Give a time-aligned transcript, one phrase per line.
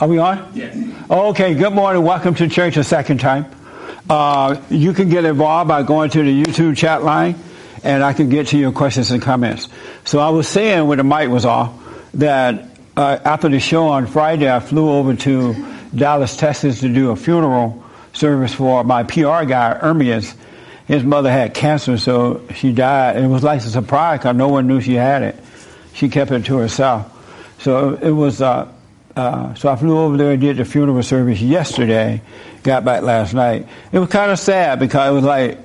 [0.00, 0.08] ready to start.
[0.08, 0.50] Are we on?
[0.54, 1.28] Yeah.
[1.30, 2.02] Okay, good morning.
[2.02, 3.46] Welcome to church a second time.
[4.08, 7.36] Uh, you can get involved by going to the YouTube chat line
[7.84, 9.68] and I can get to your questions and comments.
[10.04, 11.72] So I was saying when the mic was off
[12.14, 15.54] that uh, after the show on Friday, I flew over to
[15.94, 17.82] Dallas, Texas to do a funeral
[18.12, 20.34] service for my PR guy, Ermias.
[20.86, 23.16] His mother had cancer, so she died.
[23.16, 25.36] It was like a surprise because no one knew she had it.
[25.94, 27.06] She kept it to herself.
[27.62, 28.72] So it was, uh,
[29.20, 32.22] uh, so I flew over there and did the funeral service yesterday,
[32.62, 33.68] got back last night.
[33.92, 35.58] It was kind of sad because it was like,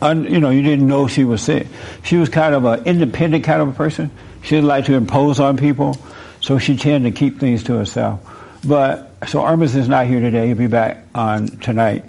[0.00, 1.66] un, you know, you didn't know she was sick.
[2.04, 4.12] She was kind of an independent kind of a person.
[4.42, 5.98] She didn't like to impose on people,
[6.40, 8.20] so she tended to keep things to herself.
[8.64, 10.46] But, so Armis is not here today.
[10.46, 12.04] He'll be back on tonight.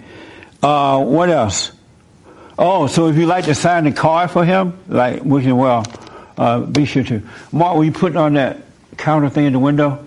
[0.62, 1.72] Uh, what else?
[2.56, 5.84] Oh, so if you'd like to sign the card for him, like, wishing well,
[6.38, 7.22] uh, be sure to.
[7.50, 8.62] Mark, will you put on that
[8.96, 10.05] counter thing in the window?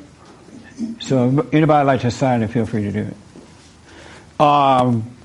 [0.99, 4.41] So anybody like to sign it, feel free to do it.
[4.41, 5.15] Um,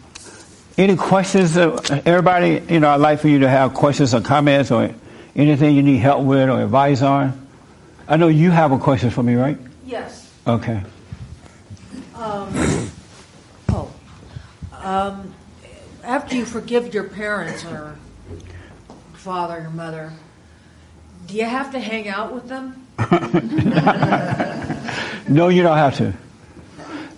[0.77, 1.57] any questions?
[1.57, 4.93] Uh, everybody, you know, I'd like for you to have questions or comments or
[5.37, 7.47] anything you need help with or advice on.
[8.09, 9.57] I know you have a question for me, right?
[9.87, 10.31] Yes.
[10.47, 10.83] Okay.
[12.17, 12.91] Um,
[13.71, 13.93] oh.
[14.73, 15.35] Um,
[16.03, 17.97] after you forgive your parents or
[19.15, 20.13] father, or mother,
[21.27, 22.84] do you have to hang out with them?
[25.29, 26.15] no, you don't have to.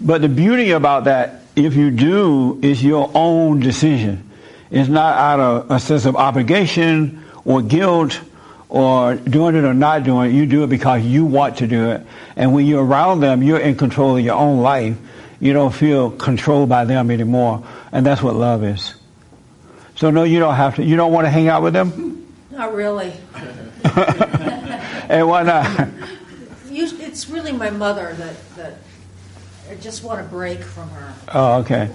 [0.01, 4.31] But the beauty about that, if you do, is your own decision.
[4.71, 8.21] It's not out of a sense of obligation or guilt
[8.69, 10.35] or doing it or not doing it.
[10.35, 12.07] You do it because you want to do it.
[12.35, 14.97] And when you're around them, you're in control of your own life.
[15.39, 17.65] You don't feel controlled by them anymore.
[17.93, 18.95] And that's what love is.
[19.97, 20.85] So no, you don't have to.
[20.85, 22.27] You don't want to hang out with them?
[22.51, 23.13] Not really.
[25.09, 25.89] and why not?
[27.17, 28.75] it's really my mother that, that
[29.71, 31.15] I just want a break from her.
[31.33, 31.91] Oh, okay.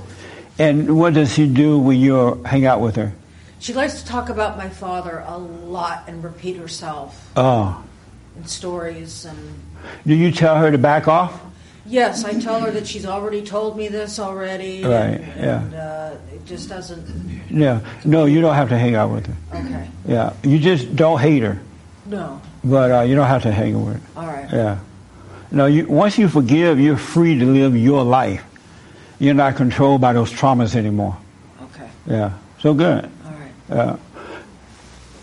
[0.57, 3.13] And what does she do when you hang out with her?
[3.59, 7.31] She likes to talk about my father a lot and repeat herself.
[7.35, 7.83] Oh.
[8.35, 9.37] In stories and.
[10.07, 11.39] Do you tell her to back off?
[11.85, 14.83] Yes, I tell her that she's already told me this already.
[14.83, 15.19] Right.
[15.19, 15.61] And, yeah.
[15.61, 17.41] And, uh, it just doesn't.
[17.51, 17.81] Yeah.
[18.05, 19.35] No, you don't have to hang out with her.
[19.53, 19.87] Okay.
[20.07, 20.33] Yeah.
[20.43, 21.59] You just don't hate her.
[22.07, 22.41] No.
[22.63, 24.01] But uh, you don't have to hang with her.
[24.19, 24.47] All right.
[24.51, 24.79] Yeah.
[25.51, 28.43] No, you, once you forgive, you're free to live your life.
[29.19, 31.17] You're not controlled by those traumas anymore.
[31.61, 31.89] Okay.
[32.07, 32.33] Yeah.
[32.59, 33.09] So good.
[33.25, 33.77] All right.
[33.77, 33.97] Uh,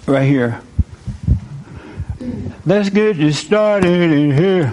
[0.06, 0.60] right here.
[2.66, 4.72] Let's get you started in here.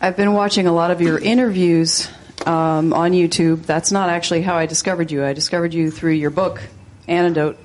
[0.00, 2.08] I've been watching a lot of your interviews
[2.46, 3.64] um, on YouTube.
[3.66, 5.24] That's not actually how I discovered you.
[5.24, 6.62] I discovered you through your book,
[7.08, 7.58] Antidote.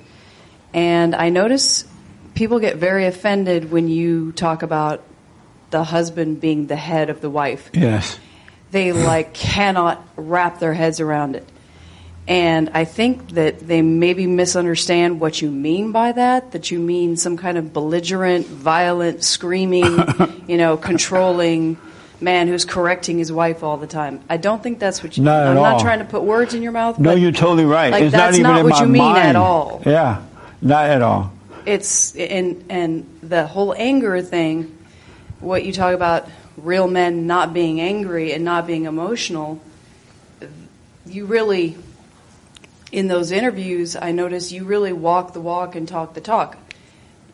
[0.72, 1.84] And I notice
[2.34, 5.02] people get very offended when you talk about
[5.70, 7.70] the husband being the head of the wife.
[7.72, 8.18] Yes.
[8.70, 11.48] They like cannot wrap their heads around it.
[12.26, 17.16] And I think that they maybe misunderstand what you mean by that, that you mean
[17.16, 19.98] some kind of belligerent, violent, screaming,
[20.48, 21.76] you know, controlling
[22.20, 24.20] man who's correcting his wife all the time.
[24.30, 25.48] I don't think that's what you not mean.
[25.52, 25.72] I'm all.
[25.72, 26.98] not trying to put words in your mouth.
[26.98, 27.92] No, you're totally right.
[27.92, 29.18] Like, it's that's not even not in what my you mean mind.
[29.18, 29.82] at all.
[29.84, 30.22] Yeah,
[30.62, 31.32] not at all.
[31.66, 34.76] It's and and the whole anger thing,
[35.40, 39.60] what you talk about real men not being angry and not being emotional,
[41.06, 41.76] you really
[42.92, 46.56] in those interviews I notice you really walk the walk and talk the talk.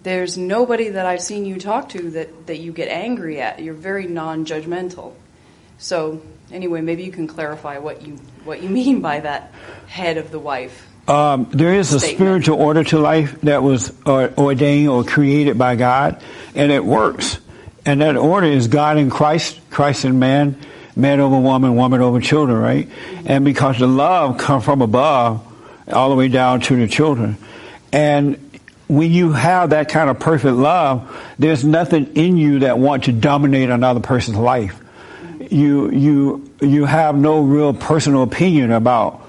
[0.03, 3.61] There's nobody that I've seen you talk to that, that you get angry at.
[3.61, 5.13] You're very non judgmental.
[5.77, 8.15] So anyway, maybe you can clarify what you
[8.45, 9.53] what you mean by that
[9.87, 10.87] head of the wife.
[11.11, 12.19] Um, there is a Statement.
[12.19, 16.23] spiritual order to life that was uh, ordained or created by God,
[16.55, 17.41] and it works.
[17.85, 20.57] And that order is God and Christ, Christ and man,
[20.95, 22.89] man over woman, woman over children, right?
[23.27, 25.45] And because the love comes from above,
[25.89, 27.37] all the way down to the children,
[27.93, 28.39] and
[28.87, 31.11] when you have that kind of perfect love,
[31.41, 34.81] there's nothing in you that want to dominate another person's life.
[35.51, 39.27] You you you have no real personal opinion about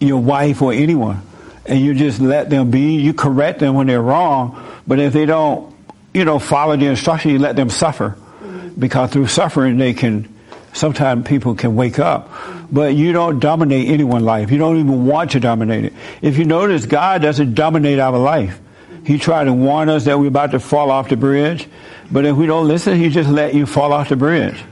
[0.00, 1.22] your wife or anyone,
[1.64, 3.00] and you just let them be.
[3.00, 5.74] You correct them when they're wrong, but if they don't,
[6.12, 8.80] you know, follow the instruction, you let them suffer, mm-hmm.
[8.80, 10.34] because through suffering they can.
[10.72, 12.30] Sometimes people can wake up,
[12.70, 14.50] but you don't dominate anyone's life.
[14.50, 15.94] You don't even want to dominate it.
[16.20, 18.60] If you notice, God doesn't dominate our life.
[19.06, 21.66] He tried to warn us that we're about to fall off the bridge,
[22.10, 24.62] but if we don't listen, He just let you fall off the bridge.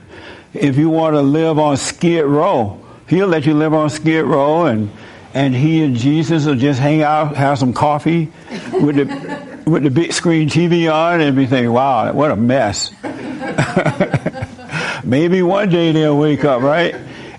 [0.53, 4.67] If you want to live on Skid Row, He'll let you live on Skid Row,
[4.67, 4.91] and
[5.34, 8.32] and He and Jesus will just hang out, have some coffee
[8.72, 12.90] with the with the big screen TV on, and be thinking, "Wow, what a mess."
[15.04, 16.94] Maybe one day they'll wake up, right?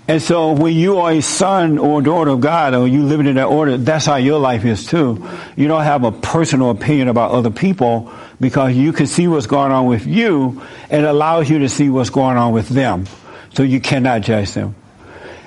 [0.08, 3.34] And so when you are a son or daughter of God or you living in
[3.36, 5.26] that order, that's how your life is too.
[5.56, 9.72] You don't have a personal opinion about other people because you can see what's going
[9.72, 13.06] on with you and allows you to see what's going on with them.
[13.54, 14.76] So you cannot judge them.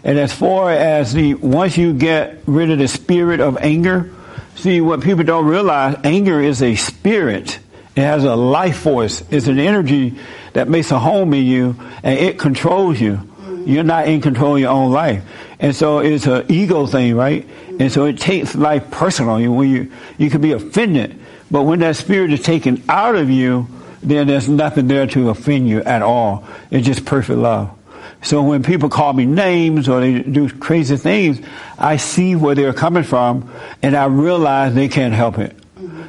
[0.03, 4.13] And as far as the, once you get rid of the spirit of anger,
[4.55, 7.59] see what people don't realize, anger is a spirit.
[7.95, 9.23] It has a life force.
[9.29, 10.17] It's an energy
[10.53, 13.19] that makes a home in you and it controls you.
[13.65, 15.23] You're not in control of your own life.
[15.59, 17.45] And so it's an ego thing, right?
[17.79, 19.39] And so it takes life personal.
[19.39, 21.19] You, when you, you can be offended,
[21.51, 23.67] but when that spirit is taken out of you,
[24.01, 26.47] then there's nothing there to offend you at all.
[26.71, 27.77] It's just perfect love.
[28.21, 31.41] So when people call me names or they do crazy things,
[31.77, 33.51] I see where they're coming from
[33.81, 35.55] and I realize they can't help it.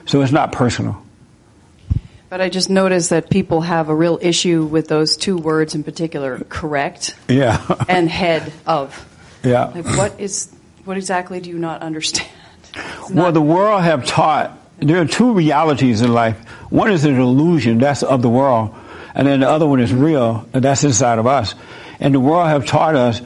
[0.06, 1.00] So it's not personal.
[2.28, 5.82] But I just noticed that people have a real issue with those two words in
[5.82, 7.60] particular, correct Yeah.
[7.88, 9.06] and head of.
[9.42, 9.66] yeah.
[9.66, 10.52] Like what is
[10.84, 12.28] what exactly do you not understand?
[12.74, 16.38] It's Well, the world have taught there are two realities in life.
[16.70, 18.74] One is an illusion, that's of the world,
[19.14, 21.54] and then the other one is real, and that's inside of us.
[22.00, 23.20] And the world have taught us,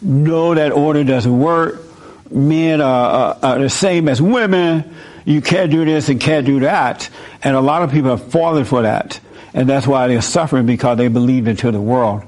[0.00, 1.82] no, that order doesn't work.
[2.30, 4.94] Men are, are, are the same as women.
[5.24, 7.08] You can't do this and can't do that.
[7.42, 9.18] And a lot of people have fallen for that.
[9.54, 12.22] And that's why they're suffering because they believed into the world.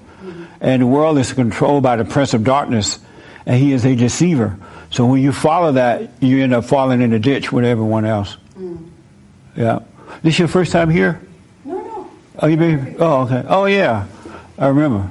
[0.61, 2.99] And the world is controlled by the prince of darkness,
[3.47, 4.59] and he is a deceiver.
[4.91, 8.37] So when you follow that, you end up falling in the ditch with everyone else.
[8.59, 8.91] Mm.
[9.57, 9.79] Yeah.
[10.23, 11.21] This your first time here?
[11.65, 12.11] no, no.
[12.39, 12.97] Oh, you been?
[12.99, 13.45] Oh, okay.
[13.49, 14.07] Oh, yeah.
[14.59, 15.11] I remember.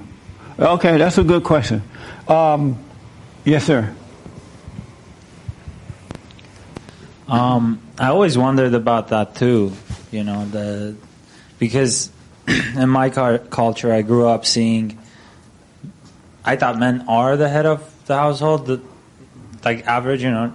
[0.60, 1.82] Okay, that's a good question.
[2.28, 2.78] Um,
[3.46, 3.96] yes, sir.
[7.30, 9.72] Um, I always wondered about that too.
[10.12, 10.96] You know, the
[11.60, 12.12] because
[12.48, 14.98] in my car, culture, I grew up seeing.
[16.44, 18.82] I thought men are the head of the household, the,
[19.64, 20.24] like average.
[20.24, 20.54] You know,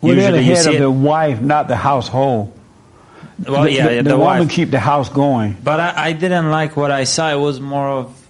[0.00, 2.58] Well, they're the head of it- the wife, not the household.
[3.46, 4.50] well, the, yeah, the, the, the, woman wife.
[4.50, 5.56] keep the house going.
[5.62, 7.30] But I, I didn't like what I saw.
[7.30, 8.23] It was more of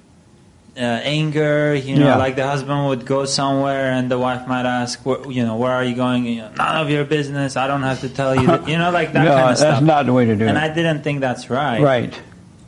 [0.77, 1.75] uh, anger.
[1.75, 2.17] You know, Yeah.
[2.17, 5.73] like the husband would go somewhere and the wife might ask, where, you know, where
[5.73, 6.25] are you going?
[6.27, 7.57] You know, None of your business.
[7.57, 8.47] I don't have to tell you.
[8.47, 9.83] That, you know, like that no, kind of that's stuff.
[9.83, 10.57] not the way to do and it.
[10.57, 11.81] And I didn't think that's right.
[11.81, 12.15] right.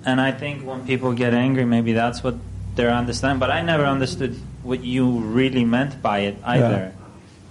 [0.04, 2.36] And I think when people get angry, maybe that's what
[2.76, 3.40] they're understanding.
[3.40, 6.92] But I never understood what you really meant by it either.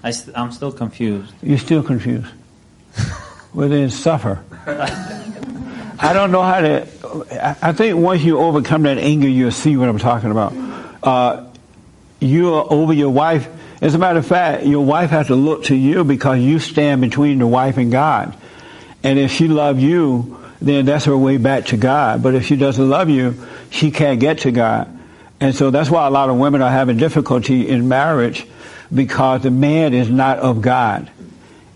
[0.04, 1.34] I st- I'm still confused.
[1.42, 2.28] You're still confused.
[3.54, 4.44] well, then suffer.
[6.00, 6.88] I don't know how to.
[7.62, 10.53] I- think once you overcome that anger, you'll see what I'm talking about.
[11.03, 11.44] Uh,
[12.19, 13.47] you are over your wife.
[13.81, 17.01] As a matter of fact, your wife has to look to you because you stand
[17.01, 18.36] between the wife and God.
[19.03, 22.24] And if she loves you, then that's her way back to God.
[22.24, 23.36] But if she doesn't love you,
[23.69, 24.89] she can't get to God.
[25.39, 28.47] And so that's why a lot of women are having difficulty in marriage
[28.94, 31.09] because the man is not of God.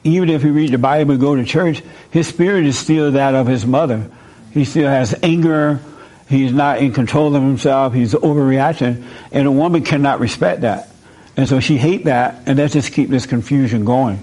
[0.04, 3.36] Even if you read the Bible and go to church, his spirit is still that
[3.36, 4.10] of his mother.
[4.52, 5.80] He still has anger.
[6.28, 7.94] He's not in control of himself.
[7.94, 9.04] He's overreacting.
[9.32, 10.90] And a woman cannot respect that.
[11.38, 14.22] And so she hate that, and that just keep this confusion going.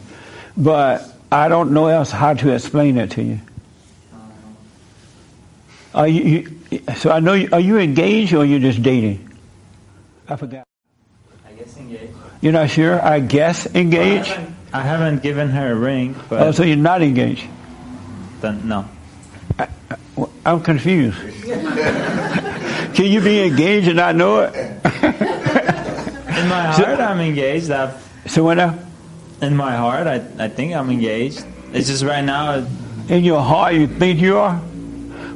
[0.56, 3.40] But I don't know else how to explain that to you.
[5.94, 9.32] Are you, you so I know you, are you engaged or are you just dating?
[10.28, 10.66] I forgot.
[11.48, 12.12] I guess engaged.
[12.42, 13.02] You're not sure?
[13.02, 14.30] I guess engaged.
[14.30, 17.46] I haven't, I haven't given her a ring, but Oh, so you're not engaged.
[18.52, 18.84] No.
[20.16, 21.18] Well, I'm confused.
[22.94, 24.54] Can you be engaged and not know it?
[24.54, 27.70] In my heart, I'm engaged.
[27.70, 27.94] I've,
[28.26, 28.76] So when I,
[29.42, 31.44] in my heart, I, I think I'm engaged.
[31.72, 32.66] It's just right now,
[33.08, 34.60] in your heart you think you are,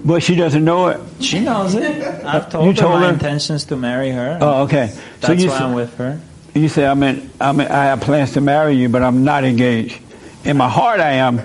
[0.04, 1.00] but she doesn't know it.
[1.20, 2.02] she knows it.
[2.24, 3.12] I've told You her told my her?
[3.12, 4.38] intentions to marry her.
[4.40, 4.88] Oh, okay.
[5.20, 6.20] So That's you why say, I'm with her.
[6.54, 9.44] you say I mean I mean I have plans to marry you, but I'm not
[9.44, 10.00] engaged.
[10.44, 11.36] In my heart I am,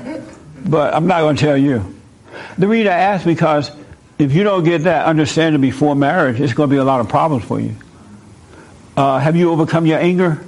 [0.65, 1.95] but I'm not going to tell you.
[2.57, 3.71] The reason I ask because
[4.17, 7.09] if you don't get that understanding before marriage, it's going to be a lot of
[7.09, 7.75] problems for you.
[8.97, 10.43] Uh, have you overcome your anger?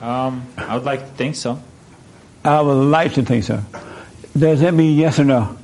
[0.00, 1.62] Um, I would like to think so.
[2.44, 3.62] I would like to think so.
[4.36, 5.56] Does that mean yes or no?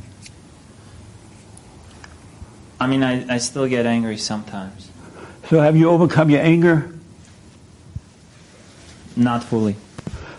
[2.81, 4.91] I mean, I, I still get angry sometimes.
[5.49, 6.93] So have you overcome your anger?
[9.15, 9.77] Not fully.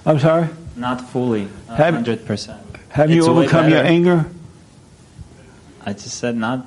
[0.05, 0.50] I'm sorry?
[0.75, 1.48] Not fully.
[1.70, 2.60] Uh, have- hundred percent.
[2.89, 4.25] Have you It's overcome your anger?
[5.86, 6.65] I just said not,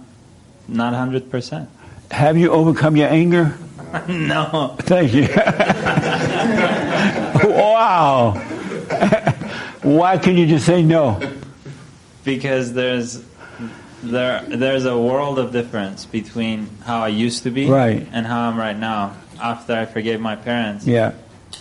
[0.69, 1.69] not hundred percent.
[2.11, 3.57] Have you overcome your anger?
[4.09, 4.75] No.
[4.81, 5.29] Thank you.
[7.49, 8.33] wow.
[9.83, 11.21] Why can you just say no?
[12.25, 13.23] because there's
[14.03, 18.07] there there's a world of difference between how I used to be Right.
[18.13, 19.15] and how I'm right now.
[19.41, 21.13] After I forgave my parents, Yeah.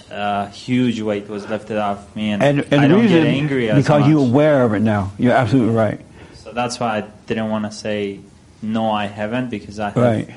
[0.10, 3.84] A huge weight was lifted off me, and, And, and I don't get angry as
[3.84, 5.12] because you're aware of it now.
[5.18, 6.00] You're absolutely right.
[6.36, 8.20] So that's why I didn't want to say
[8.62, 9.98] no, I haven't because I have.
[9.98, 10.30] Right.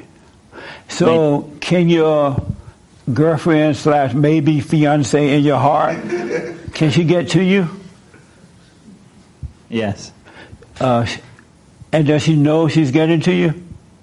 [0.89, 2.37] So, can your
[3.13, 5.97] girlfriend slash maybe fiance in your heart,
[6.75, 7.69] can she get to you?
[9.69, 10.13] Yes,
[10.81, 11.07] Uh,
[11.93, 13.55] and does she know she's getting to you?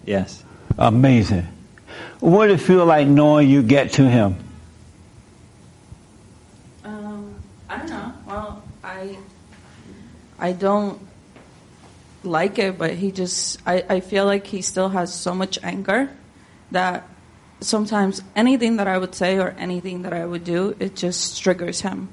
[0.05, 0.43] yes.
[0.77, 1.47] Amazing.
[2.19, 4.35] What does it feel like knowing you get to him?
[6.83, 7.35] Um,
[7.69, 8.13] I don't know.
[8.27, 9.15] Well, I
[10.45, 10.99] I don't
[12.23, 16.11] like it, but he just I, I feel like he still has so much anger
[16.69, 17.09] that
[17.61, 21.81] sometimes anything that I would say or anything that I would do, it just triggers
[21.81, 22.09] him.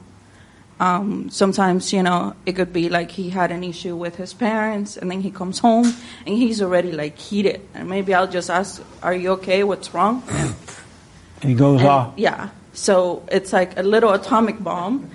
[0.81, 4.97] Um, sometimes, you know, it could be like he had an issue with his parents,
[4.97, 5.93] and then he comes home
[6.25, 7.61] and he's already like heated.
[7.75, 9.63] And maybe I'll just ask, "Are you okay?
[9.63, 10.23] What's wrong?"
[11.43, 12.15] And He goes and, off.
[12.17, 12.49] Yeah.
[12.73, 15.11] So it's like a little atomic bomb.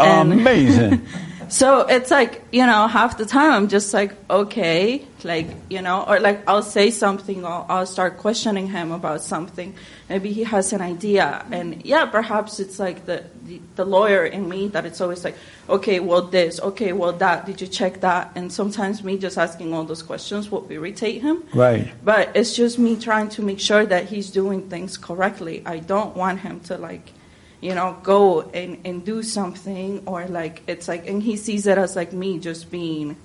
[0.00, 1.04] Amazing.
[1.48, 6.04] so it's like, you know, half the time I'm just like, okay, like, you know,
[6.06, 9.74] or like I'll say something, or I'll start questioning him about something.
[10.08, 11.44] Maybe he has an idea.
[11.50, 15.36] And yeah, perhaps it's like the, the, the lawyer in me that it's always like,
[15.68, 18.32] okay, well, this, okay, well, that, did you check that?
[18.34, 21.44] And sometimes me just asking all those questions will irritate him.
[21.54, 21.92] Right.
[22.04, 25.62] But it's just me trying to make sure that he's doing things correctly.
[25.66, 27.12] I don't want him to like,
[27.60, 31.78] you know, go and, and do something or like it's like and he sees it
[31.78, 33.16] as like me just being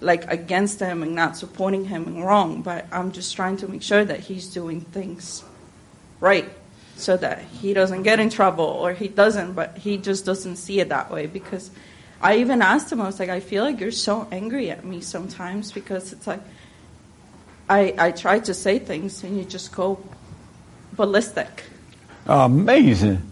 [0.00, 2.62] like against him and not supporting him and wrong.
[2.62, 5.44] But I'm just trying to make sure that he's doing things
[6.20, 6.48] right
[6.96, 10.80] so that he doesn't get in trouble or he doesn't, but he just doesn't see
[10.80, 11.70] it that way because
[12.20, 15.00] I even asked him, I was like, I feel like you're so angry at me
[15.00, 16.40] sometimes because it's like
[17.68, 20.00] I, I try to say things and you just go
[20.94, 21.64] ballistic.
[22.26, 23.22] Amazing.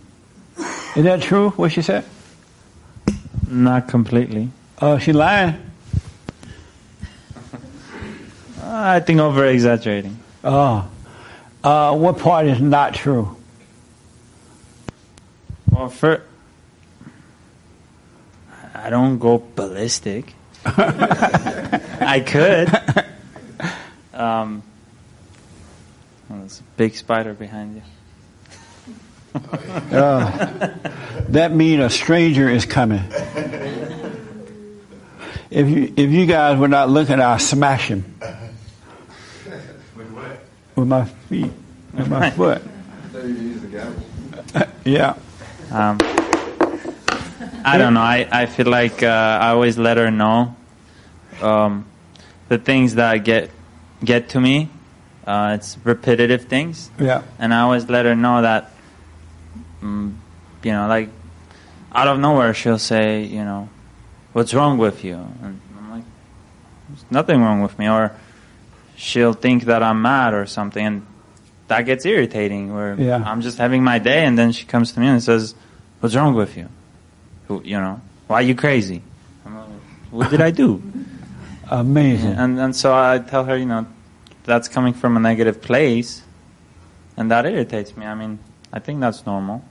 [0.97, 2.05] Is that true, what she said?
[3.47, 4.51] Not completely.
[4.79, 5.61] Uh, she lying?
[8.63, 10.19] I think over exaggerating.
[10.43, 10.89] Oh.
[11.63, 13.37] Uh, what part is not true?
[15.71, 16.23] Well, for
[18.75, 20.33] I don't go ballistic.
[20.65, 22.69] I could.
[24.19, 24.63] Um,
[26.29, 27.83] well, there's a big spider behind you.
[29.37, 30.69] Uh,
[31.29, 33.03] that means a stranger is coming.
[35.51, 38.05] If you if you guys were not looking, I'll smash him
[39.97, 40.41] With what?
[40.75, 41.53] with my feet,
[41.95, 42.63] with my foot.
[42.63, 44.69] I thought you used the.
[44.85, 45.15] Yeah.
[45.71, 45.99] Um,
[47.65, 48.01] I don't know.
[48.01, 49.07] I, I feel like uh,
[49.41, 50.55] I always let her know
[51.43, 51.85] um,
[52.49, 53.51] the things that get
[54.05, 54.69] get to me.
[55.27, 57.23] Uh, it's repetitive things, Yeah.
[57.41, 58.71] and I always let her know that,
[59.87, 60.15] Mm,
[60.65, 61.09] you know, like
[61.93, 63.69] out of nowhere she'll say, you know,
[64.33, 65.15] what's wrong with you?
[65.15, 66.05] And I'm like,
[66.89, 67.89] there's nothing wrong with me.
[67.89, 68.13] Or
[68.97, 71.07] she'll think that I'm mad or something, and
[71.69, 72.75] that gets irritating.
[72.75, 73.23] Where Yeah.
[73.25, 75.55] I'm just having my day, and then she comes to me and says,
[76.01, 76.69] "What's wrong with you?
[77.49, 79.03] Who, you know, why are you crazy?"
[79.45, 79.69] I'm like,
[80.11, 80.83] what did I do?
[81.71, 82.33] Amazing.
[82.33, 83.87] And and so I tell her, you know,
[84.45, 86.23] that's coming from a negative place,
[87.17, 88.07] and that irritates me.
[88.07, 88.39] I mean,
[88.73, 89.63] I think that's normal.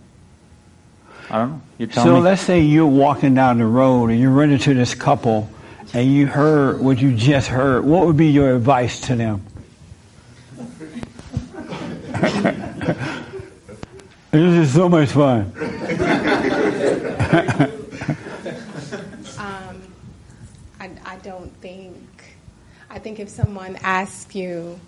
[1.30, 1.62] I don't know.
[1.78, 2.22] You tell So me.
[2.22, 5.50] let's say you're walking down the road and you run into this couple
[5.94, 7.84] and you heard what you just heard.
[7.84, 9.42] What would be your advice to them?
[14.32, 15.52] this is so much fun.
[19.38, 19.82] Um,
[20.80, 21.98] I, I don't think.
[22.90, 24.80] I think if someone asks you,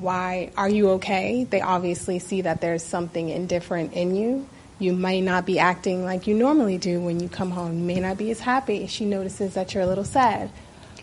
[0.00, 4.46] "Why are you okay?" They obviously see that there's something indifferent in you.
[4.80, 7.78] You may not be acting like you normally do when you come home.
[7.78, 8.86] You may not be as happy.
[8.86, 10.50] She notices that you're a little sad,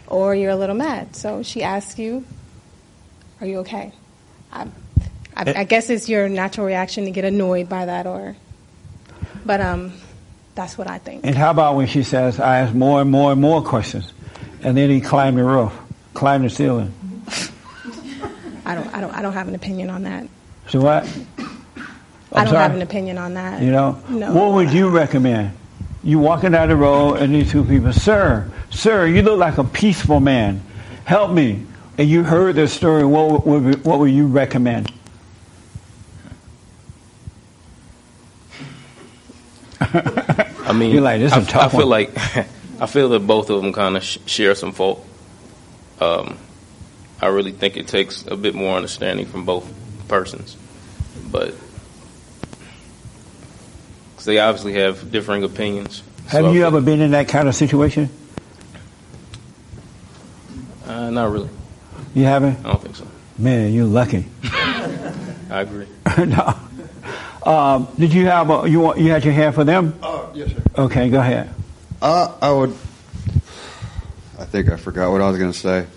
[0.08, 1.16] or you're a little mad.
[1.16, 2.26] So she asks you,
[3.40, 3.94] "Are you okay?"
[4.52, 4.68] I,
[5.36, 8.36] I, I guess it's your natural reaction to get annoyed by that, or,
[9.46, 9.94] but um,
[10.56, 11.24] that's what I think.
[11.24, 14.12] And how about when she says, I ask more and more and more questions,
[14.64, 15.72] and then he climbed the roof,
[16.16, 16.92] climbed the ceiling.
[18.66, 20.28] I don't, I don't, I don't have an opinion on that.
[20.70, 21.08] So what?
[22.34, 22.64] I I'm don't sorry?
[22.64, 23.62] have an opinion on that.
[23.62, 24.34] You know, No.
[24.34, 25.52] what would you recommend?
[26.04, 29.64] You walking down the road and these two people, sir, sir, you look like a
[29.64, 30.62] peaceful man.
[31.06, 31.66] Help me.
[31.98, 33.04] And you heard this story.
[33.06, 34.92] What would, would- what would you recommend?
[39.80, 41.90] I mean, You're like, this is I, a tough I feel one.
[41.90, 42.18] like
[42.80, 45.06] I feel that both of them kind of sh- share some fault.
[46.00, 46.38] Um,
[47.22, 49.68] I really think it takes a bit more understanding from both
[50.08, 50.56] persons,
[51.32, 51.67] but because
[54.28, 56.04] they obviously have differing opinions.
[56.28, 58.10] Have So I you ever been in that kind of situation?
[60.86, 61.50] Uh, not really.
[62.14, 62.60] You haven't?
[62.60, 63.08] I don't think so.
[63.38, 64.26] Man, you're lucky.
[64.44, 65.88] I agree.
[66.26, 66.60] no.
[67.46, 69.98] Um, did you have a, you want, you had your hand for them?
[70.04, 70.62] Oh, yes, sir.
[70.78, 71.50] Okay, go ahead.
[72.02, 72.72] Uh, I would.
[74.38, 75.88] I think I forgot what I was going to say.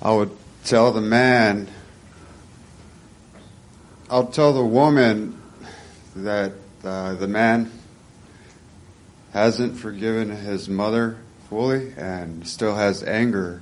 [0.00, 0.30] I would
[0.64, 1.66] tell the man.
[4.08, 5.40] I'll tell the woman
[6.16, 6.52] that
[6.84, 7.70] uh, the man
[9.32, 11.18] hasn't forgiven his mother
[11.48, 13.60] fully and still has anger.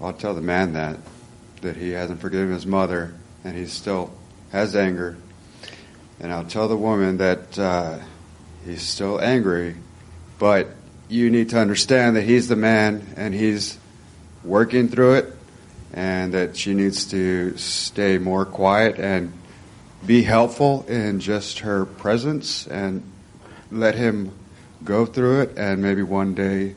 [0.00, 0.98] I'll tell the man that
[1.60, 3.14] that he hasn't forgiven his mother
[3.44, 4.12] and he still
[4.50, 5.16] has anger.
[6.18, 7.98] And I'll tell the woman that uh,
[8.64, 9.76] he's still angry,
[10.38, 10.68] but
[11.08, 13.78] you need to understand that he's the man and he's
[14.44, 15.34] working through it,
[15.92, 19.32] and that she needs to stay more quiet and
[20.06, 23.02] be helpful in just her presence and
[23.70, 24.32] let him
[24.84, 26.74] go through it, and maybe one day.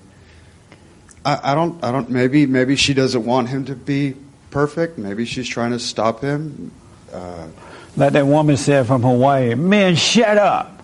[1.26, 1.82] I, I don't.
[1.84, 2.10] I don't.
[2.10, 2.46] Maybe.
[2.46, 4.16] Maybe she doesn't want him to be
[4.52, 4.98] perfect.
[4.98, 6.72] Maybe she's trying to stop him.
[7.14, 7.48] Uh,
[7.96, 10.84] Like that woman said from Hawaii, man, shut up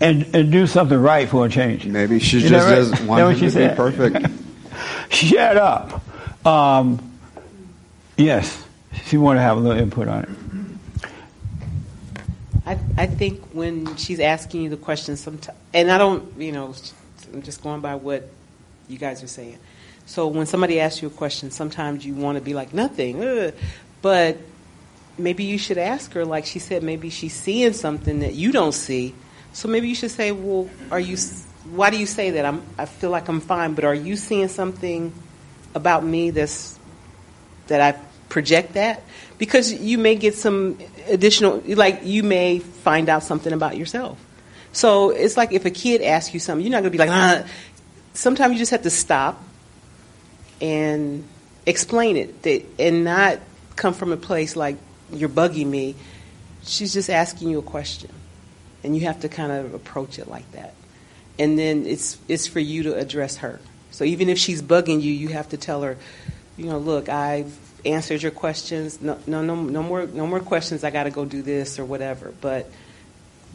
[0.00, 1.84] and, and do something right for a change.
[1.86, 2.74] Maybe she Is just right?
[2.76, 3.70] doesn't want him to said?
[3.70, 4.26] be perfect.
[5.12, 6.02] Shut up.
[6.46, 7.18] Um,
[8.16, 8.62] yes,
[9.06, 10.28] she wanted to have a little input on it.
[12.70, 16.72] I, I think when she's asking you the question, sometimes, and I don't, you know,
[17.32, 18.28] I'm just going by what
[18.86, 19.58] you guys are saying.
[20.06, 23.54] So when somebody asks you a question, sometimes you want to be like nothing, ugh.
[24.02, 24.36] but
[25.18, 28.72] maybe you should ask her, like she said, maybe she's seeing something that you don't
[28.72, 29.16] see.
[29.52, 31.16] So maybe you should say, well, are you?
[31.72, 32.44] Why do you say that?
[32.44, 35.12] I'm, I feel like I'm fine, but are you seeing something
[35.74, 36.78] about me that's
[37.66, 39.02] that I project that?
[39.40, 44.22] Because you may get some additional, like you may find out something about yourself.
[44.72, 47.10] So it's like if a kid asks you something, you're not going to be like,
[47.10, 47.44] ah.
[48.12, 49.42] Sometimes you just have to stop
[50.60, 51.24] and
[51.64, 53.38] explain it, that, and not
[53.76, 54.76] come from a place like
[55.12, 55.94] you're bugging me.
[56.64, 58.10] She's just asking you a question,
[58.84, 60.74] and you have to kind of approach it like that.
[61.38, 63.58] And then it's it's for you to address her.
[63.90, 65.96] So even if she's bugging you, you have to tell her,
[66.58, 69.00] you know, look, I've answered your questions.
[69.00, 70.84] No, no, no, no more, no more questions.
[70.84, 72.32] I got to go do this or whatever.
[72.40, 72.70] But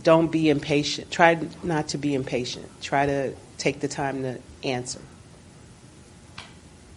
[0.03, 1.11] don't be impatient.
[1.11, 2.65] Try not to be impatient.
[2.81, 4.99] Try to take the time to answer.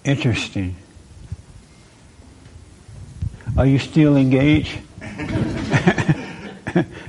[0.04, 0.76] Interesting.
[3.56, 4.78] Are you still engaged?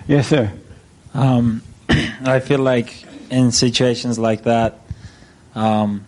[0.08, 0.52] yes, sir.
[1.14, 4.80] Um, I feel like in situations like that,
[5.56, 6.06] um,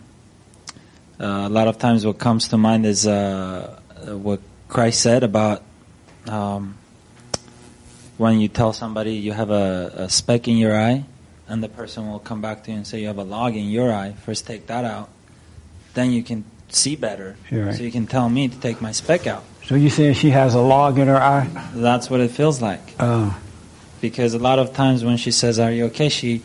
[1.20, 3.78] uh, a lot of times what comes to mind is uh,
[4.16, 5.62] what Christ said about
[6.26, 6.76] um,
[8.18, 11.04] when you tell somebody you have a, a speck in your eye,
[11.48, 13.68] and the person will come back to you and say you have a log in
[13.68, 14.12] your eye.
[14.12, 15.10] First, take that out,
[15.94, 17.36] then you can see better.
[17.50, 17.74] Right.
[17.74, 19.44] So you can tell me to take my speck out.
[19.64, 21.48] So you saying she has a log in her eye?
[21.74, 22.94] That's what it feels like.
[22.98, 23.38] Oh,
[24.00, 26.42] because a lot of times when she says "Are you okay?" she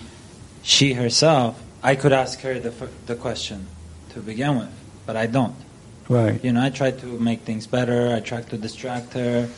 [0.62, 2.72] she herself, I could ask her the
[3.06, 3.67] the question
[4.10, 4.70] to begin with,
[5.06, 5.56] but I don't.
[6.10, 6.43] Right.
[6.43, 8.13] You know, I try to make things better.
[8.13, 9.50] I try to distract her,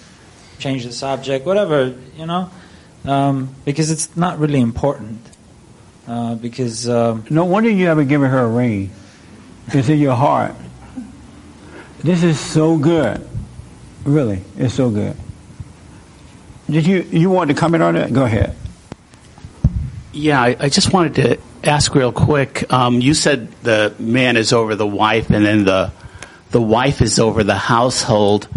[0.60, 1.96] change the subject, whatever.
[2.18, 2.50] You know,
[3.06, 5.22] um, because it's not really important.
[6.08, 8.92] Uh, because um, No wonder you haven't given her a ring.
[9.68, 10.56] It's in your heart.
[12.00, 13.28] This is so good.
[14.06, 15.16] Really, it's so good.
[16.70, 18.14] Did you you want to comment on that?
[18.14, 18.56] Go ahead.
[20.14, 22.72] Yeah, I, I just wanted to ask real quick.
[22.72, 25.92] Um, you said the man is over the wife, and then the
[26.52, 28.48] the wife is over the household.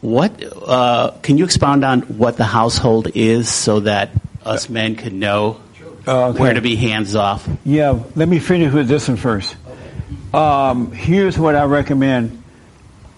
[0.00, 4.10] What uh, can you expound on what the household is, so that
[4.44, 5.60] us men could know
[6.06, 6.38] Uh, okay.
[6.38, 7.48] where to be hands off?
[7.64, 9.56] Yeah, let me finish with this one first.
[10.32, 12.42] Um, here's what I recommend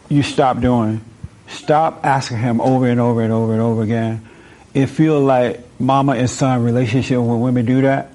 [0.08, 1.00] you stop doing.
[1.48, 4.26] Stop asking him over and over and over and over again.
[4.74, 8.10] It feels like mama and son relationship when women do that.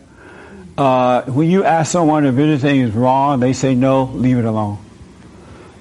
[0.78, 4.78] Uh, when you ask someone if anything is wrong, they say no, leave it alone.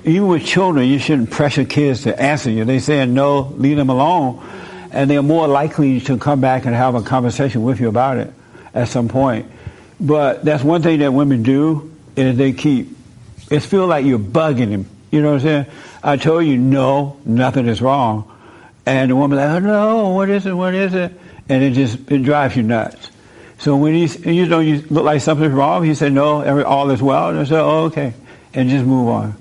[0.05, 2.65] Even with children, you shouldn't pressure kids to answer you.
[2.65, 4.45] They say no, leave them alone.
[4.91, 8.33] And they're more likely to come back and have a conversation with you about it
[8.75, 9.47] at some point.
[10.01, 12.97] But that's one thing that women do is they keep,
[13.51, 14.87] it feels like you're bugging them.
[15.11, 15.67] You know what I'm saying?
[16.03, 18.29] I told you no, nothing is wrong.
[18.85, 21.13] And the woman like, oh no, what is it, what is it?
[21.49, 23.11] And it just, it drives you nuts.
[23.59, 26.91] So when he's, you know, you look like something's wrong, he said, no, every, all
[26.91, 27.31] is well.
[27.31, 28.13] And I said, oh, okay.
[28.53, 29.37] And just move on.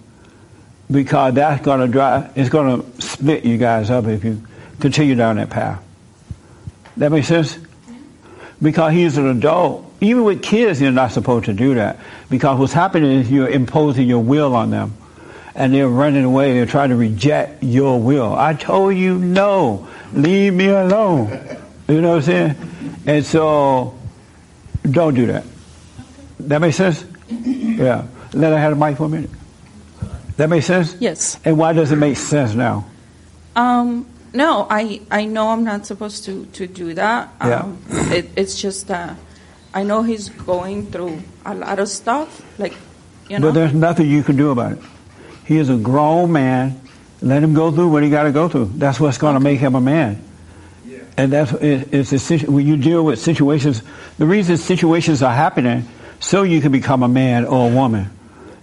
[0.92, 4.42] Because that's going to drive, it's going to split you guys up if you
[4.80, 5.82] continue down that path.
[6.98, 7.58] That makes sense?
[8.62, 9.86] Because he's an adult.
[10.02, 12.00] Even with kids, you're not supposed to do that.
[12.30, 14.94] Because what's happening is you're imposing your will on them.
[15.56, 16.54] And they're running away.
[16.54, 18.34] They're trying to reject your will.
[18.34, 19.88] I told you no.
[20.14, 21.30] Leave me alone.
[21.88, 22.56] You know what I'm saying?
[23.06, 23.98] And so,
[24.90, 25.44] don't do that.
[26.40, 27.06] That makes sense?
[27.30, 28.08] Yeah.
[28.34, 29.30] Let her have the mic for a minute.
[30.38, 30.96] That makes sense?
[31.00, 31.40] Yes.
[31.46, 32.86] And why does it make sense now?
[33.56, 37.34] Um, no, I, I know I'm not supposed to, to do that.
[37.42, 37.60] Yeah.
[37.60, 39.18] Um, it, it's just that
[39.74, 42.42] I know he's going through a lot of stuff.
[42.58, 42.74] Like,
[43.30, 43.48] you know.
[43.48, 44.80] But there's nothing you can do about it.
[45.46, 46.82] He is a grown man.
[47.22, 48.72] Let him go through what he got to go through.
[48.76, 50.24] That's what's going to make him a man.
[50.86, 51.00] Yeah.
[51.18, 53.84] And that's it, it's a, when you deal with situations.
[54.18, 55.88] The reason situations are happening
[56.20, 58.10] so you can become a man or a woman.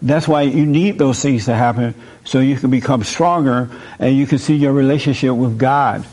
[0.01, 4.27] That's why you need those things to happen so you can become stronger and you
[4.27, 6.07] can see your relationship with God.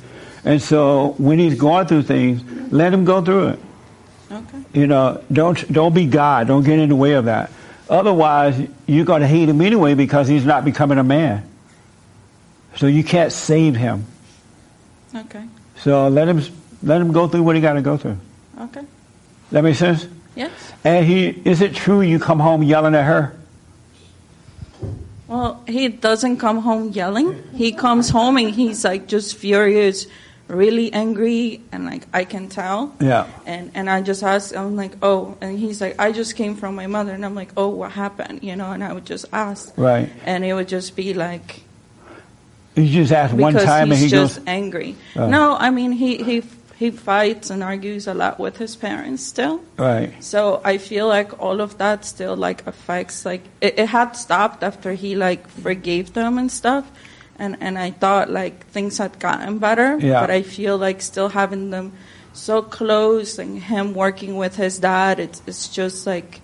[0.44, 3.60] And so when he's going through things, let him go through it.
[4.32, 4.58] Okay.
[4.74, 6.48] You know, don't don't be God.
[6.48, 7.52] Don't get in the way of that.
[7.90, 11.48] Otherwise, you're going to hate him anyway because he's not becoming a man.
[12.78, 14.06] So you can't save him.
[15.16, 15.46] Okay.
[15.78, 16.42] So let him
[16.82, 18.18] let him go through what he got to go through.
[18.60, 18.82] Okay.
[19.52, 20.08] That makes sense.
[20.36, 20.52] Yes.
[20.84, 23.38] And he is it true you come home yelling at her?
[25.28, 27.44] Well, he doesn't come home yelling.
[27.56, 30.06] He comes home and he's like just furious,
[30.48, 32.94] really angry, and like I can tell.
[33.02, 33.26] Yeah.
[33.46, 36.76] And and I just ask, I'm like, oh, and he's like, I just came from
[36.76, 38.44] my mother, and I'm like, oh, what happened?
[38.44, 40.12] You know, and I would just ask, Right.
[40.26, 41.62] and it would just be like
[42.76, 44.48] You just ask one time and he's he just goes.
[44.48, 44.96] angry.
[45.16, 45.30] Right.
[45.30, 46.44] No, I mean he he
[46.78, 49.62] he fights and argues a lot with his parents still.
[49.78, 50.12] Right.
[50.22, 54.62] So I feel like all of that still like affects like it, it had stopped
[54.62, 56.92] after he like forgave them and stuff.
[57.40, 59.98] And and I thought like things had gotten better.
[60.00, 60.20] Yeah.
[60.20, 61.94] But I feel like still having them
[62.34, 66.42] so close and him working with his dad, it's it's just like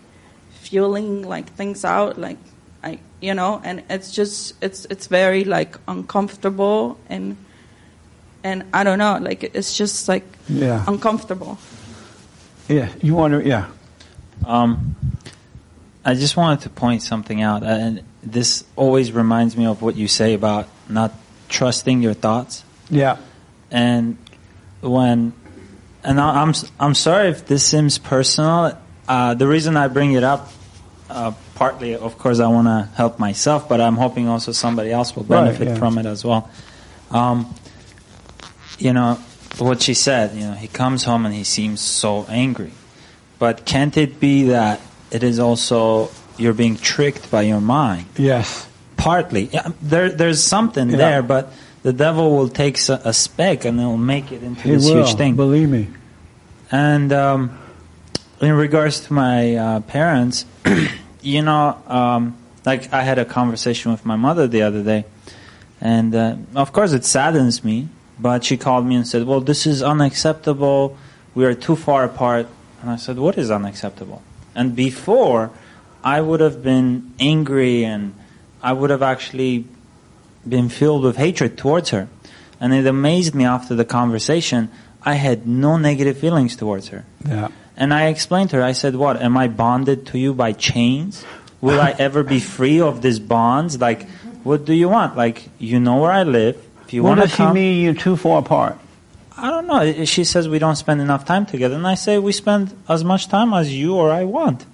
[0.52, 2.38] fueling like things out like
[2.82, 7.36] I you know, and it's just it's it's very like uncomfortable and
[8.44, 10.84] and I don't know, like it's just like Yeah.
[10.88, 11.58] uncomfortable.
[12.68, 12.90] Yeah.
[13.02, 13.48] You want to?
[13.48, 13.66] Yeah.
[14.46, 14.96] Um,
[16.04, 20.08] I just wanted to point something out, and this always reminds me of what you
[20.08, 21.12] say about not
[21.50, 22.64] trusting your thoughts.
[22.90, 23.18] Yeah.
[23.70, 24.18] And
[24.82, 25.34] when,
[26.04, 28.74] and I- I'm s- I'm sorry if this seems personal.
[29.08, 30.52] Uh, the reason I bring it up,
[31.10, 35.16] uh, partly, of course, I want to help myself, but I'm hoping also somebody else
[35.16, 35.76] will Right, benefit yeah.
[35.76, 36.50] from it as well.
[37.12, 37.54] Um,
[38.82, 39.16] you know
[39.58, 40.34] what she said.
[40.36, 42.72] You know, he comes home and he seems so angry.
[43.40, 44.80] But can't it be that
[45.12, 48.06] it is also you're being tricked by your mind?
[48.18, 48.68] Yes.
[48.98, 50.98] Partly, yeah, there, there's something Yeah.
[50.98, 51.52] there, but
[51.84, 55.04] the devil will take a speck and he'll make it into He this will.
[55.04, 55.36] huge thing.
[55.36, 55.88] Believe me.
[56.72, 57.58] And um,
[58.40, 60.46] in regards to my uh, parents,
[61.22, 65.06] you know, um, like I had a conversation with my mother the other day,
[65.82, 67.90] and uh, of course it saddens me.
[68.22, 70.96] But she called me and said, "Well, this is unacceptable.
[71.34, 72.48] We are too far apart."
[72.82, 74.22] And I said, "What is unacceptable?"
[74.54, 75.50] And before,
[76.04, 78.14] I would have been angry and
[78.62, 79.66] I would have actually
[80.48, 82.08] been filled with hatred towards her.
[82.60, 84.70] And it amazed me after the conversation,
[85.04, 87.06] I had no negative feelings towards her.
[87.28, 87.50] Yeah.
[87.76, 91.26] And I explained to her, I said, What, am I bonded to you by chains?
[91.60, 93.80] Will I ever be free of these bonds?
[93.80, 94.08] Like,
[94.44, 95.16] what do you want?
[95.16, 96.58] Like, you know where I live.
[96.92, 98.78] If you what want to does she mean you're too far apart?
[99.38, 100.04] I don't know.
[100.04, 101.76] She says we don't spend enough time together.
[101.76, 104.66] And I say we spend as much time as you or I want.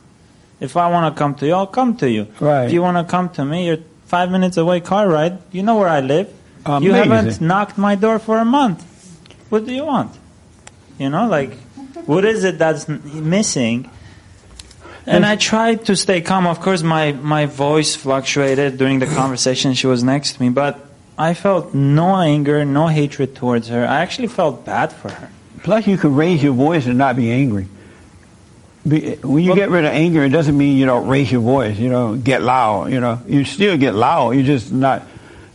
[0.59, 2.27] If I want to come to you, I'll come to you.
[2.39, 2.65] Right.
[2.65, 3.77] If you want to come to me, you're
[4.07, 5.37] five minutes away car ride.
[5.51, 6.33] You know where I live.
[6.65, 6.87] Amazing.
[6.87, 8.83] You haven't knocked my door for a month.
[9.49, 10.17] What do you want?
[10.97, 11.53] You know, like,
[12.07, 13.91] what is it that's missing?
[15.05, 16.47] And I tried to stay calm.
[16.47, 19.75] Of course, my, my voice fluctuated during the conversation.
[19.75, 20.86] She was next to me, but
[21.17, 23.85] I felt no anger, no hatred towards her.
[23.85, 25.29] I actually felt bad for her.
[25.63, 27.67] Plus, you can raise your voice and not be angry.
[28.87, 31.77] Be, when you get rid of anger, it doesn't mean you don't raise your voice.
[31.77, 32.91] You know, get loud.
[32.91, 34.31] You know, you still get loud.
[34.31, 35.03] You're just not.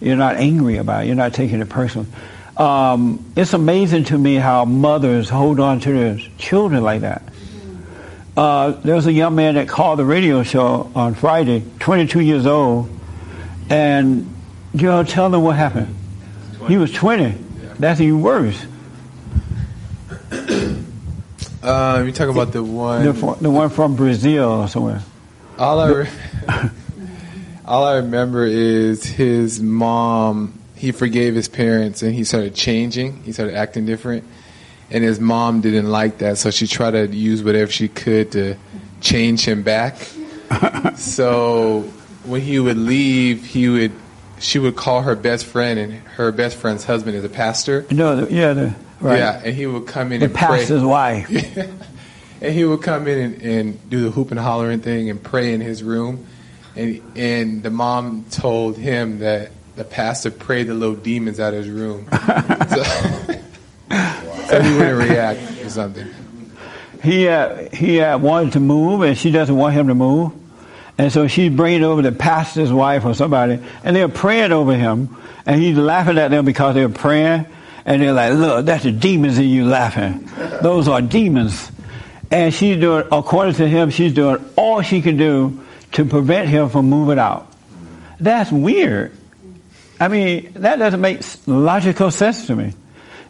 [0.01, 1.07] You're not angry about it.
[1.07, 2.07] You're not taking it personal.
[2.57, 7.22] Um, it's amazing to me how mothers hold on to their children like that.
[8.37, 12.46] Uh, there was a young man that called the radio show on Friday, 22 years
[12.46, 12.90] old,
[13.70, 14.29] and
[14.74, 15.94] know, tell them what happened.
[16.66, 17.30] He was 20.
[17.78, 18.66] That's even worse.
[21.62, 23.04] Um, you talk about the one.
[23.04, 25.00] The, the one from Brazil or somewhere.
[25.58, 26.08] All I, re-
[27.64, 30.58] all I remember is his mom.
[30.74, 33.22] He forgave his parents, and he started changing.
[33.22, 34.24] He started acting different,
[34.90, 38.56] and his mom didn't like that, so she tried to use whatever she could to
[39.00, 39.98] change him back.
[40.96, 41.82] so
[42.24, 43.92] when he would leave, he would.
[44.42, 47.87] She would call her best friend, and her best friend's husband is a pastor.
[47.90, 49.18] No, the, yeah, the, right.
[49.18, 50.59] Yeah, and he would come in The and pray.
[50.59, 51.28] pastor's wife.
[52.40, 55.55] and he would come in and, and do the hoop and hollering thing and pray
[55.55, 56.26] in his room.
[56.74, 61.64] And and the mom told him that the pastor prayed the little demons out of
[61.64, 62.07] his room,
[62.68, 62.83] so,
[64.48, 66.09] so he wouldn't react or something.
[67.02, 70.33] he uh, he uh, wanted to move, and she doesn't want him to move,
[70.98, 75.16] and so she's bringing over the pastor's wife or somebody, and they're praying over him,
[75.46, 77.46] and he's laughing at them because they're praying,
[77.85, 80.28] and they're like, "Look, that's the demons in you laughing.
[80.61, 81.70] Those are demons."
[82.31, 85.61] And she's doing, according to him, she's doing all she can do
[85.92, 87.46] to prevent him from moving out.
[88.20, 89.12] That's weird.
[90.00, 92.72] I mean, that doesn't make logical sense to me.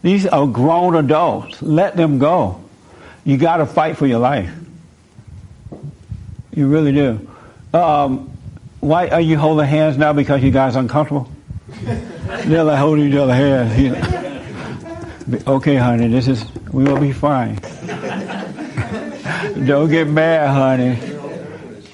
[0.01, 1.61] These are grown adults.
[1.61, 2.63] Let them go.
[3.25, 4.51] You got to fight for your life.
[6.55, 7.29] You really do.
[7.73, 8.29] Um,
[8.81, 10.13] why are you holding hands now?
[10.13, 11.29] Because you guys uncomfortable?
[12.45, 13.79] They're like holding each other hands.
[13.79, 13.95] You-
[15.47, 17.55] okay, honey, this is we will be fine.
[19.65, 20.99] Don't get mad, honey.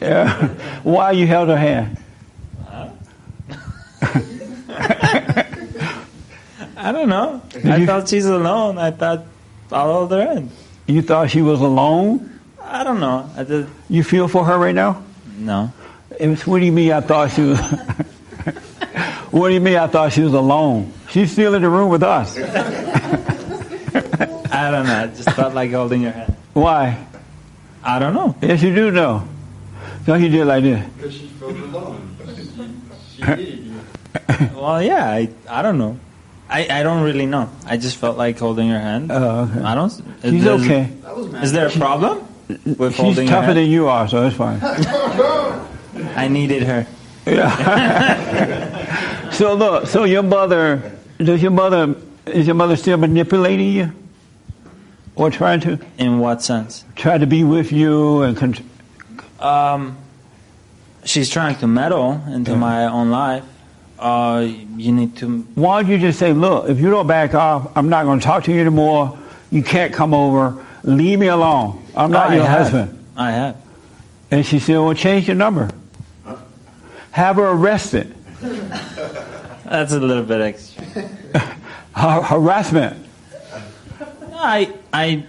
[0.02, 0.48] Yeah.
[0.84, 1.98] Why you held her hand?
[6.78, 7.42] I don't know.
[7.66, 8.78] I you- thought she's alone.
[8.78, 9.26] I thought
[9.72, 10.50] I'll hold her in.
[10.88, 12.40] You thought she was alone?
[12.62, 13.30] I don't know.
[13.36, 15.04] I did, You feel for her right now?
[15.40, 15.72] No.
[16.20, 16.92] Was, what do you mean?
[16.92, 17.60] I thought she was.
[19.32, 19.76] what do you mean?
[19.78, 20.92] I thought she was alone.
[21.10, 22.38] She's still in the room with us.
[24.52, 25.04] I don't know.
[25.04, 26.36] I just felt like holding your hand.
[26.54, 26.98] Why?
[27.84, 28.36] I don't know.
[28.42, 29.28] Yes, you do know.
[30.06, 30.86] So you did like this.
[30.98, 32.18] Because she felt alone.
[33.16, 33.80] She, she needed you.
[34.56, 35.06] Well, yeah.
[35.10, 35.98] I I don't know.
[36.50, 37.48] I, I don't really know.
[37.66, 39.12] I just felt like holding your hand.
[39.12, 39.62] Oh, okay.
[39.62, 39.92] I don't.
[39.92, 40.92] Is, She's there's- okay.
[41.44, 44.60] Is there a problem with She's holding tougher than you are, so it's fine.
[46.16, 46.88] I needed her.
[47.26, 48.76] Yeah.
[49.32, 53.92] So look, so your mother, does your mother, is your mother still manipulating you?
[55.16, 55.80] Or trying to?
[55.98, 56.84] In what sense?
[56.96, 58.56] Try to be with you and, con-
[59.40, 59.98] Um,
[61.06, 63.44] she's trying to meddle into my own life.
[63.98, 65.42] Uh, you need to.
[65.56, 68.26] why don't you just say, look, if you don't back off, I'm not going to
[68.26, 69.18] talk to you anymore.
[69.52, 70.66] You can't come over.
[70.84, 71.84] Leave me alone.
[71.96, 72.60] I'm not I your have.
[72.72, 73.06] husband.
[73.18, 73.58] I have.
[74.32, 75.70] And she said, well, change your number.
[77.12, 78.16] Have her arrested.
[78.42, 81.10] That's a little bit extra.
[81.94, 83.06] Har- harassment.
[84.34, 85.26] I, I,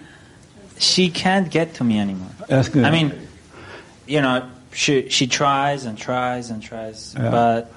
[0.78, 2.28] she can't get to me anymore.
[2.48, 2.84] That's good.
[2.84, 3.26] I mean,
[4.06, 7.30] you know, she she tries and tries and tries, Yeah.
[7.30, 7.72] but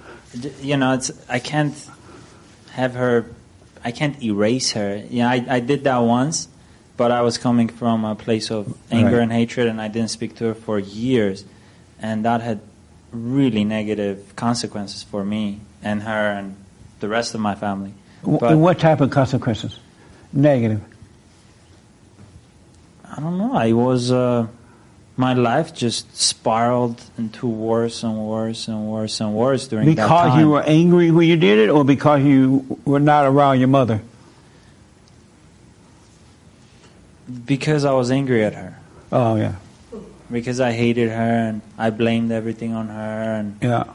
[0.62, 1.74] you know, it's I can't
[2.72, 3.26] have her.
[3.84, 5.04] I can't erase her.
[5.10, 6.48] Yeah, I, I did that once,
[6.98, 9.24] but I was coming from a place of anger Right.
[9.24, 11.44] and hatred, and I didn't speak to her for years,
[12.02, 12.60] and that had
[13.12, 16.56] really negative consequences for me and her and
[17.00, 17.94] the rest of my family.
[18.26, 19.80] But what type of consequences?
[20.32, 20.82] Negative.
[23.16, 23.54] I don't know.
[23.54, 24.12] I was.
[24.12, 24.48] Uh,
[25.16, 30.26] my life just spiraled into worse and worse and worse and worse during that time.
[30.30, 33.68] Because you were angry when you did it, or because you were not around your
[33.68, 34.02] mother?
[37.46, 38.78] Because I was angry at her.
[39.12, 39.56] Oh yeah,
[40.32, 43.86] Because I hated her and I blamed everything on her and yeah.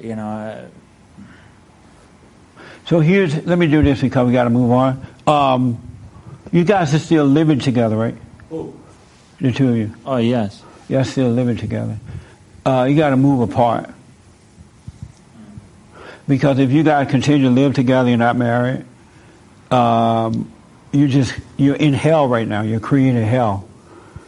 [0.00, 0.26] you know.
[0.26, 0.64] I,
[2.86, 5.06] So here's let me do this because we got to move on.
[5.26, 5.80] Um,
[6.50, 8.16] you guys are still living together, right?
[8.50, 8.74] Oh.
[9.40, 9.94] The two of you.
[10.06, 10.62] oh yes.
[10.88, 11.98] You're still living together.
[12.64, 13.90] Uh, you got to move apart.
[16.28, 18.84] Because if you guys continue to live together, you're not married.
[19.70, 20.51] Um,
[20.92, 22.62] you just you're in hell right now.
[22.62, 23.68] You're creating hell.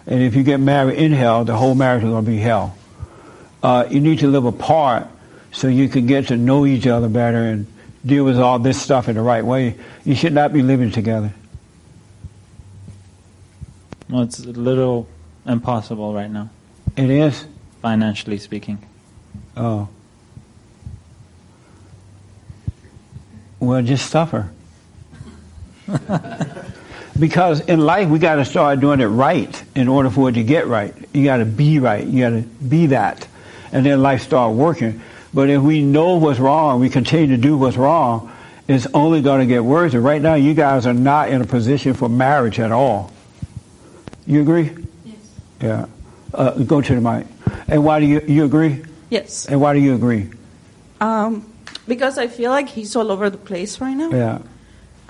[0.07, 2.77] And if you get married in hell, the whole marriage is going to be hell.
[3.63, 5.07] Uh, you need to live apart
[5.53, 7.67] so you can get to know each other better and
[8.05, 9.77] deal with all this stuff in the right way.
[10.05, 11.33] You should not be living together.
[14.11, 15.09] Well, it's a little
[15.47, 16.51] impossible right now,
[16.97, 17.47] It is.
[17.81, 18.79] financially speaking.
[19.57, 19.89] Oh.
[23.59, 24.51] Well, just suffer.
[27.19, 30.45] because in life, we got to start doing it right in order for it to
[30.45, 30.95] get right.
[31.13, 32.07] You got to be right.
[32.07, 33.27] You got to be that.
[33.73, 35.01] And then life start working.
[35.33, 38.33] But if we know what's wrong, we continue to do what's wrong,
[38.69, 39.93] it's only going to get worse.
[39.95, 43.13] And right now, you guys are not in a position for marriage at all.
[44.27, 44.71] You agree?
[45.05, 45.17] Yes.
[45.61, 45.87] Yeah.
[46.33, 47.27] Uh, go to the mic.
[47.69, 48.83] And why do you you agree?
[49.11, 49.47] Yes.
[49.47, 50.31] And why do you agree?
[51.01, 51.51] Um,
[51.87, 54.11] because I feel like he's all over the place right now.
[54.11, 54.39] Yeah.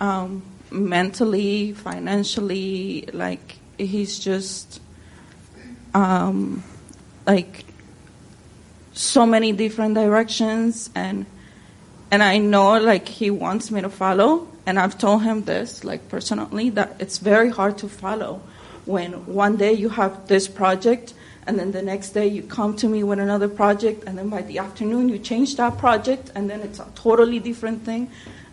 [0.00, 0.42] Um,
[0.74, 4.80] mentally, financially, like he's just
[5.94, 6.62] um,
[7.26, 7.64] like
[8.92, 11.26] so many different directions and
[12.10, 16.08] and I know like he wants me to follow and I've told him this like
[16.08, 18.40] personally that it's very hard to follow
[18.84, 21.14] when one day you have this project
[21.46, 24.42] and then the next day you come to me with another project and then by
[24.42, 28.10] the afternoon you change that project and then it's a totally different thing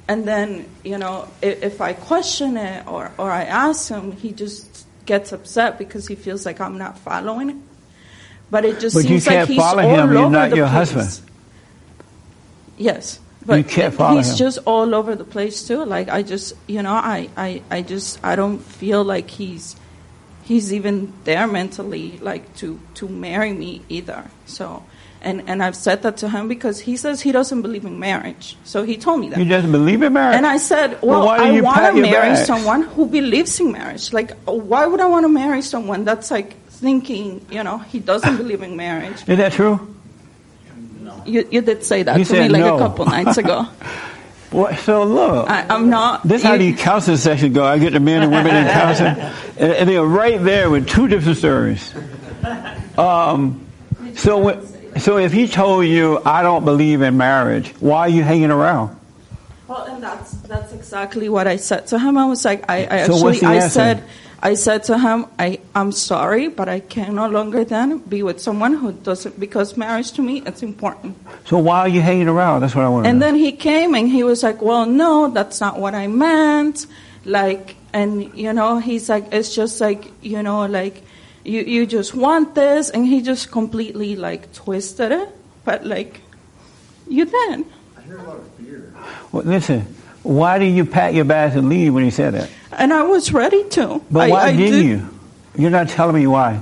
[0.07, 4.31] and then you know if, if I question it or, or I ask him he
[4.31, 7.55] just gets upset because he feels like I'm not following it
[8.49, 10.11] but it just But seems like can't he's follow all him.
[10.11, 10.91] You're over not the your place.
[10.91, 11.31] husband.
[12.77, 13.19] Yes.
[13.45, 14.37] But You can't follow he's him.
[14.37, 15.83] just all over the place too.
[15.85, 19.75] Like I just you know, I, I, I just I don't feel like he's
[20.43, 24.29] he's even there mentally like to to marry me either.
[24.45, 24.83] So
[25.21, 28.57] and and I've said that to him because he says he doesn't believe in marriage.
[28.63, 29.37] So he told me that.
[29.39, 30.37] He doesn't believe in marriage?
[30.37, 32.45] And I said, Well, well, why do I you want to marry bags?
[32.45, 34.11] someone who believes in marriage.
[34.13, 38.37] Like, why would I want to marry someone that's like thinking, you know, he doesn't
[38.37, 39.21] believe in marriage?
[39.27, 39.95] Is that true?
[40.99, 41.21] No.
[41.25, 42.75] You, you did say that He to me like no.
[42.75, 43.67] a couple nights ago.
[44.51, 45.49] What, so look.
[45.49, 46.27] I, I'm not.
[46.27, 47.63] This how these counseling sessions go.
[47.63, 49.15] I get the men and women in counseling,
[49.57, 51.93] and, and they're right there with two different stories.
[52.97, 53.65] Um,
[54.15, 54.59] so, when-
[55.01, 58.95] so if he told you, "I don't believe in marriage," why are you hanging around?
[59.67, 62.17] Well, and that's that's exactly what I said to him.
[62.17, 63.69] I was like, I, I So actually, I answer?
[63.69, 64.03] said,
[64.43, 68.41] I said to him, I, I'm sorry, but I can no longer then be with
[68.41, 71.15] someone who doesn't because marriage to me it's important.
[71.45, 72.61] So why are you hanging around?
[72.61, 73.27] That's what I want to And know.
[73.27, 76.85] then he came and he was like, well, no, that's not what I meant.
[77.23, 81.03] Like, and you know, he's like, it's just like, you know, like,
[81.43, 82.89] you, you just want this.
[82.89, 85.29] And he just completely like twisted it.
[85.65, 86.21] But like,
[87.07, 87.65] you then.
[87.97, 88.93] I hear a lot of fear.
[89.31, 89.81] Well, listen,
[90.23, 92.49] why did you pack your bags and leave when he said that?
[92.71, 94.01] And I was ready to.
[94.09, 95.09] But I- why I didn't did- you?
[95.57, 96.61] You're not telling me why.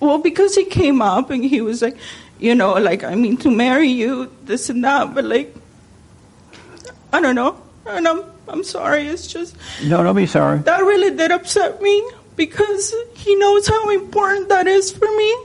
[0.00, 1.96] Well, because he came up and he was like,
[2.38, 5.14] you know, like, I mean, to marry you, this and that.
[5.14, 5.54] But like,
[7.12, 7.60] I don't know.
[7.86, 9.06] And I'm, I'm sorry.
[9.08, 10.58] It's just, No, don't be sorry.
[10.60, 15.36] that really did upset me because he knows how important that is for me.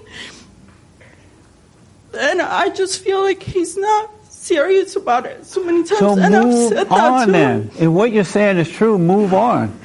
[2.17, 5.99] And I just feel like he's not serious about it so many times.
[5.99, 7.63] So and I've said that on to then.
[7.63, 7.71] him.
[7.77, 9.77] If what you're saying is true, move on.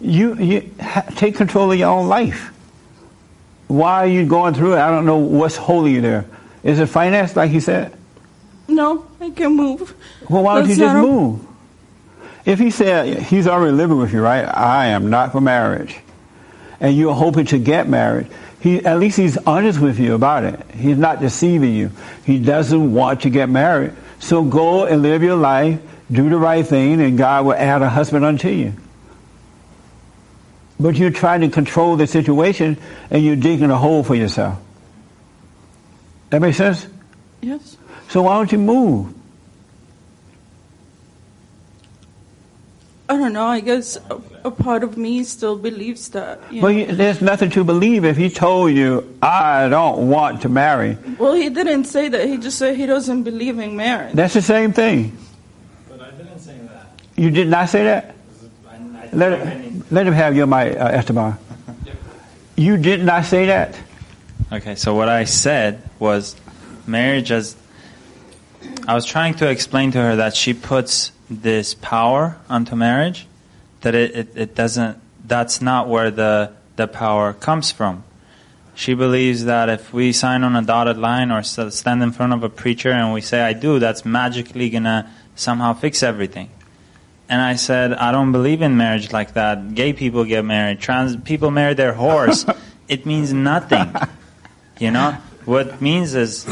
[0.00, 2.52] You, you ha- take control of your own life.
[3.68, 4.78] Why are you going through it?
[4.78, 6.26] I don't know what's holding you there.
[6.64, 7.96] Is it finance, like you said?
[8.66, 9.94] No, I can move.
[10.28, 11.46] Well, why don't you just move?
[12.44, 14.44] If he said he's already living with you, right?
[14.44, 15.98] I am not for marriage,
[16.80, 18.28] and you're hoping to get married,
[18.60, 20.60] he at least he's honest with you about it.
[20.72, 21.90] He's not deceiving you.
[22.24, 23.92] He doesn't want to get married.
[24.18, 27.88] So go and live your life, do the right thing, and God will add a
[27.88, 28.74] husband unto you.
[30.78, 32.78] But you're trying to control the situation,
[33.10, 34.58] and you're digging a hole for yourself.
[36.30, 36.86] That makes sense.
[37.40, 37.76] Yes.
[38.08, 39.14] So why don't you move?
[43.08, 43.46] I don't know.
[43.46, 43.98] I guess
[44.44, 46.40] a, a part of me still believes that.
[46.52, 46.78] You But know.
[46.78, 50.96] you, there's nothing to believe if he told you, I don't want to marry.
[51.18, 52.26] Well, he didn't say that.
[52.28, 54.14] He just said he doesn't believe in marriage.
[54.14, 55.16] That's the same thing.
[55.88, 56.90] But I didn't say that.
[57.16, 58.16] You did not say that?
[59.12, 61.36] Let, let him have your mic, uh, Esteban.
[62.56, 63.76] You did not say that?
[64.52, 66.36] Okay, so what I said was
[66.86, 67.56] marriage as
[68.86, 73.26] I was trying to explain to her that she puts this power onto marriage,
[73.80, 78.04] that it, it, it doesn't, that's not where the, the power comes from.
[78.74, 82.42] She believes that if we sign on a dotted line or stand in front of
[82.42, 86.50] a preacher and we say, I do, that's magically gonna somehow fix everything.
[87.28, 89.74] And I said, I don't believe in marriage like that.
[89.74, 90.80] Gay people get married.
[90.80, 92.44] Trans people marry their horse.
[92.88, 93.94] it means nothing.
[94.78, 95.12] You know,
[95.44, 96.46] what it means is,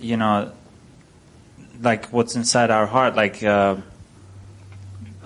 [0.00, 0.52] you know,
[1.80, 3.76] like what's inside our heart, like, uh,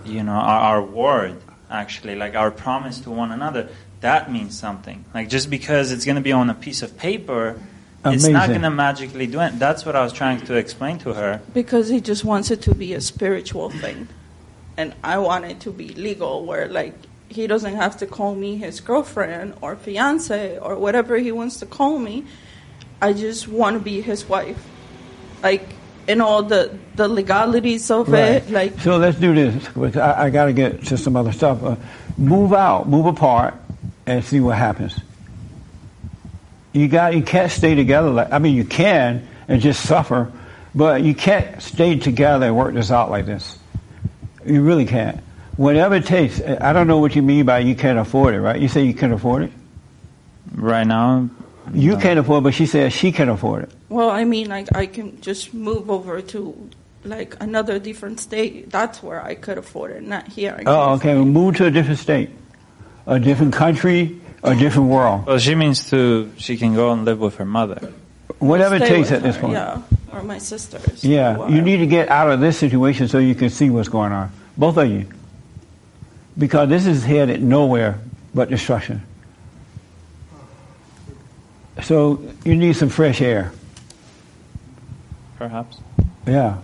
[0.06, 1.40] you know, our, our word,
[1.70, 3.68] actually, like our promise to one another.
[4.00, 5.04] That means something.
[5.14, 7.58] Like just because it's going to be on a piece of paper,
[8.04, 9.58] it's not going to magically do it.
[9.58, 11.40] That's what I was trying to explain to her.
[11.52, 14.08] Because he just wants it to be a spiritual thing.
[14.76, 16.94] And I want it to be legal, where, like,
[17.28, 21.66] he doesn't have to call me his girlfriend or fiance or whatever he wants to
[21.66, 22.26] call me.
[23.00, 24.62] I just want to be his wife.
[25.42, 25.66] Like,
[26.08, 28.50] in all the, the legalities of it.
[28.50, 29.96] Like, So let's do this.
[29.96, 31.62] I, I got to get to some other stuff.
[31.62, 31.76] Uh,
[32.16, 33.54] move out, move apart,
[34.06, 34.98] and see what happens.
[36.72, 40.30] You got you can't stay together like I mean you can and just suffer,
[40.74, 43.58] but you can't stay together and work this out like this.
[44.44, 45.20] You really can't.
[45.56, 46.40] Whatever it takes.
[46.42, 48.60] I don't know what you mean by you can't afford it, right?
[48.60, 49.52] You say you can't afford it.
[50.54, 51.30] Right now,
[51.72, 53.70] You can't afford, it, but she says she can afford it.
[53.88, 56.70] Well, I mean, like I can just move over to
[57.04, 58.70] like another different state.
[58.70, 60.60] That's where I could afford it, not here.
[60.66, 61.14] Oh, okay.
[61.14, 62.30] Well, move to a different state,
[63.06, 65.26] a different country, a different world.
[65.26, 67.92] Well, she means to she can go and live with her mother.
[68.38, 69.54] Whatever it takes with at this point.
[69.54, 69.82] Yeah,
[70.12, 71.04] or my sisters.
[71.04, 74.12] Yeah, you need to get out of this situation so you can see what's going
[74.12, 74.32] on.
[74.56, 75.06] Both of you.
[76.36, 77.98] Because this is headed nowhere
[78.34, 79.00] but destruction.
[81.82, 83.52] So you need some fresh air.
[85.38, 85.78] Perhaps,
[86.26, 86.56] Yeah.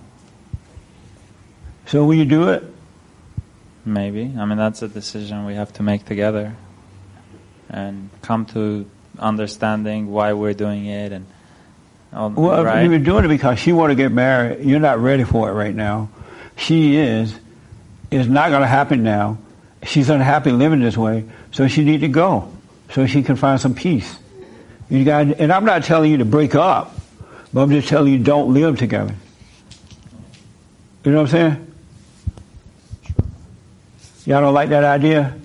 [1.86, 2.64] So will you do it?
[3.84, 4.32] maybe.
[4.38, 6.54] I mean, that's a decision we have to make together,
[7.68, 8.86] and come to
[9.18, 11.26] understanding why we're doing it, and
[12.14, 12.88] all, Well, right.
[12.88, 14.64] you're doing it because she want to get married.
[14.64, 16.08] You're not ready for it right now.
[16.56, 17.34] She is.
[18.10, 19.38] It's not going to happen now.
[19.82, 22.48] She's unhappy living this way, so she need to go
[22.90, 24.16] so she can find some peace.
[24.88, 26.94] You got, and I'm not telling you to break up,
[27.52, 29.14] but I'm just telling you don't live together.
[31.04, 31.72] You know what I'm saying?
[34.24, 35.36] Y'all don't like that idea?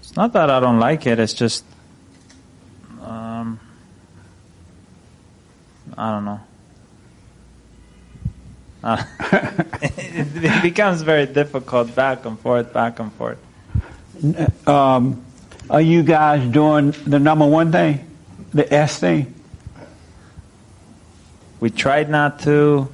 [0.00, 1.20] It's not that I don't like it.
[1.20, 1.64] It's just,
[3.02, 3.60] um,
[5.96, 6.40] I don't know.
[8.82, 9.04] Uh,
[9.82, 13.38] it, it becomes very difficult back and forth, back and forth.
[14.66, 15.24] Um,
[15.68, 18.04] are you guys doing the number one thing,
[18.52, 19.39] the S thing?
[21.60, 22.88] We tried not to,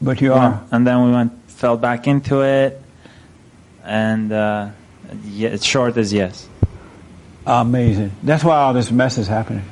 [0.00, 0.62] but you are.
[0.70, 2.80] and then we went, fell back into it,
[3.84, 4.70] and uh,
[5.24, 6.48] yeah, short is yes.
[7.46, 8.12] Amazing.
[8.22, 9.64] That's why all this mess is happening.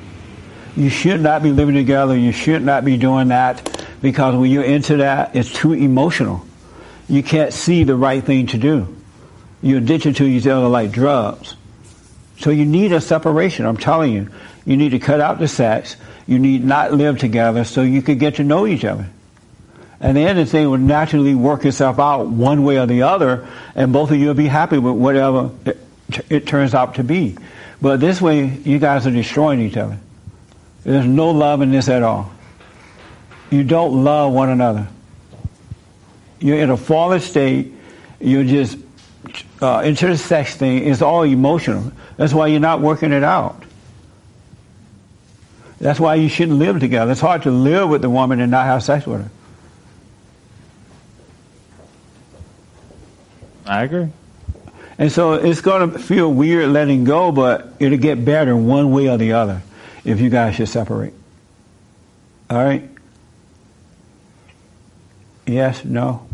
[0.77, 2.17] You should not be living together.
[2.17, 6.47] You should not be doing that because when you're into that, it's too emotional.
[7.09, 8.97] You can't see the right thing to do.
[9.61, 11.57] You're addicted to each other like drugs.
[12.39, 13.67] So you need a separation.
[13.67, 14.31] I'm telling you.
[14.65, 15.97] You need to cut out the sex.
[16.29, 19.09] You need not live together so you could get to know each other.
[19.99, 23.03] And the end of the thing will naturally work itself out one way or the
[23.03, 25.81] other, and both of you will be happy with whatever it,
[26.29, 27.37] it turns out to be.
[27.81, 29.99] But this way, you guys are destroying each other.
[30.85, 32.31] There's no love in this at all.
[33.51, 34.87] You don't love one another.
[36.41, 37.73] You're in a fallen state.
[38.21, 38.79] You're just
[39.63, 40.87] uh, into the sex thing.
[40.87, 41.91] It's all emotional.
[42.17, 43.63] That's why you're not working it out.
[45.81, 47.13] That's why you shouldn't live together.
[47.13, 49.31] It's hard to live with the woman and not have sex with her.
[53.67, 54.09] I agree.
[54.99, 59.09] And so it's going to feel weird letting go, but it'll get better one way
[59.09, 59.63] or the other
[60.05, 61.13] if you guys should separate.
[62.51, 62.89] All right?
[65.47, 66.27] Yes, no?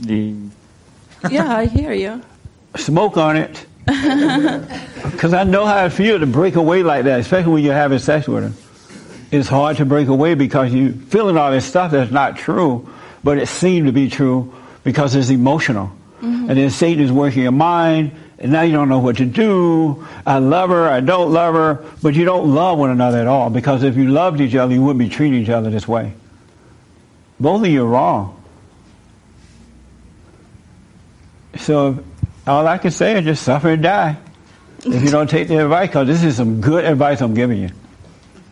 [0.00, 0.34] The
[1.30, 2.22] yeah, I hear you.
[2.76, 3.66] Smoke on it.
[5.18, 7.98] Because I know how it feels to break away like that, especially when you're having
[7.98, 8.52] sex with her.
[9.36, 12.88] It's hard to break away because you're feeling all this stuff that's not true,
[13.24, 15.90] but it seemed to be true because it's emotional.
[16.20, 16.50] Mm-hmm.
[16.50, 20.06] And then Satan is working your mind, and now you don't know what to do.
[20.24, 23.50] I love her, I don't love her, but you don't love one another at all
[23.50, 26.12] because if you loved each other, you wouldn't be treating each other this way.
[27.40, 28.34] Both of you are wrong.
[31.56, 32.04] So
[32.48, 34.16] all I can say is just suffer and die
[34.84, 37.70] if you don't take the advice because this is some good advice I'm giving you.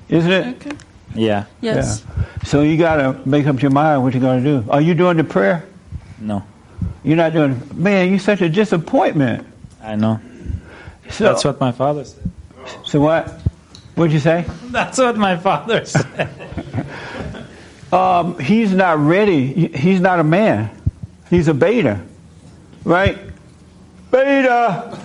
[0.08, 0.46] Isn't it?
[0.66, 0.76] Okay.
[1.14, 1.44] Yeah.
[1.60, 2.04] Yes.
[2.06, 2.24] Yeah.
[2.44, 4.70] So you got to make up your mind what you're going to do.
[4.70, 5.64] Are you doing the prayer?
[6.18, 6.44] No.
[7.02, 7.60] You're not doing.
[7.74, 9.46] Man, you're such a disappointment.
[9.82, 10.20] I know.
[11.10, 12.30] So, That's what my father said.
[12.84, 13.28] So what?
[13.94, 14.44] What'd you say?
[14.64, 16.28] That's what my father said.
[17.92, 19.68] Um, he's not ready.
[19.68, 20.70] He's not a man.
[21.30, 22.00] He's a beta,
[22.84, 23.16] right?
[24.10, 24.98] Beta.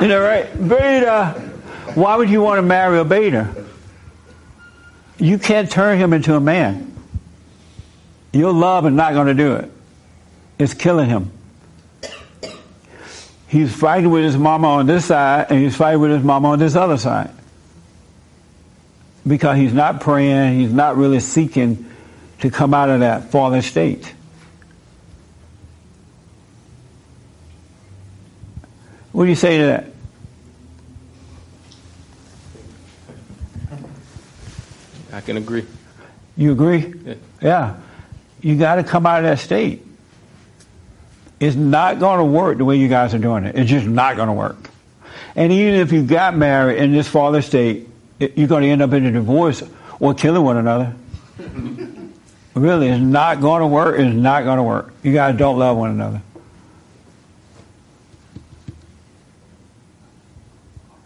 [0.00, 0.68] you know, right?
[0.68, 1.50] Beta.
[1.94, 3.66] Why would you want to marry a beta?
[5.18, 6.92] You can't turn him into a man.
[8.32, 9.70] Your love is not going to do it.
[10.58, 11.30] It's killing him.
[13.46, 16.58] He's fighting with his mama on this side, and he's fighting with his mama on
[16.58, 17.30] this other side.
[19.26, 21.84] Because he's not praying, he's not really seeking
[22.40, 24.14] to come out of that fallen state.
[29.12, 29.86] What do you say to that?
[35.12, 35.66] I can agree.
[36.36, 36.94] You agree?
[37.04, 37.14] Yeah.
[37.42, 37.76] Yeah.
[38.40, 39.86] You got to come out of that state.
[41.38, 43.56] It's not going to work the way you guys are doing it.
[43.58, 44.70] It's just not going to work.
[45.36, 47.88] And even if you got married in this fallen state,
[48.18, 49.62] it- you're going to end up in a divorce
[50.00, 50.94] or killing one another.
[52.54, 53.98] Really, it's not going to work.
[53.98, 54.92] It's not going to work.
[55.02, 56.20] You guys don't love one another.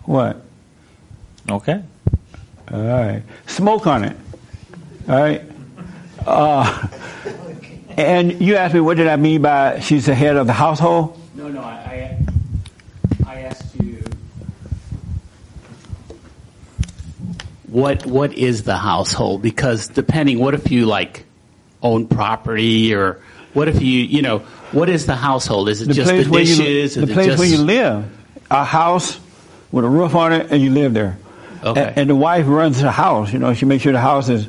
[0.07, 0.41] What?
[1.49, 1.83] Okay.
[2.73, 3.23] All right.
[3.47, 4.17] Smoke on it.
[5.09, 5.43] All right.
[6.25, 6.89] Uh,
[7.97, 11.21] and you asked me what did I mean by she's the head of the household?
[11.35, 12.19] No, no, I,
[13.27, 14.03] I, I asked you.
[17.69, 19.43] What what is the household?
[19.43, 21.25] Because depending, what if you like
[21.83, 23.21] own property, or
[23.55, 24.41] what if you you know
[24.73, 25.69] what is the household?
[25.69, 26.97] Is it just the dishes?
[26.97, 28.13] you, the place just, where you live.
[28.51, 29.19] A house
[29.73, 31.19] with a roof on it, and you live there.
[31.65, 31.81] Okay.
[31.89, 33.33] And, and the wife runs the house.
[33.33, 34.49] You know, she makes sure the house is.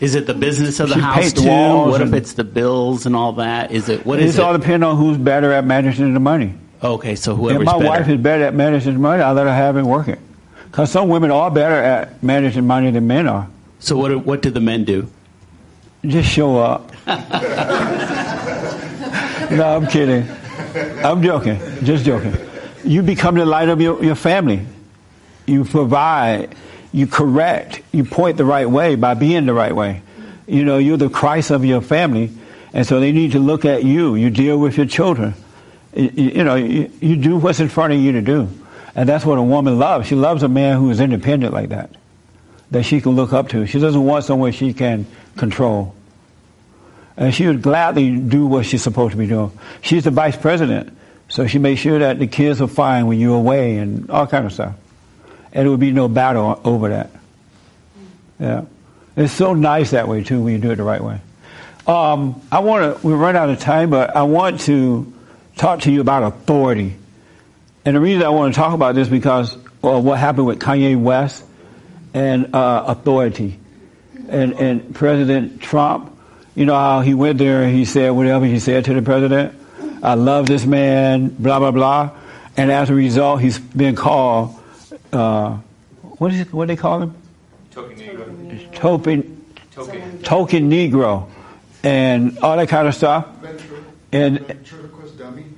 [0.00, 1.48] Is it the business of the She house the too?
[1.90, 3.70] What if it's the bills and all that?
[3.72, 4.40] Is it what It's it?
[4.40, 6.52] all depend on who's better at managing the money.
[6.82, 7.86] okay, so If my better.
[7.88, 10.18] wife is better at managing the money, I let her have it working.
[10.66, 13.48] Because some women are better at managing money than men are.
[13.78, 15.08] so what what do the men do?
[16.04, 16.92] Just show up.
[19.50, 20.28] no, I'm kidding.
[21.04, 21.58] I'm joking.
[21.84, 22.34] Just joking.
[22.86, 24.64] You become the light of your, your family.
[25.46, 26.54] You provide,
[26.92, 30.02] you correct, you point the right way by being the right way.
[30.46, 32.30] You know, you're the Christ of your family,
[32.72, 34.14] and so they need to look at you.
[34.14, 35.34] You deal with your children.
[35.94, 38.48] You, you know, you, you do what's in front of you to do.
[38.94, 40.08] And that's what a woman loves.
[40.08, 41.90] She loves a man who is independent like that,
[42.70, 43.66] that she can look up to.
[43.66, 45.06] She doesn't want someone she can
[45.36, 45.94] control.
[47.16, 49.52] And she would gladly do what she's supposed to be doing.
[49.82, 50.95] She's the vice president,
[51.28, 54.46] so she made sure that the kids are fine when you're away and all kind
[54.46, 54.74] of stuff.
[55.52, 57.10] And there would be no battle over that.
[58.38, 58.64] Yeah.
[59.16, 61.20] It's so nice that way too when you do it the right way.
[61.86, 65.12] Um, I want to—we're run out of time, but I want to
[65.56, 66.96] talk to you about authority.
[67.84, 71.00] And the reason I want to talk about this because well, what happened with Kanye
[71.00, 71.44] West
[72.12, 73.58] and uh, authority.
[74.28, 76.16] And, and President Trump,
[76.54, 79.54] you know how he went there and he said whatever he said to the president.
[80.06, 82.10] I love this man, blah, blah, blah.
[82.56, 84.54] And as a result, he's been called,
[85.12, 85.56] uh,
[86.00, 87.14] what is it, what do they call him?
[87.72, 88.72] Token Negro.
[88.72, 90.22] Token, Token.
[90.22, 91.28] token Negro
[91.82, 93.26] and all that kind of stuff.
[94.12, 94.44] And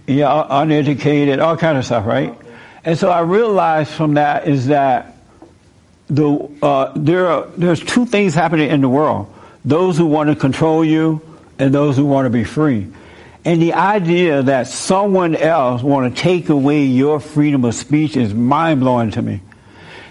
[0.07, 2.35] yeah, uneducated, all kind of stuff, right?
[2.87, 5.15] And so I realized from that is that
[6.09, 9.31] the uh, there are there's two things happening in the world:
[9.67, 11.21] those who want to control you
[11.59, 12.89] and those who want to be free.
[13.49, 18.35] And the idea that someone else want to take away your freedom of speech is
[18.35, 19.41] mind blowing to me.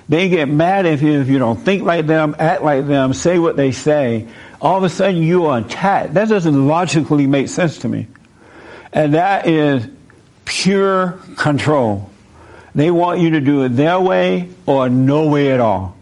[0.09, 3.37] They get mad if you if you don't think like them, act like them, say
[3.37, 4.27] what they say.
[4.59, 6.15] All of a sudden you are attacked.
[6.15, 8.07] That doesn't logically make sense to me.
[8.91, 9.87] And that is
[10.45, 12.09] pure control.
[12.73, 15.95] They want you to do it their way or no way at all.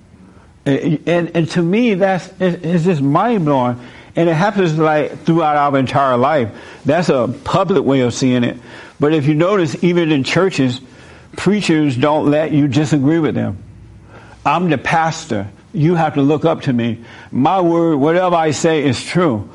[0.66, 3.78] And, and, and to me, that's it's, just mind blowing.
[4.16, 6.50] And it happens like throughout our entire life.
[6.86, 8.58] That's a public way of seeing it.
[9.00, 10.80] But if you notice, even in churches,
[11.36, 13.58] preachers don't let you disagree with them.
[14.46, 15.50] I'm the pastor.
[15.74, 17.04] You have to look up to me.
[17.32, 19.50] My word, whatever I say is true.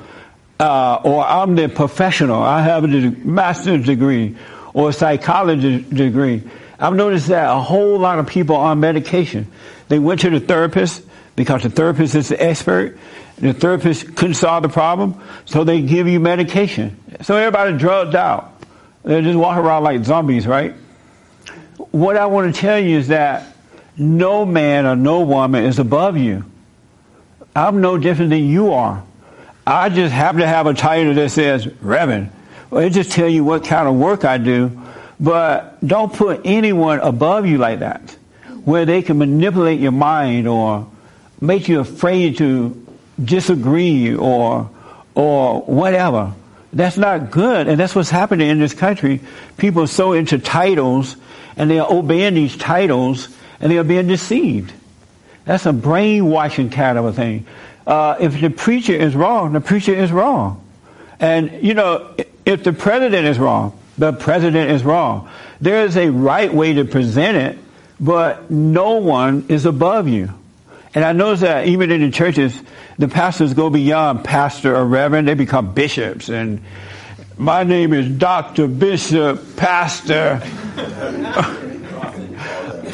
[0.58, 2.42] Uh, or I'm the professional.
[2.42, 4.36] I have a master's degree
[4.74, 6.42] or a psychology degree.
[6.78, 9.50] I've noticed that a whole lot of people on medication.
[9.88, 11.02] They went to the therapist
[11.36, 12.98] because the therapist is the expert.
[13.40, 16.96] The therapist couldn't solve the problem, so they give you medication.
[17.22, 18.52] So everybody drugged out.
[19.02, 20.74] They just walk around like zombies, right?
[21.90, 23.56] What I want to tell you is that
[23.96, 26.44] no man or no woman is above you.
[27.56, 29.02] I'm no different than you are.
[29.66, 32.30] I just happen to have a title that says Reverend.
[32.70, 34.80] Well, it just tell you what kind of work I do,
[35.18, 38.16] but don't put anyone above you like that,
[38.64, 40.88] where they can manipulate your mind or
[41.40, 42.86] make you afraid to
[43.24, 44.70] disagree or
[45.14, 46.34] or whatever.
[46.72, 49.20] That's not good, and that's what's happening in this country.
[49.56, 51.16] People are so into titles,
[51.56, 53.28] and they are obeying these titles,
[53.60, 54.72] and they are being deceived.
[55.44, 57.46] That's a brainwashing kind of a thing.
[57.86, 60.62] Uh, if the preacher is wrong, the preacher is wrong.
[61.18, 62.14] And, you know,
[62.46, 65.28] if the president is wrong, the president is wrong.
[65.60, 67.58] There is a right way to present it,
[67.98, 70.32] but no one is above you.
[70.94, 72.60] And I notice that even in the churches,
[72.98, 76.28] the pastors go beyond pastor or reverend, they become bishops.
[76.28, 76.62] And
[77.38, 78.66] my name is Dr.
[78.66, 80.40] Bishop, Pastor,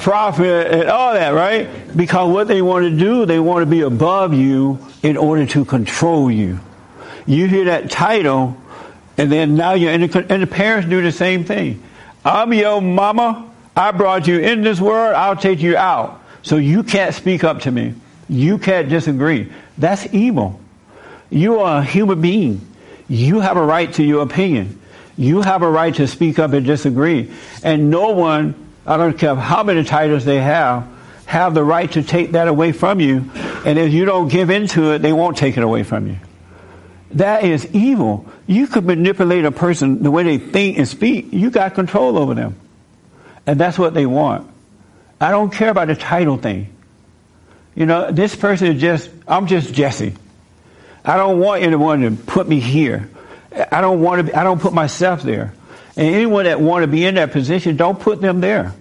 [0.01, 1.69] prophet, and all that, right?
[1.97, 5.65] Because what they want to do, they want to be above you in order to
[5.65, 6.61] control you.
[7.27, 8.57] You hear that title,
[9.17, 11.83] and then now you're in the, and the parents do the same thing.
[12.25, 16.23] I'm your mama, I brought you in this world, I'll take you out.
[16.47, 17.95] So you can't speak up to me.
[18.29, 19.53] You can't disagree.
[19.77, 20.61] That's evil.
[21.29, 22.61] You are a human being.
[23.09, 24.81] You have a right to your opinion.
[25.17, 27.33] You have a right to speak up and disagree.
[27.65, 28.55] And no one,
[28.87, 30.87] I don't care how many titles they have,
[31.25, 33.29] have the right to take that away from you.
[33.65, 36.19] And if you don't give into it, they won't take it away from you.
[37.11, 38.25] That is evil.
[38.47, 41.33] You could manipulate a person the way they think and speak.
[41.33, 42.55] You got control over them.
[43.49, 44.49] And that's what they want.
[45.21, 46.73] I don't care about the title thing.
[47.75, 50.15] You know, this person is just, I'm just Jesse.
[51.05, 53.09] I don't want anyone to put me here.
[53.71, 55.55] I don't want to, be, I don't put myself there.
[55.97, 58.75] And anyone that want to be in that position, don't put them there.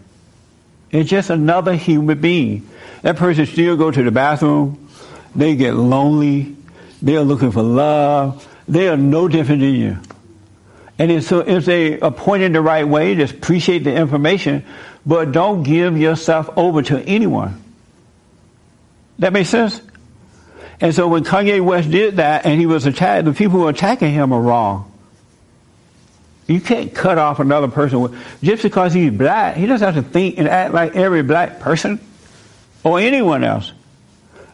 [0.91, 2.69] It's just another human being.
[3.01, 4.89] That person still go to the bathroom.
[5.36, 6.55] They get lonely.
[7.01, 8.47] They are looking for love.
[8.67, 9.97] They are no different than you.
[10.97, 14.65] And so if they are the right way, just appreciate the information,
[15.06, 17.62] but don't give yourself over to anyone.
[19.20, 19.82] That makes sense?
[20.82, 23.70] And so when Kanye West did that and he was attacked, the people who were
[23.70, 24.91] attacking him are wrong.
[26.47, 29.56] You can't cut off another person just because he's black.
[29.56, 31.99] He doesn't have to think and act like every black person
[32.84, 33.72] or anyone else.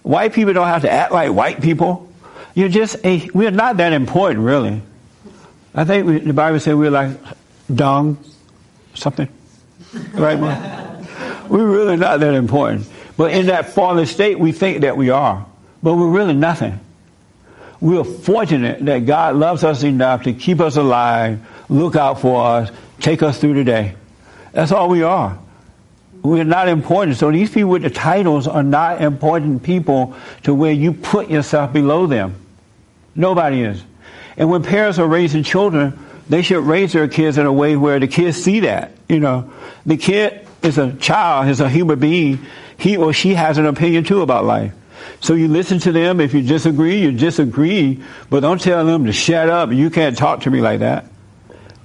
[0.04, 2.10] White people don't have to act like white people.
[2.54, 4.82] You're just a, we're not that important, really.
[5.74, 7.18] I think we, the Bible said we're like
[7.74, 8.18] dung,
[8.94, 9.28] something,
[10.14, 10.40] right?
[11.50, 12.88] we're really not that important.
[13.18, 15.46] But in that fallen state, we think that we are.
[15.84, 16.80] But we're really nothing.
[17.80, 22.72] We're fortunate that God loves us enough to keep us alive, look out for us,
[23.00, 23.96] take us through the day.
[24.52, 25.38] That's all we are.
[26.22, 27.18] We're not important.
[27.18, 31.74] So these people with the titles are not important people to where you put yourself
[31.74, 32.36] below them.
[33.16, 33.84] Nobody is.
[34.38, 35.98] And when parents are raising children,
[36.32, 38.94] they should raise their kids in a way where the kids see that.
[39.10, 39.52] You know,
[39.86, 42.40] the kid is a child, is a human being.
[42.78, 44.74] He or she has an opinion too about life.
[45.20, 46.22] So you listen to them.
[46.22, 49.74] If you disagree, you disagree, but don't tell them to shut up.
[49.74, 51.04] You can't talk to me like that.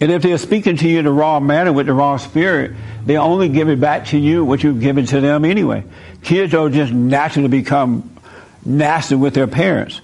[0.00, 3.16] And if they're speaking to you in the wrong manner with the wrong spirit, they
[3.16, 5.82] only give it back to you what you've given to them anyway.
[6.22, 8.16] Kids don't just naturally become
[8.64, 10.00] nasty with their parents.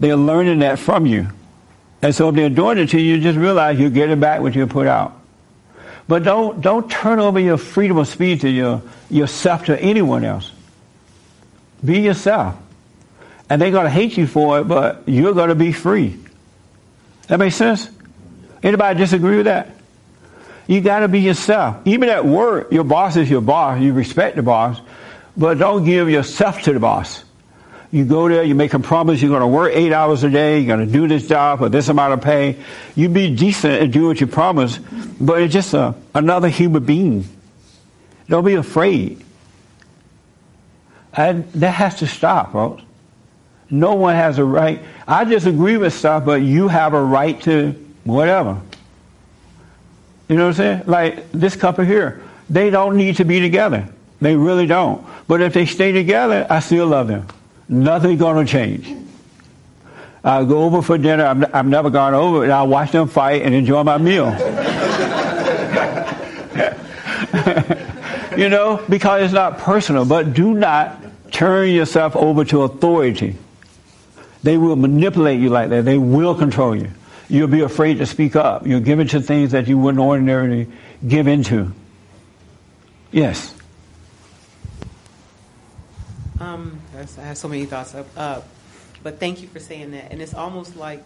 [0.00, 1.28] They're learning that from you.
[2.02, 4.54] And so if they're doing it to you, you just realize you're getting back what
[4.54, 5.20] you put out.
[6.08, 10.52] But don't, don't turn over your freedom of speech to your, yourself to anyone else.
[11.84, 12.56] Be yourself.
[13.48, 16.18] And they're going to hate you for it, but you're going to be free.
[17.28, 17.88] That makes sense?
[18.62, 19.70] Anybody disagree with that?
[20.66, 21.78] You got to be yourself.
[21.86, 23.80] Even at work, your boss is your boss.
[23.80, 24.80] You respect the boss,
[25.36, 27.22] but don't give yourself to the boss.
[27.96, 30.58] You go there, you make a promise you're going to work eight hours a day,
[30.60, 32.56] you're going to do this job for this amount of pay.
[32.94, 34.76] You be decent and do what you promise,
[35.18, 37.24] but it's just a, another human being.
[38.28, 39.24] Don't be afraid.
[41.14, 42.82] And that has to stop, folks.
[43.70, 44.82] No one has a right.
[45.08, 47.70] I disagree with stuff, but you have a right to
[48.04, 48.60] whatever.
[50.28, 50.82] You know what I'm saying?
[50.84, 53.88] Like this couple here, they don't need to be together.
[54.20, 55.02] They really don't.
[55.26, 57.26] But if they stay together, I still love them.
[57.68, 58.92] Nothing's going to change.
[60.22, 61.24] I go over for dinner.
[61.24, 64.26] I've, I've never gone over, and I watch them fight and enjoy my meal.
[68.36, 70.04] you know, because it's not personal.
[70.04, 71.00] But do not
[71.32, 73.36] turn yourself over to authority.
[74.42, 75.84] They will manipulate you like that.
[75.84, 76.90] They will control you.
[77.28, 78.66] You'll be afraid to speak up.
[78.66, 80.68] You'll give into things that you wouldn't ordinarily
[81.06, 81.72] give into.
[83.10, 83.52] Yes.
[86.38, 87.94] Um, I have so many thoughts.
[87.94, 88.48] up,
[89.02, 90.12] but thank you for saying that.
[90.12, 91.04] And it's almost like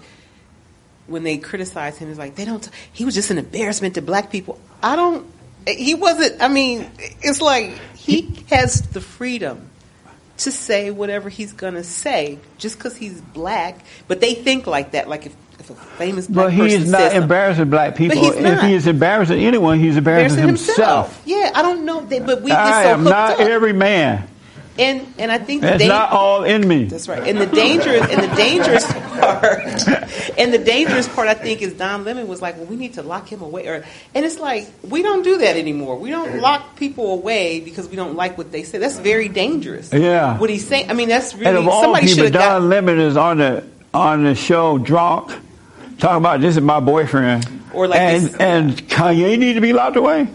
[1.06, 2.68] when they criticize him, it's like they don't.
[2.92, 4.60] He was just an embarrassment to black people.
[4.82, 5.26] I don't.
[5.66, 6.40] He wasn't.
[6.42, 9.68] I mean, it's like he has the freedom
[10.38, 13.80] to say whatever he's going to say just because he's black.
[14.08, 15.08] But they think like that.
[15.08, 18.16] Like if, if a famous black but he is not embarrassing black people.
[18.22, 21.22] If he is embarrassing anyone, he's embarrassing, embarrassing himself.
[21.26, 22.00] Yeah, I don't know.
[22.00, 23.40] That, but we just I so am not up.
[23.40, 24.29] every man.
[24.80, 26.84] And and I think the That's dan- not all in me.
[26.84, 27.22] That's right.
[27.28, 29.60] And the dangerous and the dangerous part
[30.38, 33.02] and the dangerous part I think is Don Lemon was like, well, we need to
[33.02, 33.66] lock him away.
[33.68, 35.98] Or and it's like we don't do that anymore.
[35.98, 38.78] We don't lock people away because we don't like what they say.
[38.78, 39.92] That's very dangerous.
[39.92, 40.38] Yeah.
[40.38, 40.90] What he's saying.
[40.90, 42.58] I mean, that's And really of all somebody should people, have got.
[42.60, 45.30] Don Lemon is on the on the show drunk,
[45.98, 49.74] talking about this is my boyfriend, Or like and this- and Kanye need to be
[49.74, 50.26] locked away.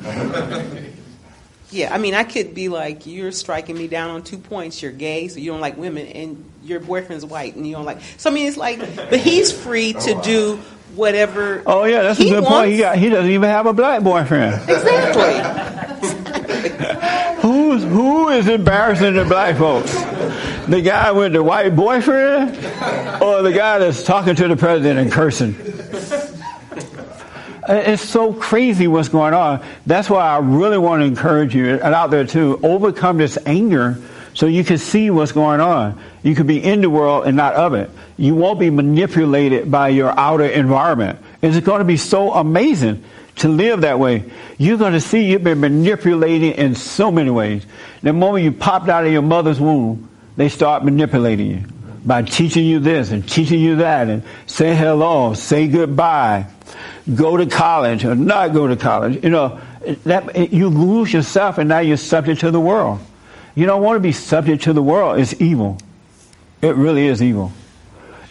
[1.75, 4.81] Yeah, I mean, I could be like, you're striking me down on two points.
[4.81, 7.99] You're gay, so you don't like women, and your boyfriend's white, and you don't like.
[8.15, 10.55] So I mean, it's like, but he's free to oh, do
[10.95, 11.63] whatever.
[11.65, 12.57] Oh yeah, that's he a good wants.
[12.57, 12.71] point.
[12.71, 14.69] He got he doesn't even have a black boyfriend.
[14.69, 15.81] Exactly.
[17.41, 19.93] Who's who is embarrassing the black folks?
[20.67, 22.55] The guy with the white boyfriend,
[23.21, 25.74] or the guy that's talking to the president and cursing?
[27.67, 29.65] It's so crazy what's going on.
[29.85, 33.97] That's why I really want to encourage you, and out there too, overcome this anger
[34.35, 35.99] so you can see what's going on.
[36.21, 37.89] You can be in the world and not of it.
[38.17, 41.19] You won't be manipulated by your outer environment.
[41.41, 43.03] It's going to be so amazing
[43.37, 44.23] to live that way.
[44.57, 47.65] You're going to see you've been manipulated in so many ways.
[48.01, 51.63] The moment you popped out of your mother's womb, they start manipulating you
[52.05, 56.45] by teaching you this and teaching you that and say hello, say goodbye,
[57.13, 59.23] go to college or not go to college.
[59.23, 59.59] You know,
[60.03, 62.99] that you lose yourself and now you're subject to the world.
[63.53, 65.19] You don't want to be subject to the world.
[65.19, 65.77] It's evil.
[66.61, 67.51] It really is evil.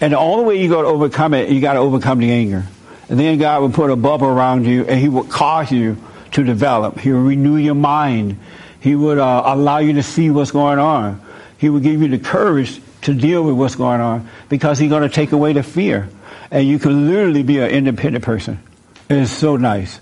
[0.01, 2.65] And the only way you go to overcome it, you got to overcome the anger.
[3.09, 5.97] And then God will put a bubble around you and He will cause you
[6.33, 6.99] to develop.
[6.99, 8.39] He will renew your mind.
[8.81, 11.23] He would uh, allow you to see what's going on.
[11.59, 15.03] He will give you the courage to deal with what's going on because He's going
[15.03, 16.09] to take away the fear.
[16.55, 18.61] And you can literally be an independent person.
[19.09, 20.01] It is so nice.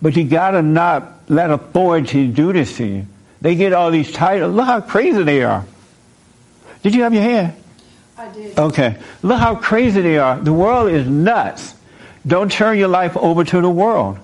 [0.00, 3.06] But you got to not let authority do this to you.
[3.42, 4.54] They get all these titles.
[4.54, 5.66] Look how crazy they are.
[6.82, 7.52] Did you have your hand?
[8.16, 8.58] I did.
[8.58, 8.96] Okay.
[9.20, 10.40] Look how crazy they are.
[10.40, 11.74] The world is nuts.
[12.26, 14.18] Don't turn your life over to the world.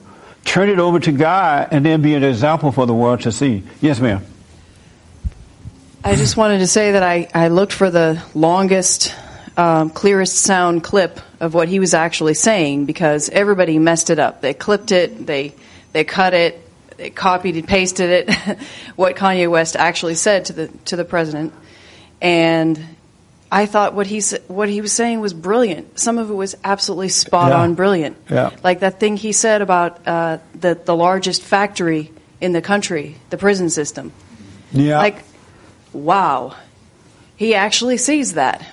[0.46, 3.64] Turn it over to God and then be an example for the world to see.
[3.82, 4.24] Yes, ma'am.
[6.02, 9.14] I just wanted to say that I, I looked for the longest,
[9.56, 14.40] um, clearest sound clip of what he was actually saying because everybody messed it up.
[14.40, 15.54] They clipped it, they
[15.92, 16.58] they cut it,
[16.96, 18.58] they copied and pasted it.
[18.96, 21.52] what Kanye West actually said to the to the president,
[22.20, 22.80] and
[23.50, 25.98] I thought what he what he was saying was brilliant.
[25.98, 27.58] Some of it was absolutely spot Yeah.
[27.60, 28.16] on, brilliant.
[28.30, 28.50] Yeah.
[28.64, 33.36] Like that thing he said about uh, the the largest factory in the country, the
[33.36, 34.12] prison system.
[34.72, 34.96] Yeah.
[34.98, 35.22] Like,
[35.92, 36.56] wow,
[37.36, 38.64] he actually sees that.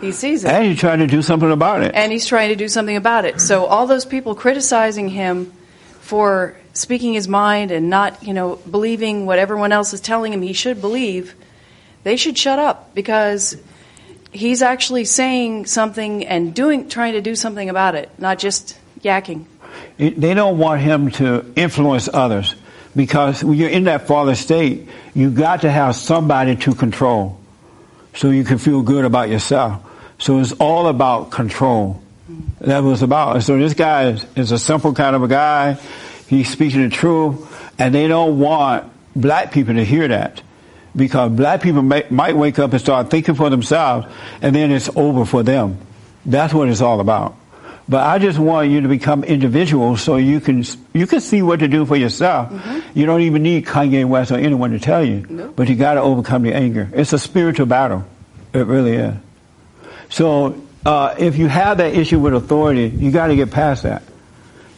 [0.00, 1.94] He sees it, and you're trying to do something about it.
[1.94, 3.40] and he's trying to do something about it.
[3.40, 5.52] So all those people criticizing him
[6.00, 10.42] for speaking his mind and not, you know, believing what everyone else is telling him
[10.42, 11.34] he should believe,
[12.04, 13.56] they should shut up because
[14.32, 19.46] he's actually saying something and doing, trying to do something about it, not just yakking.
[19.96, 22.54] They don't want him to influence others
[22.94, 27.40] because when you're in that fallen state, you got to have somebody to control
[28.14, 29.82] so you can feel good about yourself.
[30.18, 32.02] So it's all about control.
[32.60, 33.42] That was about.
[33.42, 35.74] So this guy is, is a simple kind of a guy.
[36.26, 40.42] He's speaking the truth, and they don't want black people to hear that
[40.94, 44.06] because black people may, might wake up and start thinking for themselves,
[44.40, 45.78] and then it's over for them.
[46.24, 47.36] That's what it's all about.
[47.88, 51.60] But I just want you to become individuals so you can you can see what
[51.60, 52.50] to do for yourself.
[52.50, 52.98] Mm-hmm.
[52.98, 55.52] You don't even need Kanye West or anyone to tell you.
[55.54, 56.88] But you got to overcome the anger.
[56.92, 58.04] It's a spiritual battle.
[58.52, 59.14] It really is.
[60.08, 64.02] So uh, if you have that issue with authority, you got to get past that.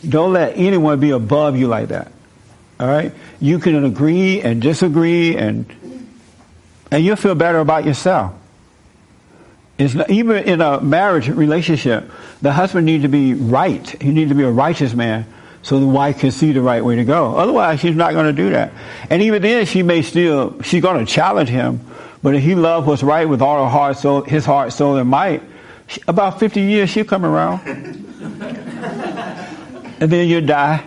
[0.08, 2.12] Don't let anyone be above you like that.
[2.80, 3.12] All right?
[3.40, 5.66] You can agree and disagree, and
[6.90, 8.34] and you'll feel better about yourself.
[9.76, 12.10] It's not, even in a marriage relationship,
[12.42, 13.86] the husband needs to be right.
[14.02, 15.26] He needs to be a righteous man
[15.62, 17.36] so the wife can see the right way to go.
[17.36, 18.72] Otherwise, she's not going to do that.
[19.10, 21.80] And even then, she may still, she's going to challenge him.
[22.22, 25.08] But if he loved what's right with all her heart, soul, his heart, soul, and
[25.08, 25.42] might,
[25.86, 27.60] she, about 50 years, she'll come around.
[30.00, 30.84] and then you'll die.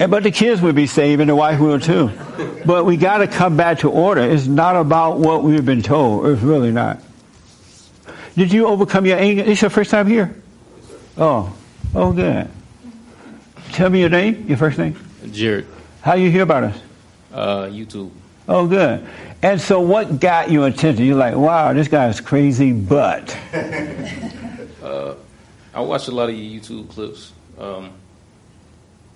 [0.00, 2.10] And, but the kids will be saved and the wife will too.
[2.64, 4.20] But we got to come back to order.
[4.22, 6.26] It's not about what we've been told.
[6.26, 7.00] It's really not.
[8.36, 9.42] Did you overcome your anger?
[9.44, 10.34] It's your first time here?
[11.16, 11.52] Oh,
[11.94, 12.48] oh, good.
[13.72, 14.96] Tell me your name, your first name.
[15.32, 15.66] Jared,
[16.00, 16.80] How you hear about us?
[17.32, 18.10] uh, YouTube.
[18.48, 19.04] Oh, good.
[19.42, 21.04] And so, what got your attention?
[21.04, 23.36] You're like, wow, this guy is crazy, but
[24.82, 25.14] Uh,
[25.74, 27.32] I watch a lot of your YouTube clips.
[27.58, 27.92] Um,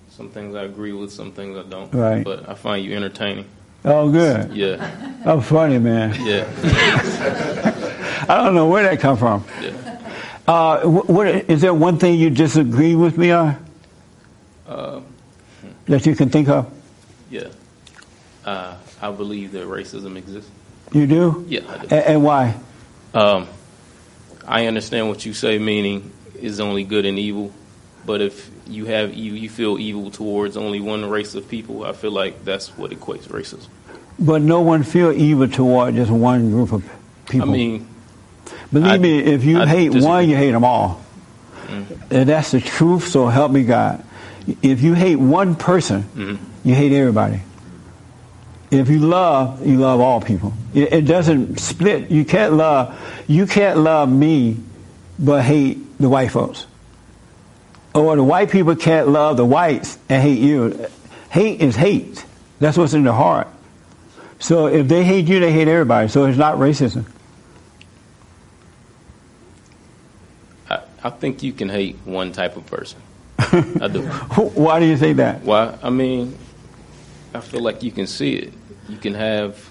[0.09, 1.91] some things I agree with, some things I don't.
[1.93, 2.23] Right.
[2.23, 3.45] But I find you entertaining.
[3.83, 4.53] oh, good.
[4.53, 5.21] Yeah.
[5.25, 6.13] Oh, funny, man.
[6.23, 6.45] Yeah.
[8.29, 9.43] I don't know where that come from.
[9.61, 9.99] Yeah.
[10.47, 13.57] Uh, wh- what is there one thing you disagree with me on
[14.67, 15.01] Uh,
[15.87, 16.71] that you can think of?
[17.31, 17.47] yeah.
[18.45, 20.49] Uh, I believe that racism exists.
[20.93, 21.45] You do?
[21.49, 21.87] Yeah, I do.
[21.95, 22.55] A- and why?
[23.13, 23.47] Um,
[24.47, 27.51] I understand what you say, meaning is only good and evil.
[28.05, 31.91] But if you have you, you feel evil towards only one race of people, I
[31.93, 33.67] feel like that's what equates racism.
[34.19, 36.83] But no one feel evil toward just one group of
[37.29, 37.49] people.
[37.49, 37.87] I mean,
[38.71, 40.07] Believe I- me, if you I hate disagree.
[40.07, 41.01] one, you hate them all.
[42.11, 44.03] And that's the truth, so help me God.
[44.61, 46.37] If you hate one person, Mhm.
[46.63, 47.39] you hate everybody.
[48.73, 50.51] If you love, you love all people.
[50.73, 52.09] It, it doesn't split.
[52.09, 52.99] You can't love.
[53.27, 54.57] You can't love me,
[55.19, 56.65] but hate the white folks.
[57.93, 60.87] Or the white people can't love the whites and hate you.
[61.29, 62.25] Hate is hate.
[62.59, 63.47] That's what's in their heart.
[64.39, 66.07] So if they hate you, they hate everybody.
[66.07, 67.05] So it's not racism.
[70.67, 72.99] I, I think you can hate one type of person.
[73.37, 74.01] I do.
[74.01, 75.43] Why do you say that?
[75.43, 75.77] Why?
[75.83, 76.35] I mean,
[77.35, 78.53] I feel like you can see it.
[78.89, 79.69] You can have.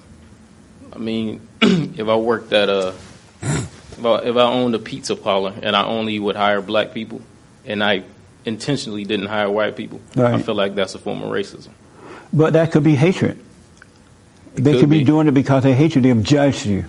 [0.93, 2.95] I mean, if I worked at a,
[3.43, 7.23] if I, if I owned a pizza parlor and I only would hire black people,
[7.65, 8.05] and I
[8.45, 11.71] intentionally didn't hire white people, I feel like that's a form of racism.
[12.33, 13.39] But that could be hatred.
[14.55, 14.99] They could could be.
[14.99, 15.05] be.
[15.05, 16.03] doing it because they hate you.
[16.03, 16.85] They've judged you.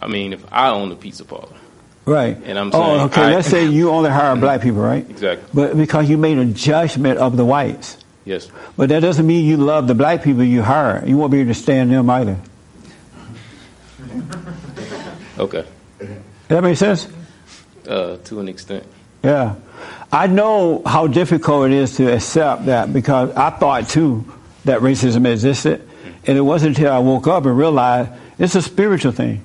[0.00, 1.56] I mean, if I owned a pizza parlor,
[2.08, 2.38] Right.
[2.42, 3.22] And I'm oh, saying, oh, okay.
[3.22, 5.08] I- let's say you only hire black people, right?
[5.10, 7.98] exactly, But because you made a judgment of the whites.
[8.28, 11.02] Yes, But that doesn't mean you love the black people you hire.
[11.06, 12.36] You won't be able to stand them either.
[15.38, 15.64] okay,
[16.48, 17.08] That make sense?
[17.88, 18.84] uh, to an extent.
[19.22, 19.54] Yeah.
[20.12, 24.24] I know how difficult it is to accept that because I thought too
[24.64, 25.88] that racism existed.
[26.26, 29.44] And it wasn't until I woke up and realized it's a spiritual thing.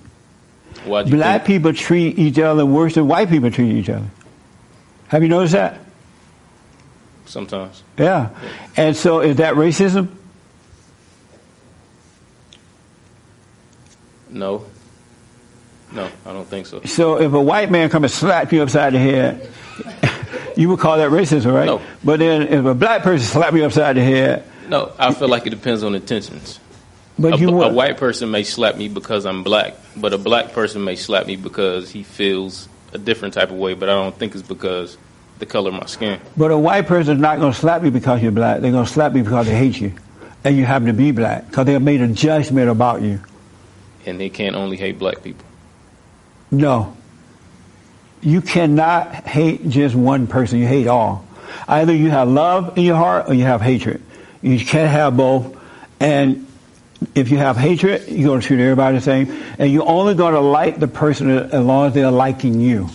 [0.85, 1.45] Black think?
[1.45, 4.07] people treat each other worse than white people treat each other.
[5.07, 5.79] Have you noticed that?
[7.33, 7.81] Sometimes.
[7.97, 8.29] Yeah.
[8.77, 10.07] And so is that racism?
[14.29, 14.65] No.
[15.91, 16.81] No, I don't think so.
[16.83, 19.49] So if a white man come and slap you upside the head,
[20.55, 21.65] you would call that racism, right?
[21.65, 21.81] No.
[22.03, 25.47] But then if a black person slap you upside the head, No, I feel like
[25.47, 26.59] it depends on intentions.
[27.17, 30.53] but a, you a white person may slap me because I'm black, but a black
[30.53, 34.15] person may slap me because he feels a different type of way, but I don't
[34.15, 34.99] think it's because
[35.43, 36.19] the color of my skin.
[36.37, 38.61] But a white person is not going to slap you because you're black.
[38.61, 39.93] They're going to slap you because they hate you.
[40.43, 41.47] And you happen to be black.
[41.47, 43.19] Because they have made a judgment about you.
[44.05, 45.45] And they can't only hate black people.
[46.51, 46.95] No.
[48.21, 50.59] You cannot hate just one person.
[50.59, 51.25] You hate all.
[51.67, 54.01] Either you have love in your heart or you have hatred.
[54.41, 55.57] You can't have both.
[55.99, 56.47] And
[57.15, 59.43] if you have hatred, you're going to treat everybody the same.
[59.59, 62.89] And you're only going to like the person as long as they're liking you.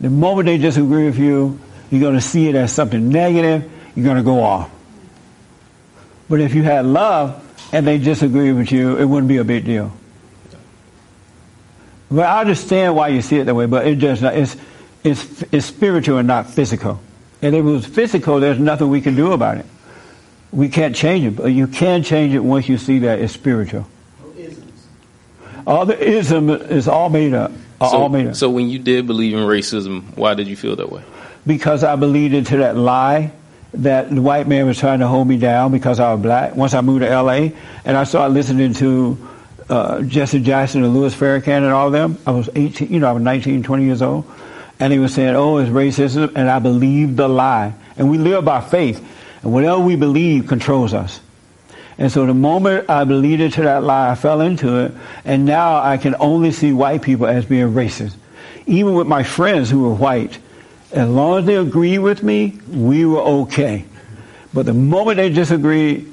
[0.00, 3.70] The moment they disagree with you, you're going to see it as something negative.
[3.94, 4.70] You're going to go off.
[6.28, 7.40] But if you had love
[7.72, 9.92] and they disagree with you, it wouldn't be a big deal.
[12.10, 14.36] Well, I understand why you see it that way, but it not.
[14.36, 14.56] It's,
[15.02, 17.00] it's, it's spiritual and not physical.
[17.42, 19.66] And if it was physical, there's nothing we can do about it.
[20.50, 23.86] We can't change it, but you can change it once you see that it's spiritual.
[25.66, 27.50] All the ism is all made up.
[27.90, 31.02] So, so when you did believe in racism, why did you feel that way?
[31.46, 33.32] because I believed into that lie
[33.74, 36.54] that the white man was trying to hold me down because I was black.
[36.54, 37.52] Once I moved to L.A.
[37.84, 39.28] and I started listening to
[39.68, 43.08] uh, Jesse Jackson and Louis Farrakhan and all of them, I was 18, you know,
[43.08, 44.30] I was 19, 20 years old,
[44.78, 47.74] and he was saying, "Oh, it's racism," and I believed the lie.
[47.96, 49.04] And we live by faith,
[49.42, 51.20] and whatever we believe controls us.
[51.96, 54.92] And so the moment I believed into that lie, I fell into it,
[55.24, 58.16] and now I can only see white people as being racist.
[58.66, 60.38] Even with my friends who were white,
[60.90, 63.84] as long as they agreed with me, we were okay.
[64.52, 66.06] But the moment they disagree,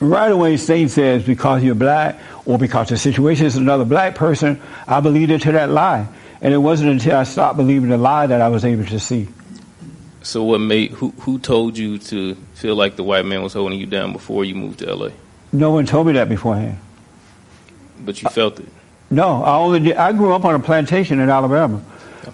[0.00, 4.60] right away Satan says, because you're black or because the situation is another black person,
[4.86, 6.06] I believed into that lie.
[6.40, 9.28] And it wasn't until I stopped believing the lie that I was able to see.
[10.22, 13.78] So what made who who told you to feel like the white man was holding
[13.78, 15.10] you down before you moved to LA?
[15.56, 16.78] No one told me that beforehand.
[18.04, 18.68] But you felt it.
[19.10, 21.82] No, I only did, I grew up on a plantation in Alabama,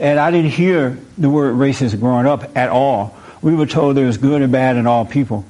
[0.00, 3.16] and I didn't hear the word racist growing up at all.
[3.42, 5.44] We were told there was good and bad in all people,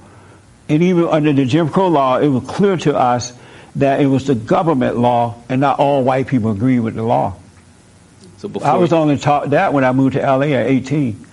[0.68, 3.32] and even under the Jim Crow law, it was clear to us
[3.76, 7.36] that it was the government law, and not all white people agreed with the law.
[8.36, 11.24] So before I was only taught that when I moved to LA at 18.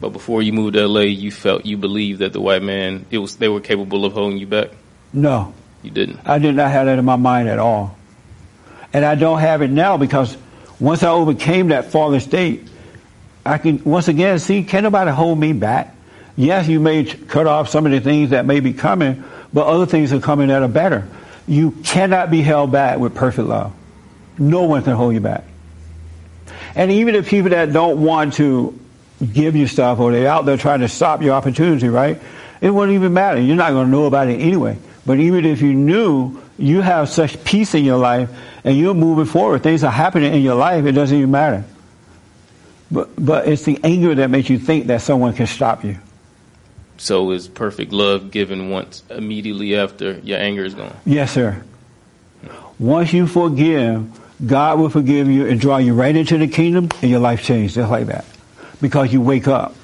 [0.00, 3.18] but before you moved to LA, you felt you believed that the white man it
[3.18, 4.70] was they were capable of holding you back.
[5.12, 6.20] No, You didn't.
[6.24, 7.96] I did not have that in my mind at all.
[8.92, 10.36] And I don't have it now because
[10.78, 12.68] once I overcame that fallen state,
[13.44, 15.94] I can once again see, can nobody hold me back?
[16.36, 19.86] Yes, you may cut off some of the things that may be coming, but other
[19.86, 21.06] things are coming that are better.
[21.46, 23.72] You cannot be held back with perfect love.
[24.38, 25.44] No one can hold you back.
[26.74, 28.78] And even the people that don't want to
[29.32, 32.20] give you stuff or they're out there trying to stop your opportunity, right?
[32.60, 33.40] It wouldn't even matter.
[33.40, 34.78] You're not going to know about it anyway.
[35.04, 38.30] But even if you knew, you have such peace in your life
[38.64, 41.64] and you're moving forward, things are happening in your life, it doesn't even matter.
[42.90, 45.98] But, but it's the anger that makes you think that someone can stop you.
[46.98, 50.94] So is perfect love given once immediately after your anger is gone?
[51.04, 51.64] Yes, sir.
[52.78, 54.06] Once you forgive,
[54.46, 57.74] God will forgive you and draw you right into the kingdom, and your life changes
[57.74, 58.24] just like that.
[58.80, 59.74] Because you wake up.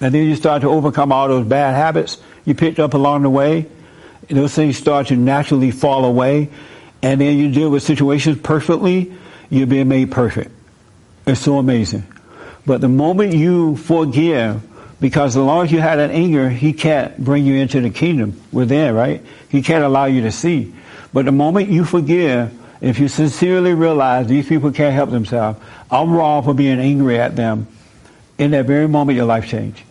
[0.00, 3.30] And then you start to overcome all those bad habits you picked up along the
[3.30, 3.66] way.
[4.28, 6.50] Those things start to naturally fall away.
[7.02, 9.12] And then you deal with situations perfectly,
[9.50, 10.50] you're being made perfect.
[11.26, 12.04] It's so amazing.
[12.66, 14.62] But the moment you forgive,
[15.00, 18.40] because as long as you have that anger, he can't bring you into the kingdom
[18.52, 19.24] within, right?
[19.48, 20.74] He can't allow you to see.
[21.12, 25.58] But the moment you forgive, if you sincerely realize these people can't help themselves,
[25.90, 27.68] I'm wrong for being angry at them,
[28.38, 29.84] in that very moment your life change.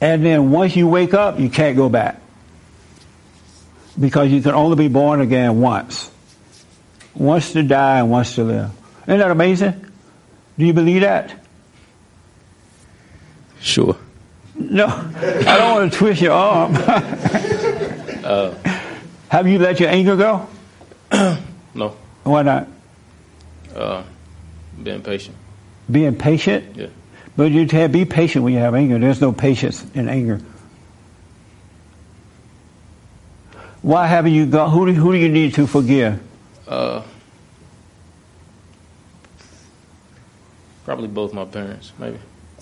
[0.00, 2.20] And then once you wake up, you can't go back.
[3.98, 6.10] Because you can only be born again once.
[7.14, 8.70] Once to die and once to live.
[9.04, 9.86] Isn't that amazing?
[10.58, 11.34] Do you believe that?
[13.60, 13.96] Sure.
[14.54, 16.74] No, I don't want to twist your arm.
[16.76, 18.54] Uh,
[19.28, 20.48] Have you let your anger go?
[21.74, 21.96] no.
[22.22, 22.68] Why not?
[23.74, 24.02] Uh,
[24.82, 25.36] being patient.
[25.90, 26.76] Being patient?
[26.76, 26.86] Yeah.
[27.36, 28.98] But you can't be patient when you have anger.
[28.98, 30.40] There's no patience in anger.
[33.82, 34.70] Why haven't you got?
[34.70, 36.20] Who do, who do you need to forgive?
[36.66, 37.02] Uh,
[40.84, 42.18] probably both my parents, maybe.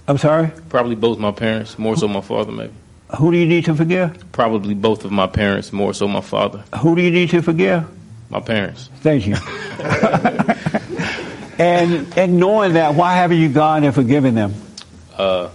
[0.06, 0.50] I'm sorry.
[0.68, 2.74] Probably both my parents, more so my father, maybe.
[3.18, 4.32] Who do you need to forgive?
[4.32, 6.64] Probably both of my parents, more so my father.
[6.80, 7.86] Who do you need to forgive?
[8.28, 8.90] My parents.
[9.00, 9.36] Thank you.
[11.58, 14.54] and and knowing that, why haven't you gone and forgiven them?
[15.16, 15.50] Uh,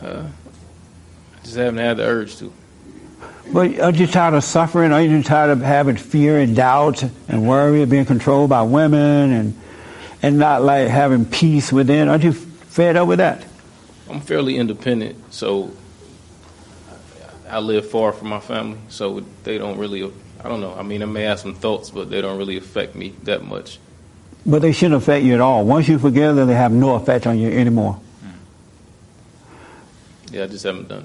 [0.00, 2.52] uh, I just haven't had the urge to.
[3.52, 4.92] But are you tired of suffering?
[4.92, 9.32] Are you tired of having fear and doubt and worry of being controlled by women
[9.32, 9.60] and
[10.22, 12.08] and not like having peace within?
[12.08, 13.44] Aren't you fed up with that?
[14.08, 15.72] I'm fairly independent, so
[17.48, 20.10] I live far from my family, so they don't really.
[20.44, 20.74] I don't know.
[20.74, 23.78] I mean, I may have some thoughts, but they don't really affect me that much.
[24.44, 25.64] But they shouldn't affect you at all.
[25.64, 28.00] Once you forgive them, they have no effect on you anymore.
[30.32, 31.04] Yeah, I just haven't done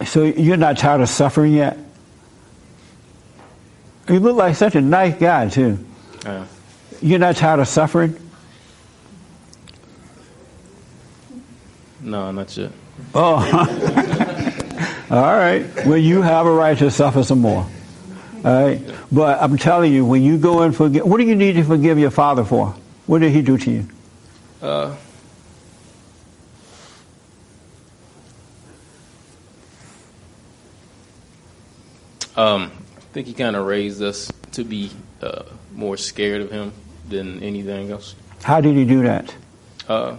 [0.00, 0.06] it.
[0.06, 1.78] So you're not tired of suffering yet?
[4.08, 5.78] You look like such a nice guy too.
[6.26, 6.44] Uh,
[7.00, 8.16] You're not tired of suffering?
[12.00, 12.72] no, not yet.
[13.14, 13.36] Oh.
[15.10, 15.64] All right.
[15.86, 17.66] Well, you have a right to suffer some more.
[18.44, 18.80] All right.
[19.12, 21.98] But I'm telling you, when you go and forgive, what do you need to forgive
[21.98, 22.74] your father for?
[23.06, 23.88] What did he do to you?
[24.62, 24.96] Uh,
[32.36, 35.42] um, I think he kind of raised us to be uh,
[35.74, 36.72] more scared of him
[37.08, 38.14] than anything else.
[38.42, 39.34] How did he do that?
[39.88, 40.16] Uh,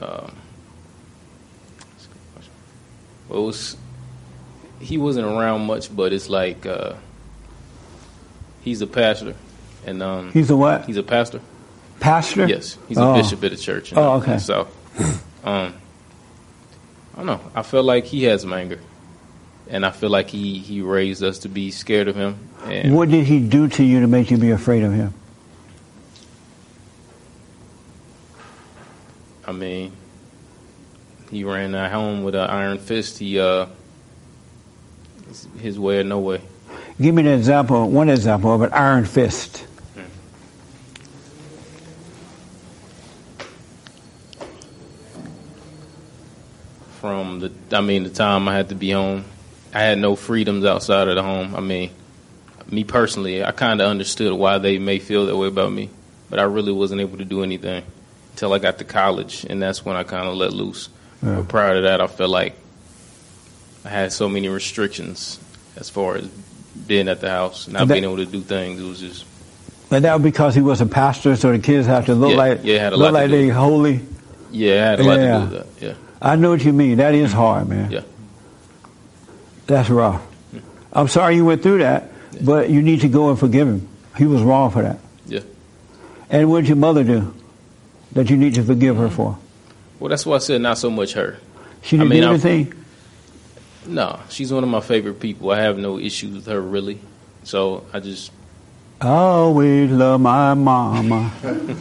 [0.00, 0.36] um,
[3.32, 3.76] well, it was,
[4.80, 6.94] he wasn't around much, but it's like uh,
[8.62, 9.34] he's a pastor,
[9.86, 10.84] and um, He's a what?
[10.84, 11.40] He's a pastor.
[11.98, 12.46] Pastor?
[12.46, 13.14] Yes, he's a Oh.
[13.14, 13.92] bishop at a church.
[13.96, 14.36] Oh, okay.
[14.36, 14.60] the
[15.44, 15.74] um,
[17.14, 17.40] I don't know.
[17.54, 18.80] I feel like he has some anger,
[19.68, 22.36] and I feel like he he raised us to be scared of him.
[22.64, 25.14] And What did he do to you to make you be afraid of him?
[29.46, 29.92] I mean,
[31.32, 33.18] he ran our home with an iron fist.
[33.18, 33.66] He uh,
[35.58, 36.42] his way or no way.
[37.00, 39.66] Give me an example, one example of an iron fist.
[47.00, 49.24] From the, I mean, the time I had to be home,
[49.72, 51.56] I had no freedoms outside of the home.
[51.56, 51.90] I mean,
[52.70, 55.88] me personally, I kind of understood why they may feel that way about me,
[56.28, 57.84] but I really wasn't able to do anything
[58.32, 60.90] until I got to college, and that's when I kind of let loose.
[61.22, 61.36] Yeah.
[61.36, 62.54] But prior to that, I felt like
[63.84, 65.38] I had so many restrictions
[65.76, 66.26] as far as
[66.86, 68.80] being at the house, not that- being able to do things.
[68.80, 69.24] It was just
[69.90, 72.36] And that was because he was a pastor, so the kids have to look Yeah,
[72.36, 74.00] like yeah, look like they holy.
[74.50, 75.32] yeah, it had a lot Yeah.
[75.32, 75.86] to do with that.
[75.86, 75.92] Yeah,
[76.22, 76.96] I know what you mean.
[76.96, 77.90] That is hard, man.
[77.90, 78.00] yeah.
[79.66, 80.20] That's rough.
[80.50, 80.58] Hmm.
[80.92, 82.10] I'm sorry you went through that,
[82.40, 83.88] but you need to go and forgive him.
[84.16, 84.98] He was wrong for that.
[85.26, 85.40] Yeah.
[86.30, 87.34] And what did your mother do
[88.12, 89.14] that you need to forgive her mm-hmm.
[89.14, 89.38] for?
[90.02, 91.38] Well, that's why I said not so much her.
[91.82, 92.74] She I didn't mean, do I'm- anything.
[93.86, 95.52] No, she's one of my favorite people.
[95.52, 96.98] I have no issues with her really.
[97.44, 98.32] So I just
[99.00, 101.30] I always love my mama.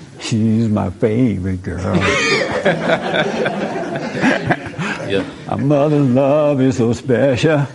[0.19, 1.95] She's my favorite girl.
[5.07, 5.26] yeah.
[5.47, 7.65] My mother's love is so special.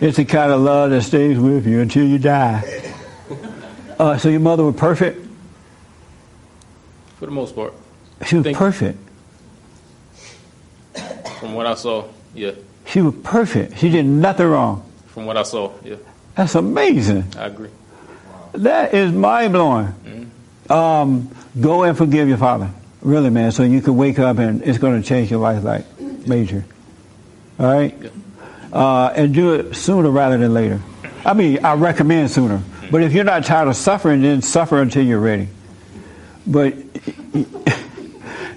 [0.00, 2.92] It's the kind of love that stays with you until you die.
[3.98, 5.26] Uh, so your mother was perfect.
[7.16, 7.74] For the most part,
[8.26, 8.98] She was Think- perfect.
[11.40, 12.04] from what I saw,
[12.34, 12.52] yeah.
[12.86, 13.78] She was perfect.
[13.78, 14.82] She did nothing wrong.
[15.08, 15.96] From what I saw, yeah.
[16.36, 17.24] That's amazing.
[17.38, 17.70] I agree.
[18.52, 20.30] That is mind blowing.
[20.68, 22.70] Um, go and forgive your father,
[23.02, 25.84] really, man, so you can wake up and it's going to change your life like
[26.26, 26.64] major.
[27.58, 27.94] All right,
[28.72, 30.80] uh, and do it sooner rather than later.
[31.24, 35.04] I mean, I recommend sooner, but if you're not tired of suffering, then suffer until
[35.04, 35.48] you're ready.
[36.46, 36.74] But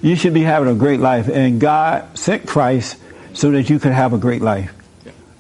[0.04, 2.98] you should be having a great life, and God sent Christ
[3.34, 4.72] so that you could have a great life.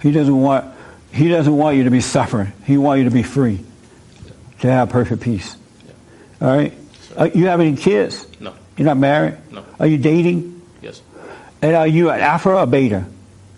[0.01, 0.73] He doesn't want
[1.11, 2.51] He doesn't want you to be suffering.
[2.65, 3.59] He wants you to be free,
[4.61, 5.55] to have perfect peace.
[6.41, 6.73] All right.
[7.15, 8.25] Uh, you have any kids?
[8.39, 8.55] No.
[8.77, 9.37] You're not married.
[9.51, 9.63] No.
[9.79, 10.61] Are you dating?
[10.81, 11.01] Yes.
[11.61, 13.05] And are you an alpha or a beta?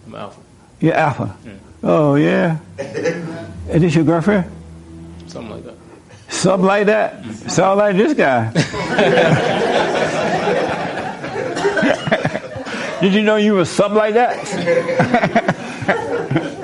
[0.07, 0.41] I'm alpha.
[0.81, 1.37] You're alpha.
[1.83, 2.57] Oh yeah.
[2.79, 4.51] Is this your girlfriend?
[5.27, 5.75] Something like that.
[6.29, 7.25] Something like that.
[7.51, 9.71] Sound like this guy.
[13.05, 14.35] Did you know you were something like that?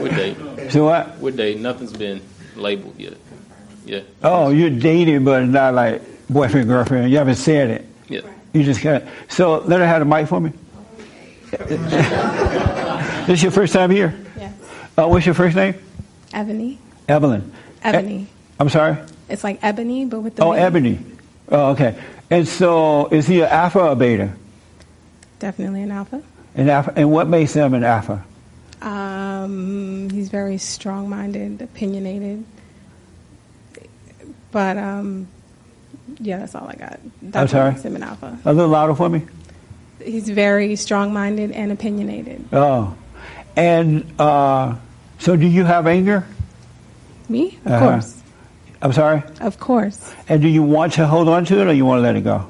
[0.02, 0.72] We're dating.
[0.72, 1.20] So what?
[1.20, 1.62] We're dating.
[1.62, 2.20] Nothing's been
[2.56, 3.14] labeled yet.
[3.86, 4.00] Yeah.
[4.24, 7.12] Oh, you're dating, but not like boyfriend, girlfriend.
[7.12, 7.86] You haven't said it.
[8.10, 8.22] Yeah.
[8.54, 9.04] You just got.
[9.30, 10.52] So let her have the mic for me.
[13.28, 14.18] this your first time here?
[14.36, 14.52] Yes.
[14.98, 15.76] Uh, what's your first name?
[16.34, 16.80] Ebony.
[17.08, 17.52] Evelyn.
[17.84, 18.16] Ebony.
[18.16, 18.28] E-
[18.60, 18.98] I'm sorry.
[19.30, 20.58] It's like ebony, but with the Oh, B.
[20.58, 21.06] Ebony.
[21.50, 22.02] Oh, okay.
[22.32, 24.32] And so, is he an alpha or a beta?
[25.38, 26.22] Definitely an alpha.
[26.56, 26.94] An alpha.
[26.96, 28.24] And what makes him an alpha?
[28.82, 32.44] Um, he's very strong-minded, opinionated.
[34.52, 35.28] But um,
[36.20, 37.00] yeah, that's all I got.
[37.22, 37.72] That's I'm what sorry.
[37.72, 38.38] makes him an alpha.
[38.44, 39.22] A little louder for me.
[40.04, 42.44] He's very strong-minded and opinionated.
[42.52, 42.96] Oh,
[43.56, 44.76] and uh,
[45.20, 46.26] so do you have anger?
[47.30, 47.80] Me, of Uh-huh.
[47.92, 48.22] course,
[48.82, 49.24] I'm sorry.
[49.40, 50.14] of course.
[50.28, 52.24] And do you want to hold on to it, or you want to let it
[52.24, 52.48] go?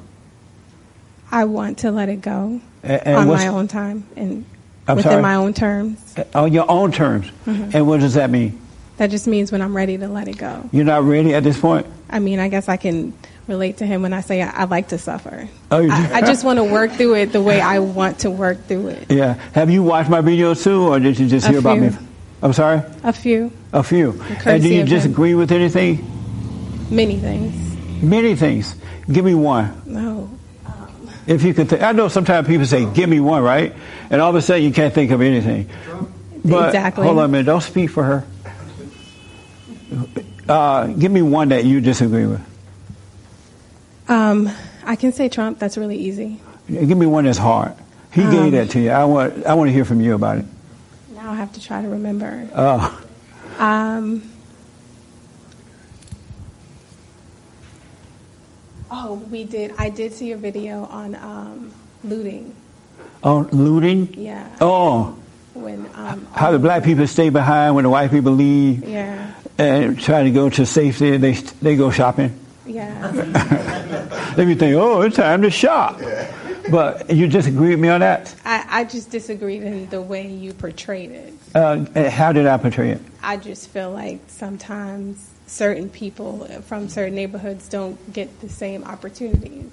[1.30, 4.44] I want to let it go A- and on my own time and
[4.88, 5.22] I'm within sorry?
[5.22, 6.14] my own terms.
[6.34, 7.26] On your own terms.
[7.46, 7.74] Mhm.
[7.74, 8.58] And what does that mean?
[8.98, 10.68] That just means when I'm ready to let it go.
[10.72, 11.86] You're not ready at this point.
[12.10, 13.12] I mean, I guess I can
[13.48, 15.48] relate to him when I say I, I like to suffer.
[15.70, 15.90] Oh, you?
[15.90, 18.88] I, I just want to work through it the way I want to work through
[18.88, 19.10] it.
[19.10, 19.34] Yeah.
[19.54, 21.90] Have you watched my videos too, or did you just hear about me?
[22.42, 22.82] I'm sorry.
[23.04, 24.20] A few, A few.
[24.44, 24.94] And do you of him.
[24.96, 26.04] disagree with anything?
[26.90, 27.54] many things.
[28.02, 28.74] Many things.
[29.10, 29.80] Give me one.
[29.86, 30.28] No.
[31.26, 33.72] If you could, think, I know sometimes people say, "Give me one," right?
[34.10, 35.68] And all of a sudden you can't think of anything.
[36.44, 37.04] But Exactly.
[37.06, 37.46] hold on a minute.
[37.46, 38.24] Don't speak for her.
[40.48, 42.40] Uh, give me one that you disagree with.
[44.08, 44.50] Um,
[44.84, 45.58] I can say Trump.
[45.58, 46.40] That's really easy.
[46.68, 47.72] Give me one that's hard.
[48.10, 48.90] He Um, gave that to you.
[48.90, 49.46] I want.
[49.46, 50.44] I want to hear from you about it.
[51.14, 52.48] Now I have to try to remember.
[52.54, 53.00] Oh,
[53.58, 54.22] Um,
[58.92, 59.74] oh, we did.
[59.78, 61.72] I did see a video on um,
[62.04, 62.54] looting.
[63.24, 64.12] oh, looting.
[64.14, 64.48] Yeah.
[64.60, 65.16] Oh,
[65.54, 69.98] When um, how the black people stay behind when the white people leave yeah, and
[69.98, 71.16] try to go to safety.
[71.16, 72.38] They they go shopping.
[72.66, 73.10] yeah.
[74.36, 74.76] Let me think.
[74.76, 76.00] Oh, it's time to shop.
[76.70, 78.32] But you disagree with me on that?
[78.44, 81.34] I, I just disagreed in the way you portrayed it.
[81.56, 83.00] Uh, how did I portray it?
[83.20, 89.70] I just feel like sometimes certain people from certain neighborhoods don't get the same opportunities.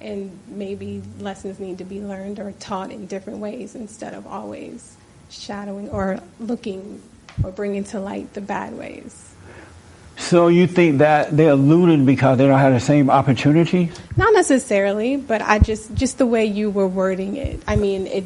[0.00, 4.96] And maybe lessons need to be learned or taught in different ways instead of always
[5.30, 7.00] shadowing or looking
[7.42, 9.34] or bringing to light the bad ways.
[10.18, 13.90] So you think that they're looting because they don't have the same opportunity?
[14.16, 17.62] Not necessarily, but I just just the way you were wording it.
[17.66, 18.24] I mean, it.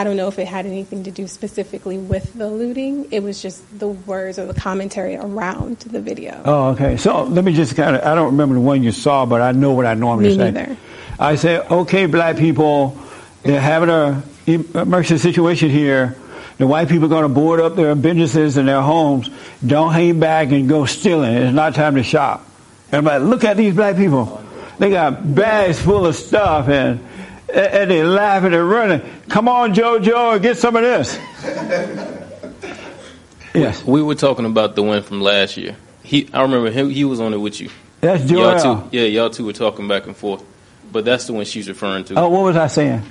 [0.00, 3.12] I don't know if it had anything to do specifically with the looting.
[3.12, 6.40] It was just the words or the commentary around the video.
[6.42, 6.96] Oh, okay.
[6.96, 9.52] So let me just kind of, I don't remember the one you saw, but I
[9.52, 10.50] know what I normally Me say.
[10.52, 10.76] neither.
[11.18, 12.96] I say, okay, black people,
[13.42, 16.16] they're having a emergency situation here.
[16.56, 19.28] The white people are going to board up their businesses and their homes.
[19.66, 21.34] Don't hang back and go stealing.
[21.34, 22.48] It's not time to shop.
[22.90, 24.42] Like, look at these black people.
[24.78, 27.00] They got bags full of stuff and,
[27.54, 29.02] and they're laughing and running.
[29.28, 31.18] Come on, JoJo, get some of this.
[33.54, 33.84] Yes.
[33.84, 35.76] We were talking about the one from last year.
[36.02, 36.90] He, I remember him.
[36.90, 37.70] He was on it with you.
[38.00, 38.88] That's Y'all Joel.
[38.88, 40.42] two, yeah, y'all two were talking back and forth.
[40.90, 42.14] But that's the one she's referring to.
[42.18, 43.02] Oh, what was I saying?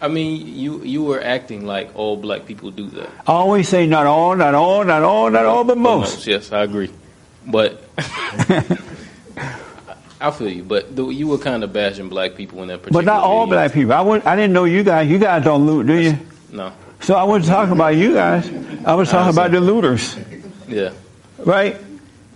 [0.00, 3.08] I mean, you you were acting like all black people do that.
[3.26, 6.26] I always say not all, not all, not all, not all, but most.
[6.26, 6.90] Yes, I agree.
[7.46, 7.82] But
[10.20, 10.62] I feel you.
[10.62, 13.02] But the, you were kind of bashing black people in that particular.
[13.02, 13.92] But not all black people.
[13.92, 15.08] I, I didn't know you guys.
[15.10, 16.18] You guys don't loot, do you?
[16.52, 16.72] No.
[17.00, 18.48] So I wasn't talking about you guys.
[18.86, 20.16] I was talking about the looters,
[20.66, 20.92] Yeah.
[21.38, 21.76] right?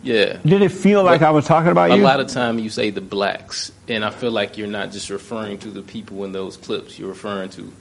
[0.03, 0.37] Yeah.
[0.45, 2.03] Did it feel like But I was talking about a you?
[2.03, 5.09] A lot of time you say the blacks, and I feel like you're not just
[5.11, 6.99] referring to the people in those clips.
[6.99, 7.73] You're referring to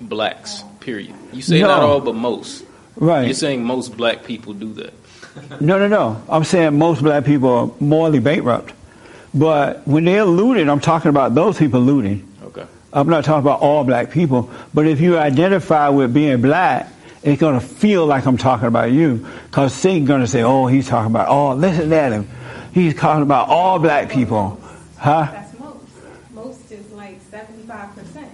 [0.00, 0.62] blacks.
[0.80, 1.14] Period.
[1.32, 1.68] You say No.
[1.68, 2.64] not all, but most.
[2.96, 3.24] Right.
[3.26, 4.94] You're saying most black people do that.
[5.60, 6.22] No, no, no.
[6.30, 8.72] I'm saying most black people are morally bankrupt.
[9.34, 12.26] But when they're looting, I'm talking about those people looting.
[12.42, 12.66] Okay.
[12.92, 14.50] I'm not talking about all black people.
[14.72, 16.88] But if you identify with being black,
[17.22, 19.26] it's going to feel like I'm talking about you.
[19.46, 22.28] Because Satan's going to say, oh, he's talking about, oh, listen at him.
[22.72, 24.60] He's talking about all black people.
[24.96, 25.28] Huh?
[25.32, 25.86] That's most.
[26.32, 28.28] Most is like 75%.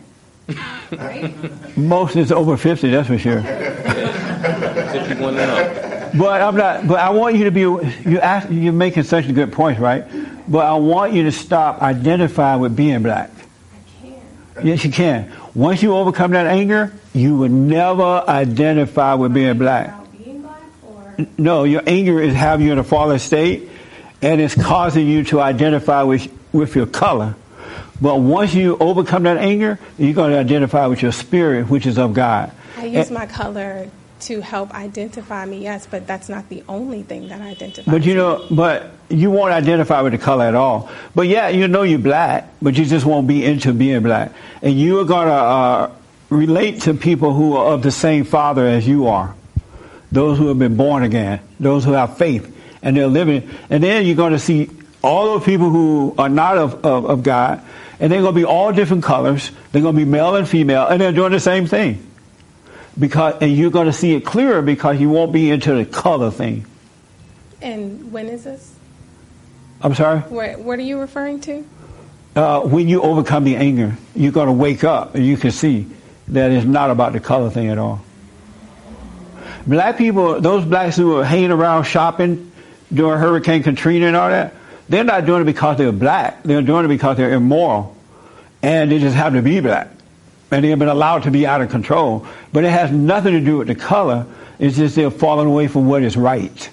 [0.99, 1.77] right?
[1.77, 3.43] Most is over 50, that's for sure.
[3.43, 5.93] 51 and up.
[6.15, 6.87] But I'm not.
[6.87, 7.61] But I want you to be.
[7.61, 8.49] You ask.
[8.51, 10.05] You're making such a good point, right?
[10.53, 13.31] But I want you to stop identifying with being black.
[13.33, 14.07] I
[14.55, 14.67] can.
[14.67, 15.33] Yes, you can.
[15.55, 19.95] Once you overcome that anger, you will never identify with being black.
[21.39, 23.71] No, your anger is having you in a fallen state,
[24.21, 27.35] and it's causing you to identify with with your color.
[27.99, 31.97] But once you overcome that anger, you're going to identify with your spirit, which is
[31.99, 32.53] of God.
[32.77, 33.89] I use And- my color
[34.23, 38.15] to help identify me, yes, but that's not the only thing that identifies But you
[38.15, 40.91] know, but you won't identify with the color at all.
[41.15, 44.33] But yeah, you know you're black, but you just won't be into being black.
[44.63, 45.91] And you are gonna uh,
[46.31, 49.35] relate to people who are of the same father as you are.
[50.11, 53.49] Those who have been born again, those who have faith, and they're living.
[53.71, 54.71] And then you're gonna see
[55.03, 57.61] all those people who are not of, of, of God,
[57.99, 59.51] and they're gonna be all different colors.
[59.73, 62.07] They're gonna be male and female, and they're doing the same thing.
[62.99, 66.67] Because, and you're gonna see it clearer because you won't be into the color thing.
[67.61, 68.75] And when is this?
[69.81, 70.21] I'm sorry?
[70.21, 71.65] What, what are you referring to?
[72.35, 75.87] uh, when you overcome the anger, you're going to wake up and you can see
[76.29, 78.03] that it's not about the color thing at all.
[79.67, 82.51] Black people, those blacks who are hanging around shopping
[82.93, 84.55] during Hurricane Katrina and all that,
[84.89, 86.43] they're not doing it because they're black.
[86.43, 87.97] They're doing it because they're immoral.
[88.63, 89.89] And they just happen to be black.
[90.53, 92.27] And they've been allowed to be out of control.
[92.53, 94.27] But it has nothing to do with the color.
[94.59, 96.71] It's just they're falling away from what is right.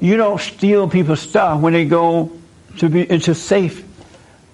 [0.00, 2.32] You don't steal people's stuff when they go
[2.78, 3.84] to be into a safe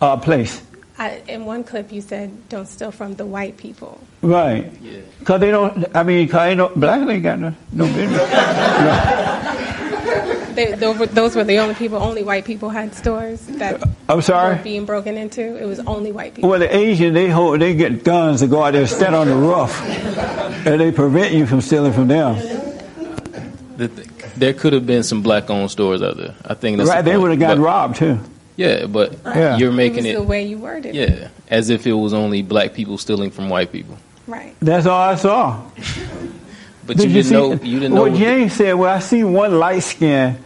[0.00, 0.62] uh, place.
[0.98, 4.00] I, in one clip, you said, don't steal from the white people.
[4.22, 4.72] Right.
[5.18, 8.20] Because they don't, I mean, cause ain't no, black ain't got no, no business.
[10.54, 10.98] They, those,
[11.34, 14.56] were, the only people, only white people had stores that uh, I'm sorry?
[14.56, 15.56] were being broken into.
[15.60, 16.50] It was only white people.
[16.50, 19.34] Well, the Asian, they hold, they get guns to go out there stand on the
[19.34, 19.80] roof.
[20.66, 22.36] And they prevent you from stealing from them.
[23.76, 23.88] The
[24.36, 26.34] There could have been some black-owned stores out there.
[26.44, 28.18] I think that's the Right, they would have gotten But- robbed too.
[28.56, 29.56] Yeah, but Yeah.
[29.56, 31.08] you're making it was making the way you worded it.
[31.10, 33.98] yeah, as if it was only black people stealing from white people.
[34.28, 34.54] Right.
[34.60, 35.60] That's all I saw.
[36.86, 37.52] But you didn't see- know.
[37.52, 38.02] You didn't know.
[38.04, 40.36] Well, James said, well, I see one light skin.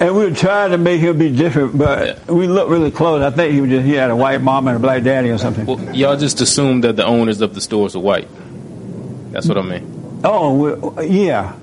[0.00, 3.22] and we were trying to make him be different, but we looked really close.
[3.22, 5.38] I think he was just, he had a white mom and a black daddy or
[5.38, 5.66] something.
[5.66, 8.28] Well, y'all just assumed that the owners of the stores are white.
[9.32, 10.20] That's what I mean.
[10.24, 10.54] Oh,
[10.94, 11.54] well, yeah.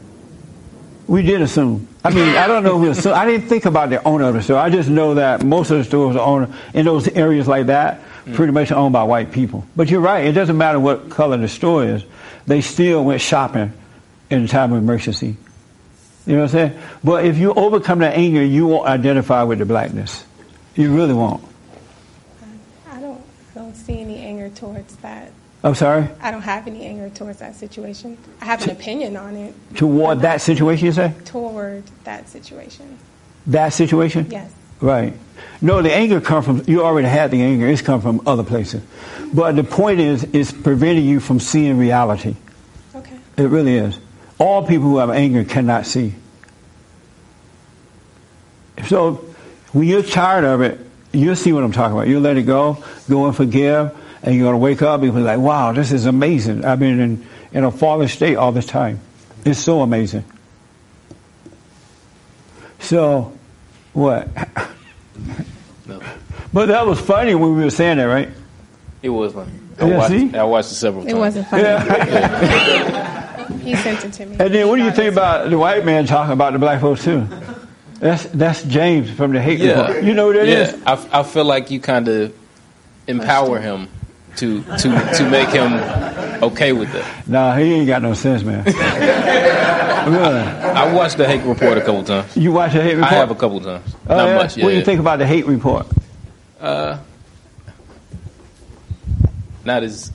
[1.08, 1.88] We did assume.
[2.06, 3.16] I mean, I don't know who assumed.
[3.16, 4.58] I didn't think about the owner of the store.
[4.58, 8.02] I just know that most of the stores are owned in those areas like that,
[8.26, 8.36] mm.
[8.36, 9.66] pretty much owned by white people.
[9.76, 10.26] But you're right.
[10.26, 12.04] It doesn't matter what color the store is.
[12.46, 13.72] They still went shopping
[14.30, 15.38] in a time of emergency.
[16.26, 16.80] You know what I'm saying?
[17.04, 20.26] But if you overcome that anger, you won't identify with the blackness.
[20.76, 21.44] You really won't.
[22.90, 23.22] I don't,
[23.52, 25.33] I don't see any anger towards that.
[25.64, 26.10] I'm sorry?
[26.20, 28.18] I don't have any anger towards that situation.
[28.42, 31.14] I have an opinion on it Toward that situation, you say?
[31.26, 32.98] toward that situation.
[33.48, 34.30] That situation?
[34.30, 34.52] Yes.
[34.82, 35.14] Right.
[35.62, 37.68] No, the anger come from you already had the anger.
[37.68, 38.84] It's come from other places.
[39.34, 42.36] But the point is, it's preventing you from seeing reality.
[42.94, 43.18] Okay.
[43.38, 43.98] It really is.
[44.40, 46.16] All people who have anger cannot see.
[48.88, 49.14] So
[49.72, 50.80] when you're tired of it,
[51.14, 52.08] you'll see what I'm talking about.
[52.08, 55.20] You'll let it go, go and forgive, and you're going to wake up and be
[55.20, 56.64] like, wow, this is amazing.
[56.64, 59.00] I've been in, in a fallen state all this time.
[59.46, 60.24] It's so amazing.
[62.80, 63.38] So,
[63.94, 64.28] what?
[65.86, 66.02] No.
[66.54, 68.30] But that was funny when we were saying that, right?
[69.02, 69.52] It was funny.
[69.80, 70.36] I Yeah, watched, see?
[70.36, 71.14] I watched it several times.
[71.14, 71.64] It wasn't funny.
[71.64, 73.48] Yeah.
[73.60, 74.36] he sent it to me.
[74.40, 77.04] And then what do you think about the white man talking about the black folks
[77.04, 77.28] too?
[78.00, 79.88] That's that's James from the hate Yeah.
[79.88, 80.04] report.
[80.04, 80.76] You know what that yeah.
[80.76, 80.84] is?
[80.86, 82.34] I, I feel like you kind of
[83.08, 83.88] empower him
[84.38, 85.74] to to to make him
[86.44, 87.06] okay with it.
[87.28, 88.64] Nah, he ain't got no sense, man.
[88.66, 90.40] really?
[90.40, 92.36] I watched the hate report a couple times.
[92.36, 93.12] You watch the hate report?
[93.14, 93.96] I have a couple times.
[94.10, 94.36] Oh, Not yeah?
[94.36, 94.58] much.
[94.58, 94.86] Yeah, What do you yeah.
[94.86, 95.88] think about the hate report?
[96.60, 96.98] Uh,
[99.66, 100.12] not as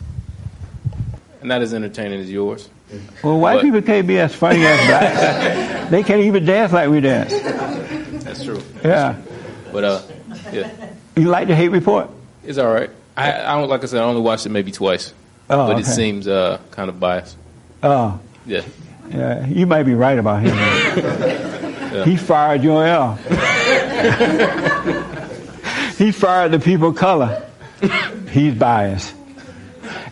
[1.43, 2.69] not as entertaining as yours.
[3.23, 5.91] Well, white But- people can't be as funny as blacks.
[5.91, 7.33] they can't even dance like we dance.
[8.25, 8.61] That's true.
[8.83, 9.17] Yeah.
[9.73, 10.03] But uh,
[10.53, 10.71] yeah,
[11.17, 12.09] You like the hate report?
[12.45, 12.91] it's all right.
[13.19, 14.01] I, I don't like I said.
[14.01, 15.13] I only watched it maybe twice,
[15.51, 17.37] Oh, but it seems uh, kind of biased.
[17.83, 18.63] Oh, Yeah.
[19.11, 19.47] yeah.
[19.47, 20.57] You might be right about him.
[20.57, 22.05] Yeah.
[22.05, 23.15] He fired Joel.
[25.97, 27.43] he fired the people of color.
[28.31, 29.15] He's biased.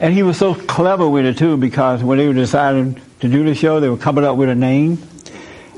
[0.00, 3.44] And he was so clever with it too because when they were deciding to do
[3.44, 4.98] the show, they were coming up with a name.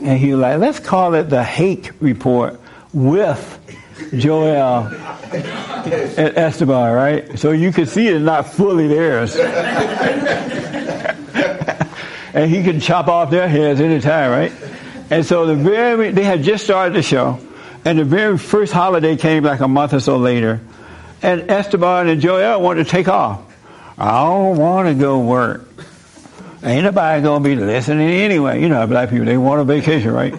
[0.02, 2.60] And he was like, let's call it the hate report
[2.92, 3.58] with
[4.16, 4.88] Joel
[5.32, 7.38] and Esteban, right?
[7.38, 9.36] So you can see it's not fully theirs.
[12.34, 14.52] and he can chop off their heads anytime, right?
[15.10, 17.40] And so the very they had just started the show,
[17.84, 20.60] and the very first holiday came like a month or so later,
[21.22, 23.42] and Esteban and Joel wanted to take off.
[23.96, 25.66] I don't want to go work.
[26.62, 28.60] Ain't nobody gonna be listening anyway.
[28.60, 30.34] You know, black people they want a vacation, right?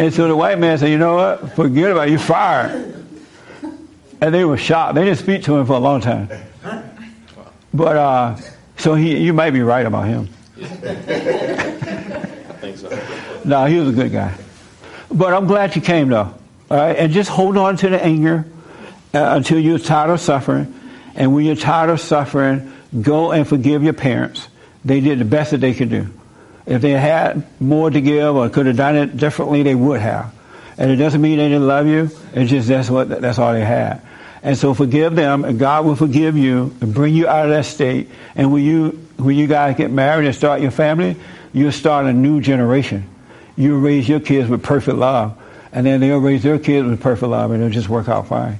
[0.00, 1.52] And so the white man said, "You know what?
[1.52, 2.12] Forget about it.
[2.12, 3.04] You fired."
[4.22, 4.94] And they were shocked.
[4.94, 6.30] They didn't speak to him for a long time.
[7.74, 8.36] But uh,
[8.78, 10.30] so he, you might be right about him.
[10.58, 10.64] I
[12.62, 12.88] think so.
[13.44, 14.32] No, he was a good guy.
[15.10, 16.34] But I'm glad you came, though.
[16.70, 18.46] All right, and just hold on to the anger
[19.12, 20.80] uh, until you're tired of suffering.
[21.14, 22.72] And when you're tired of suffering,
[23.02, 24.48] go and forgive your parents.
[24.82, 26.08] They did the best that they could do.
[26.66, 30.32] If they had more to give or could have done it differently, they would have.
[30.76, 32.10] And it doesn't mean they didn't love you.
[32.32, 34.02] It's just that's what that's all they had.
[34.42, 37.66] And so forgive them, and God will forgive you and bring you out of that
[37.66, 38.08] state.
[38.34, 41.16] And when you when you guys get married and start your family,
[41.52, 43.06] you'll start a new generation.
[43.56, 45.38] You'll raise your kids with perfect love,
[45.72, 48.58] and then they'll raise their kids with perfect love, and it'll just work out fine.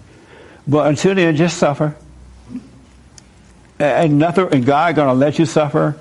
[0.66, 1.97] But until then, just suffer.
[3.78, 5.97] And nothing, and God gonna let you suffer,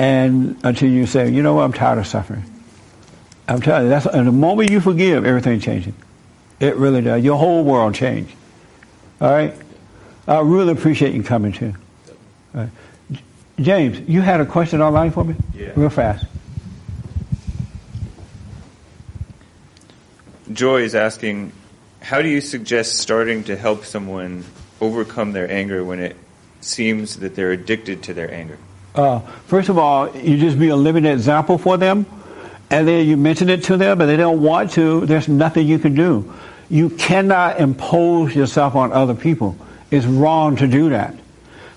[0.00, 2.42] and until you say, you know what, I'm tired of suffering.
[3.46, 5.92] I'm telling you, that's and the moment you forgive, everything changes.
[6.58, 7.22] It really does.
[7.22, 8.34] Your whole world changes.
[9.20, 9.54] All right.
[10.26, 11.74] I really appreciate you coming too.
[12.54, 12.70] Right.
[13.60, 15.34] James, you had a question online for me?
[15.54, 15.72] Yeah.
[15.76, 16.24] Real fast.
[20.50, 21.52] Joy is asking,
[22.00, 24.44] how do you suggest starting to help someone
[24.80, 26.16] overcome their anger when it
[26.62, 28.56] seems that they're addicted to their anger?
[28.94, 32.06] Uh, first of all, you just be a living example for them,
[32.70, 35.06] and then you mention it to them, but they don't want to.
[35.06, 36.32] There's nothing you can do.
[36.68, 39.56] You cannot impose yourself on other people.
[39.90, 41.14] It's wrong to do that.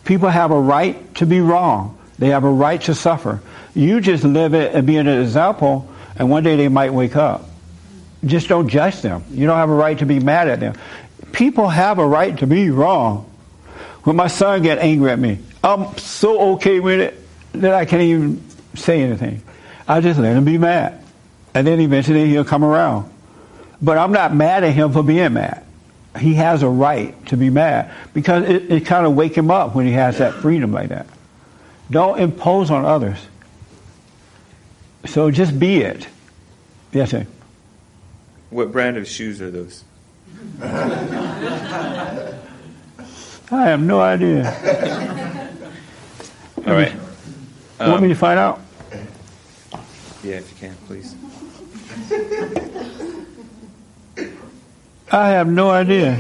[0.05, 1.97] People have a right to be wrong.
[2.19, 3.41] They have a right to suffer.
[3.73, 7.49] You just live it and be an example, and one day they might wake up.
[8.23, 9.23] Just don't judge them.
[9.31, 10.75] You don't have a right to be mad at them.
[11.31, 13.29] People have a right to be wrong.
[14.03, 17.19] When my son get angry at me, I'm so okay with it
[17.53, 18.43] that I can't even
[18.75, 19.41] say anything.
[19.87, 21.01] I just let him be mad.
[21.53, 23.11] And then eventually he'll come around.
[23.81, 25.65] But I'm not mad at him for being mad.
[26.19, 29.73] He has a right to be mad because it, it kind of wake him up
[29.73, 31.07] when he has that freedom like that.
[31.89, 33.17] Don't impose on others.
[35.05, 36.07] So just be it.
[36.91, 37.25] Yes, sir.
[38.49, 39.83] What brand of shoes are those?
[43.51, 44.45] I have no idea.
[46.65, 46.93] All right.
[47.79, 48.61] Want me to find out?
[50.23, 51.15] Yeah, if you can, please.
[55.11, 56.17] I have no idea.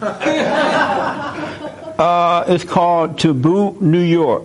[1.98, 4.44] Uh, it's called To Boot New York.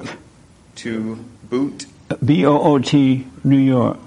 [0.78, 1.86] To boot.
[2.26, 4.00] B O O T New York.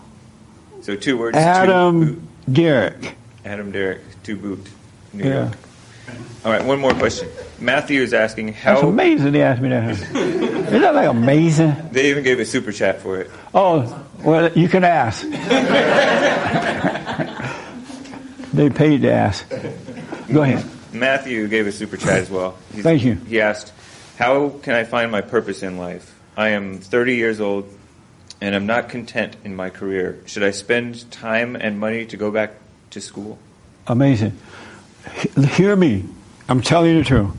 [0.82, 1.36] So two words.
[1.36, 3.00] Adam Derrick.
[3.00, 3.14] To,
[3.48, 4.00] Adam Derrick.
[4.24, 4.66] To boot.
[5.16, 5.42] New Yeah.
[5.44, 5.52] York.
[6.44, 6.64] All right.
[6.64, 7.28] One more question.
[7.58, 8.88] Matthew is asking That's how.
[8.88, 9.90] amazing they asked me that.
[9.90, 11.74] Isn't that like amazing?
[11.90, 13.30] They even gave a super chat for it.
[13.54, 15.22] Oh, well, you can ask.
[18.52, 19.48] they paid to ask.
[20.32, 20.64] Go ahead.
[20.92, 22.56] Matthew gave a super chat as well.
[22.72, 23.14] He's- Thank you.
[23.28, 23.72] He asked,
[24.18, 26.14] "How can I find my purpose in life?
[26.36, 27.68] I am 30 years old,
[28.40, 30.18] and I'm not content in my career.
[30.26, 32.52] Should I spend time and money to go back
[32.90, 33.38] to school?"
[33.86, 34.32] Amazing.
[35.54, 36.04] Hear me.
[36.48, 37.36] I'm telling you the truth.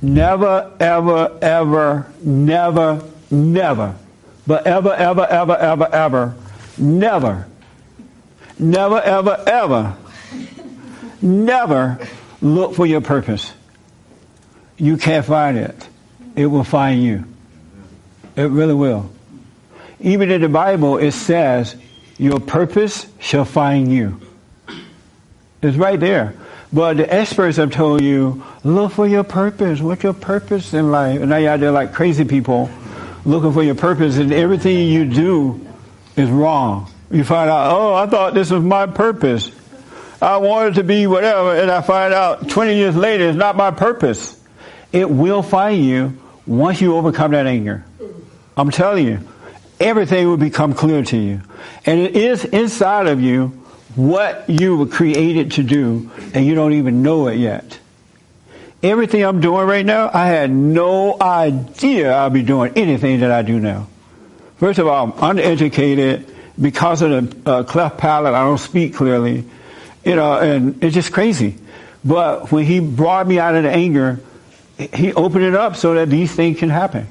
[0.00, 3.96] Never, ever, ever, never, never,
[4.46, 6.34] but ever, ever, ever, ever, ever,
[6.78, 7.48] never,
[8.58, 9.96] never, ever, ever,
[11.20, 11.98] never
[12.40, 13.52] look for your purpose.
[14.76, 15.88] You can't find it.
[16.36, 17.24] It will find you.
[18.36, 19.10] It really will.
[19.98, 21.74] Even in the Bible, it says,
[22.18, 24.20] Your purpose shall find you.
[25.60, 26.34] It's right there.
[26.72, 29.80] But the experts have told you, look for your purpose.
[29.80, 31.20] What's your purpose in life?
[31.20, 32.70] And now you're out there like crazy people
[33.24, 35.66] looking for your purpose, and everything you do
[36.16, 36.90] is wrong.
[37.10, 39.50] You find out, oh, I thought this was my purpose.
[40.20, 43.70] I wanted to be whatever, and I find out 20 years later it's not my
[43.70, 44.38] purpose.
[44.92, 47.84] It will find you once you overcome that anger.
[48.56, 49.20] I'm telling you,
[49.78, 51.40] everything will become clear to you.
[51.86, 53.62] And it is inside of you
[53.94, 57.78] what you were created to do, and you don't even know it yet.
[58.82, 63.42] Everything I'm doing right now, I had no idea I'd be doing anything that I
[63.42, 63.88] do now.
[64.58, 68.34] First of all, I'm uneducated because of the uh, cleft palate.
[68.34, 69.44] I don't speak clearly,
[70.04, 71.56] you know, and it's just crazy.
[72.04, 74.20] But when he brought me out of the anger,
[74.76, 77.06] he opened it up so that these things can happen.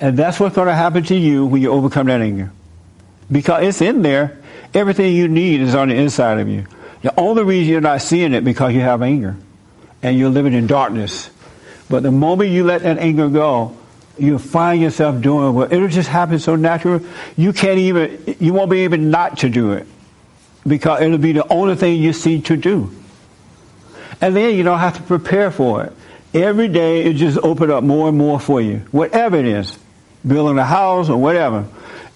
[0.00, 2.50] And that's what's going to happen to you when you overcome that anger.
[3.30, 4.41] Because it's in there.
[4.74, 6.66] Everything you need is on the inside of you.
[7.02, 9.36] The only reason you're not seeing it because you have anger
[10.02, 11.30] and you're living in darkness.
[11.88, 13.76] But the moment you let that anger go,
[14.18, 17.00] you'll find yourself doing what it'll just happen so natural.
[17.36, 19.86] You can't even, you won't be able not to do it
[20.66, 22.94] because it'll be the only thing you see to do.
[24.20, 25.92] And then you don't have to prepare for it.
[26.32, 28.78] Every day it just opens up more and more for you.
[28.90, 29.78] Whatever it is.
[30.26, 31.66] Building a house or whatever.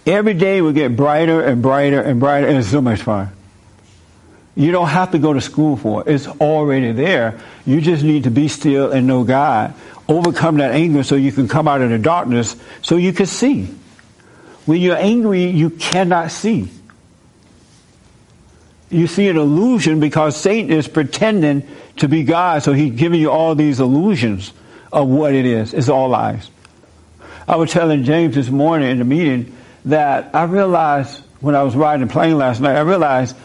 [0.06, 3.30] Every day will get brighter and brighter and brighter and it's so much fun.
[4.54, 6.14] You don't have to go to school for it.
[6.14, 7.40] It's already there.
[7.66, 9.74] You just need to be still and know God.
[10.08, 13.68] Overcome that anger so you can come out of the darkness so you can see.
[14.64, 16.70] When you're angry, you cannot see.
[18.88, 21.66] You see an illusion because Satan is pretending
[21.96, 24.52] to be God, so he's giving you all these illusions
[24.92, 25.74] of what it is.
[25.74, 26.50] It's all lies.
[27.48, 29.56] I was telling James this morning in the meeting
[29.86, 33.36] that I realized when I was riding the plane last night, I realized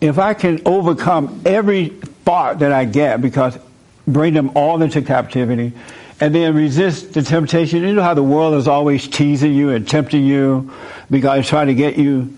[0.00, 3.58] if I can overcome every thought that I get because
[4.06, 5.72] bring them all into captivity
[6.20, 7.82] and then resist the temptation.
[7.82, 10.72] You know how the world is always teasing you and tempting you
[11.10, 12.36] because it's trying to get you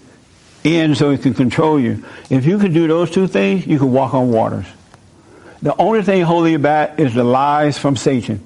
[0.64, 2.05] in so it can control you.
[2.30, 4.66] If you can do those two things, you can walk on waters.
[5.60, 8.42] The only thing holding you back is the lies from Satan.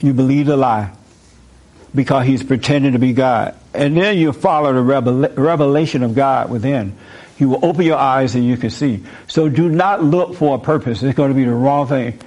[0.00, 0.92] You believe the lie
[1.94, 3.54] because he's pretending to be God.
[3.74, 6.96] And then you follow the revelation of God within.
[7.36, 9.02] He will open your eyes and you can see.
[9.26, 11.02] So do not look for a purpose.
[11.02, 12.18] It's going to be the wrong thing.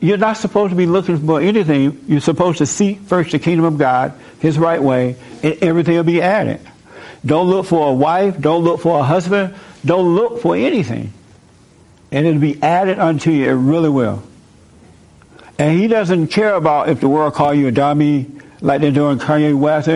[0.00, 2.04] You're not supposed to be looking for anything.
[2.06, 6.04] You're supposed to seek first the kingdom of God, His right way, and everything will
[6.04, 6.60] be added.
[7.26, 8.40] Don't look for a wife.
[8.40, 9.54] Don't look for a husband.
[9.84, 11.12] Don't look for anything.
[12.10, 13.50] And it'll be added unto you.
[13.50, 14.22] It really will.
[15.58, 18.26] And He doesn't care about if the world call you a dummy,
[18.62, 19.88] like they're doing Kanye West.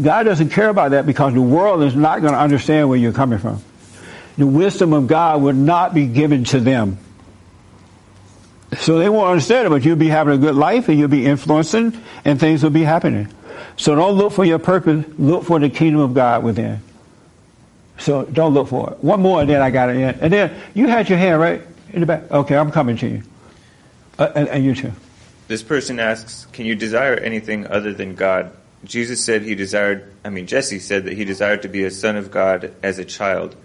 [0.00, 3.12] God doesn't care about that because the world is not going to understand where you're
[3.12, 3.62] coming from.
[4.38, 6.98] The wisdom of God would not be given to them.
[8.78, 11.26] So they won't understand it, but you'll be having a good life and you'll be
[11.26, 13.28] influencing and things will be happening.
[13.76, 16.80] So don't look for your purpose, look for the kingdom of God within.
[17.98, 19.04] So don't look for it.
[19.04, 20.14] One more and then I got it in.
[20.20, 21.62] And then you had your hand right
[21.92, 22.30] in the back.
[22.30, 23.22] Okay, I'm coming to you.
[24.18, 24.92] Uh, and, and you too.
[25.48, 28.52] This person asks, Can you desire anything other than God?
[28.84, 32.16] Jesus said he desired, I mean, Jesse said that he desired to be a son
[32.16, 33.56] of God as a child.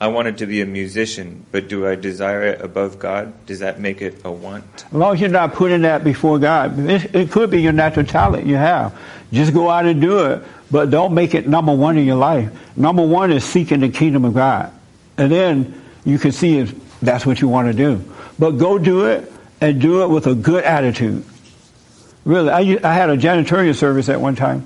[0.00, 3.34] I wanted to be a musician, but do I desire it above God?
[3.44, 4.86] Does that make it a want?
[4.86, 8.06] As long as you're not putting that before God, it, it could be your natural
[8.06, 8.98] talent you have.
[9.30, 12.50] Just go out and do it, but don't make it number one in your life.
[12.76, 14.72] Number one is seeking the kingdom of God.
[15.18, 18.02] And then you can see if that's what you want to do.
[18.38, 19.30] But go do it
[19.60, 21.24] and do it with a good attitude.
[22.30, 24.64] Really, I, I had a janitorial service at one time,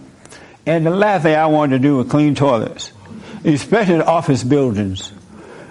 [0.67, 2.93] and the last thing I wanted to do was clean toilets,
[3.43, 5.11] especially in office buildings.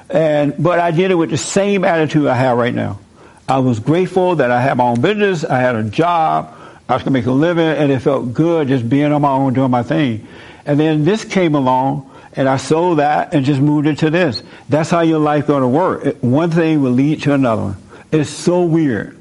[0.09, 2.99] And, but I did it with the same attitude I have right now.
[3.47, 6.55] I was grateful that I had my own business, I had a job,
[6.89, 9.53] I was to make a living, and it felt good just being on my own,
[9.53, 10.27] doing my thing.
[10.65, 14.41] And then this came along, and I sold that and just moved into this.
[14.67, 16.07] That's how your life to work.
[16.07, 17.75] It, one thing will lead to another.
[18.11, 19.15] It's so weird,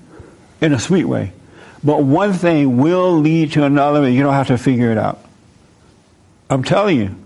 [0.62, 1.34] in a sweet way.
[1.84, 5.24] But one thing will lead to another, and you don't have to figure it out.
[6.48, 7.16] I'm telling you.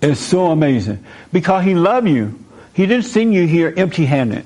[0.00, 1.04] It's so amazing.
[1.32, 2.38] Because he loved you.
[2.74, 4.44] He didn't send you here empty handed.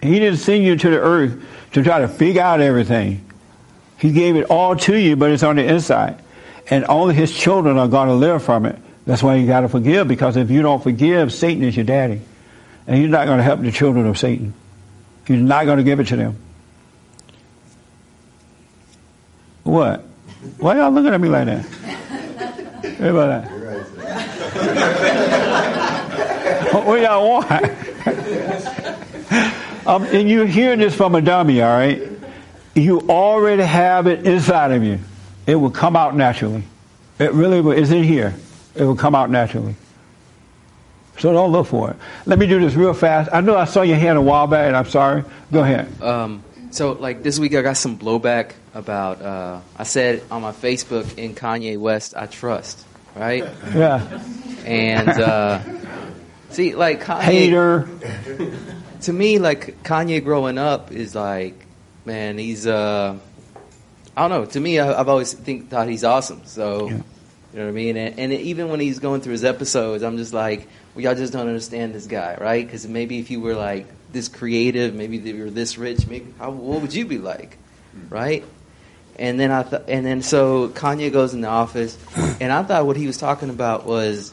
[0.00, 3.24] He didn't send you to the earth to try to figure out everything.
[3.98, 6.22] He gave it all to you, but it's on the inside.
[6.70, 8.76] And only his children are going to live from it.
[9.06, 12.20] That's why you got to forgive, because if you don't forgive, Satan is your daddy.
[12.86, 14.54] And he's not going to help the children of Satan.
[15.26, 16.36] He's not going to give it to them.
[19.72, 20.00] What?
[20.58, 21.64] Why y'all looking at me like that?
[22.84, 23.50] Hey, about that?
[26.84, 27.62] what y'all want?
[29.86, 32.02] Um, and you're hearing this from a dummy, all right?
[32.74, 34.98] You already have it inside of you.
[35.46, 36.64] It will come out naturally.
[37.18, 37.72] It really will.
[37.72, 38.34] It's in here.
[38.74, 39.74] It will come out naturally.
[41.16, 41.96] So don't look for it.
[42.26, 43.30] Let me do this real fast.
[43.32, 45.24] I know I saw your hand a while back, and I'm sorry.
[45.50, 46.02] Go ahead.
[46.02, 49.22] Um, so, like this week, I got some blowback about.
[49.22, 52.84] Uh, I said on my Facebook, "In Kanye West, I trust."
[53.14, 53.44] Right?
[53.74, 54.22] Yeah.
[54.64, 55.60] And uh,
[56.50, 57.88] see, like Kanye, Hater.
[59.02, 61.66] to me, like Kanye growing up is like,
[62.04, 62.66] man, he's.
[62.66, 63.18] Uh,
[64.16, 64.44] I don't know.
[64.44, 66.42] To me, I, I've always think thought he's awesome.
[66.44, 67.96] So, you know what I mean.
[67.96, 71.32] And, and even when he's going through his episodes, I'm just like, well, y'all just
[71.32, 72.64] don't understand this guy, right?
[72.64, 76.26] Because maybe if you were like this creative, maybe if you were this rich, maybe
[76.38, 77.56] how, what would you be like,
[78.10, 78.44] right?
[79.18, 81.96] And then I th- and then so Kanye goes in the office,
[82.40, 84.32] and I thought what he was talking about was,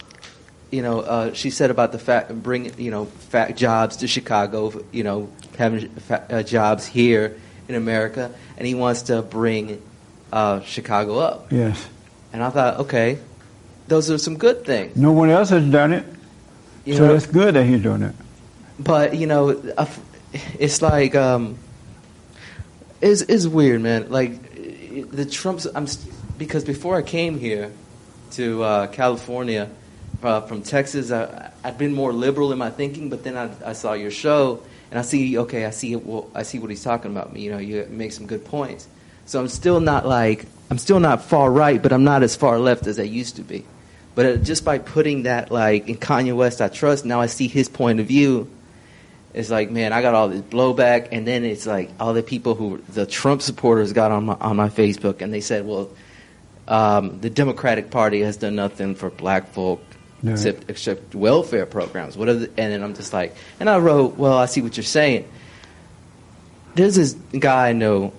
[0.71, 4.71] you know, uh, she said about the fact bring you know fat jobs to Chicago,
[4.91, 7.37] you know, having fa- uh, jobs here
[7.67, 9.81] in America, and he wants to bring
[10.31, 11.51] uh, Chicago up.
[11.51, 11.87] Yes.
[12.31, 13.19] And I thought, okay,
[13.87, 14.95] those are some good things.
[14.95, 16.05] No one else has done it.
[16.85, 18.15] You so know- it's good that he's doing it.
[18.79, 19.61] But you know,
[20.57, 21.57] it's like um,
[23.01, 24.09] it's it's weird, man.
[24.09, 24.39] Like
[25.01, 25.67] the Trumps.
[25.73, 25.87] I'm
[26.37, 27.71] because before I came here
[28.31, 29.69] to uh, California
[30.23, 33.09] uh, from Texas, I, I'd been more liberal in my thinking.
[33.09, 36.43] But then I, I saw your show, and I see okay, I see well, I
[36.43, 37.35] see what he's talking about.
[37.35, 38.87] You know, you make some good points.
[39.25, 42.59] So I'm still not like I'm still not far right, but I'm not as far
[42.59, 43.65] left as I used to be.
[44.15, 47.05] But uh, just by putting that like in Kanye West, I trust.
[47.05, 48.49] Now I see his point of view.
[49.33, 52.55] It's like, man, I got all this blowback, and then it's like all the people
[52.55, 55.89] who the Trump supporters got on my on my Facebook, and they said, well,
[56.67, 59.83] um, the Democratic Party has done nothing for black folk
[60.25, 62.17] except except welfare programs.
[62.17, 64.77] What are the, and then I'm just like, and I wrote, well, I see what
[64.77, 65.29] you're saying.
[66.75, 68.13] There's this guy I know,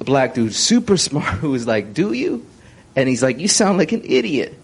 [0.00, 2.44] a black dude, super smart, who was like, "Do you?"
[2.96, 4.58] And he's like, "You sound like an idiot."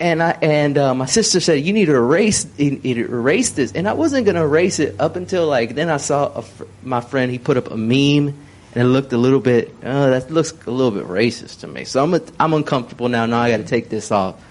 [0.00, 3.92] And I and uh, my sister said, "You need to erase erase this." And I
[3.92, 7.38] wasn't gonna erase it up until like then I saw a fr- my friend he
[7.38, 8.34] put up a meme
[8.74, 11.84] and it looked a little bit uh, that looks a little bit racist to me.
[11.84, 13.24] So I'm a, I'm uncomfortable now.
[13.26, 14.42] Now I got to take this off.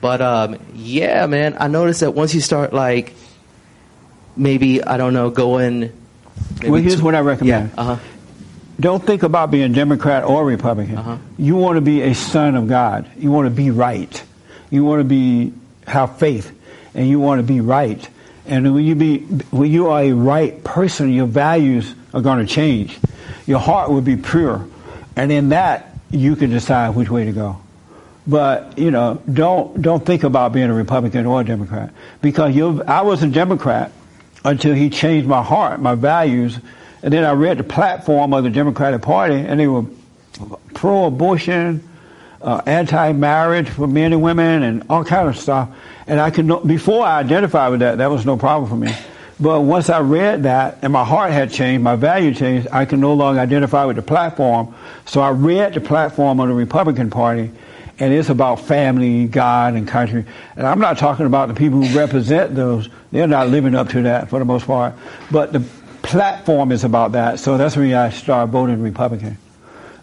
[0.00, 3.14] But um, yeah, man, I noticed that once you start like
[4.36, 5.92] maybe I don't know going.
[6.64, 7.70] Well, here's what I recommend.
[7.70, 7.98] Yeah, uh-huh.
[8.80, 10.96] Don't think about being Democrat or Republican.
[10.98, 11.18] Uh-huh.
[11.38, 13.08] You want to be a son of God.
[13.16, 14.22] You want to be right.
[14.72, 15.52] You want to be
[15.86, 16.50] have faith,
[16.94, 18.08] and you want to be right.
[18.46, 19.18] And when you be
[19.50, 22.98] when you are a right person, your values are going to change.
[23.46, 24.66] Your heart will be pure,
[25.14, 27.58] and in that you can decide which way to go.
[28.26, 31.92] But you know, don't don't think about being a Republican or a Democrat
[32.22, 33.92] because you I was a Democrat
[34.44, 36.58] until he changed my heart, my values,
[37.02, 39.84] and then I read the platform of the Democratic Party, and they were
[40.72, 41.86] pro-abortion,
[42.42, 45.68] uh, anti-marriage for men and women, and all kind of stuff.
[46.06, 48.94] And I could before I identified with that, that was no problem for me.
[49.40, 53.00] But once I read that and my heart had changed, my value changed, I can
[53.00, 54.74] no longer identify with the platform.
[55.04, 57.50] So I read the platform of the Republican Party,
[57.98, 60.24] and it's about family, God, and country.
[60.56, 62.88] And I'm not talking about the people who represent those.
[63.10, 64.94] They're not living up to that for the most part.
[65.30, 65.60] But the
[66.02, 67.40] platform is about that.
[67.40, 69.38] So that's when I started voting Republican.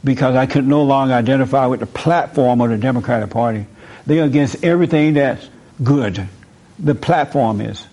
[0.03, 3.65] Because I could no longer identify with the platform of the Democratic Party.
[4.05, 5.47] They're against everything that's
[5.83, 6.27] good.
[6.79, 7.85] The platform is.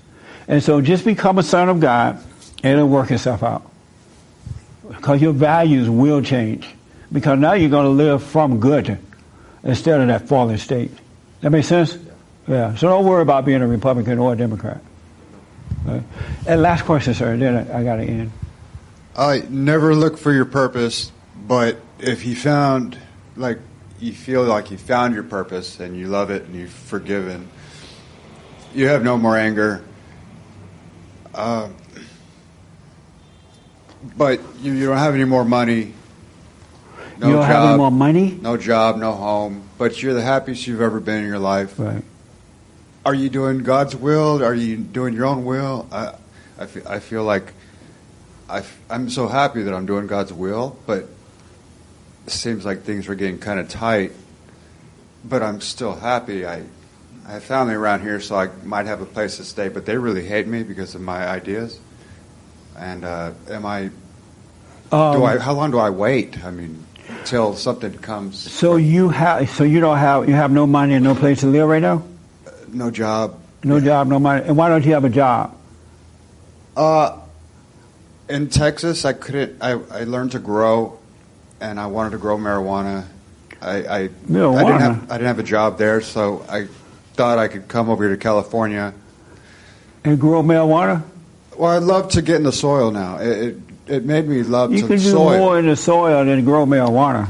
[0.48, 2.22] And so just become a son of God
[2.62, 3.70] and it'll work itself out.
[4.88, 6.68] Because your values will change.
[7.12, 8.98] Because now you're going to live from good
[9.64, 10.92] instead of that fallen state.
[11.40, 11.98] That makes sense?
[12.46, 12.74] Yeah.
[12.76, 14.80] So don't worry about being a Republican or a Democrat.
[15.86, 16.04] Okay.
[16.46, 17.36] And last question, sir.
[17.36, 18.32] Then I, I got to end.
[19.16, 21.10] I never look for your purpose,
[21.46, 22.98] but if you found,
[23.36, 23.58] like,
[24.00, 27.48] you feel like you found your purpose and you love it and you've forgiven,
[28.74, 29.82] you have no more anger.
[31.34, 31.68] Uh,
[34.16, 35.94] but you, you don't have any more money.
[37.18, 38.38] No You don't job, have any more money?
[38.40, 39.62] No job, no home.
[39.78, 41.78] But you're the happiest you've ever been in your life.
[41.78, 42.02] Right.
[43.06, 44.44] Are you doing God's will?
[44.44, 45.86] Are you doing your own will?
[45.92, 46.14] I,
[46.58, 47.52] I, feel, I feel like
[48.48, 51.08] I, am so happy that I'm doing God's will, but
[52.30, 54.12] seems like things are getting kind of tight.
[55.24, 56.46] But I'm still happy.
[56.46, 56.62] I,
[57.26, 59.68] I have family around here, so I might have a place to stay.
[59.68, 61.80] But they really hate me because of my ideas.
[62.76, 63.90] And uh, am I?
[64.92, 65.38] Um, do I?
[65.38, 66.44] How long do I wait?
[66.44, 66.86] I mean,
[67.24, 68.38] till something comes.
[68.38, 71.46] So you have, so you don't have, you have no money and no place to
[71.46, 72.04] live right now?
[72.68, 73.40] No job.
[73.64, 74.46] No job, no money.
[74.46, 75.56] And why don't you have a job?
[76.76, 77.18] Uh,
[78.28, 79.60] in Texas, I couldn't.
[79.60, 80.98] I, I learned to grow,
[81.60, 83.04] and I wanted to grow marijuana.
[83.60, 84.66] I I, I Marijuana?
[84.66, 86.66] didn't have I didn't have a job there, so I
[87.14, 88.92] thought I could come over here to California.
[90.04, 91.02] And grow marijuana?
[91.56, 93.16] Well, I'd love to get in the soil now.
[93.18, 93.56] It it,
[93.88, 95.38] it made me love You to can do soil.
[95.38, 97.28] more in the soil than grow marijuana.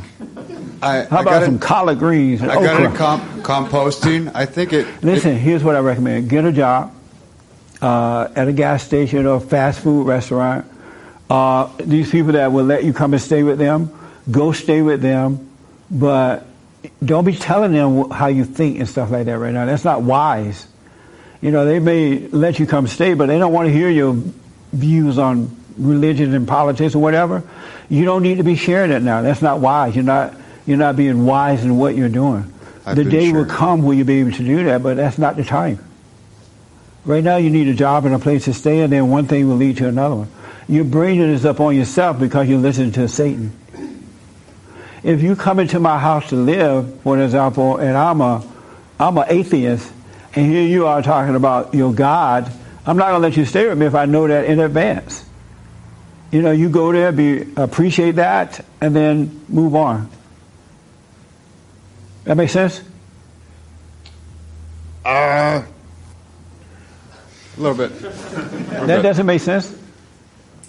[0.83, 2.91] I, How I about got some it, collard greens and I got it okra?
[2.91, 4.31] in com- composting.
[4.35, 4.87] I think it.
[5.03, 6.93] Listen, here's what I recommend: get a job
[7.81, 10.67] uh, at a gas station or a fast food restaurant.
[11.31, 13.91] Uh, these people that will let you come and stay with them,
[14.31, 15.51] go stay with them,
[15.91, 16.47] but
[17.05, 19.67] don't be telling them how you think and stuff like that right now.
[19.67, 20.67] That's not wise.
[21.41, 24.17] You know, they may let you come stay, but they don't want to hear your
[24.73, 27.43] views on religion and politics or whatever.
[27.89, 29.23] You don't need to be sharing it now.
[29.23, 29.95] That's not wise.
[29.95, 30.35] You're not.
[30.67, 32.53] You're not being wise in what you're doing.
[32.85, 35.37] I've the day will come where you'll be able to do that, but that's not
[35.37, 35.79] the time.
[37.05, 39.49] Right now, you need a job and a place to stay, and then one thing
[39.49, 40.29] will lead to another one.
[40.69, 43.53] You're bringing this up on yourself because you're listening to Satan.
[45.07, 48.45] If you come into my house to live, for example, and I'm a,
[48.99, 49.93] I'm an atheist,
[50.35, 52.51] and here you are talking about your God,
[52.85, 55.25] I'm not going to let you stay with me if I know that in advance.
[56.33, 60.11] You know, you go there, be appreciate that, and then move on.
[62.25, 62.83] That make sense?
[65.05, 65.63] Uh,
[67.57, 67.97] a little bit.
[68.01, 69.73] That doesn't make sense.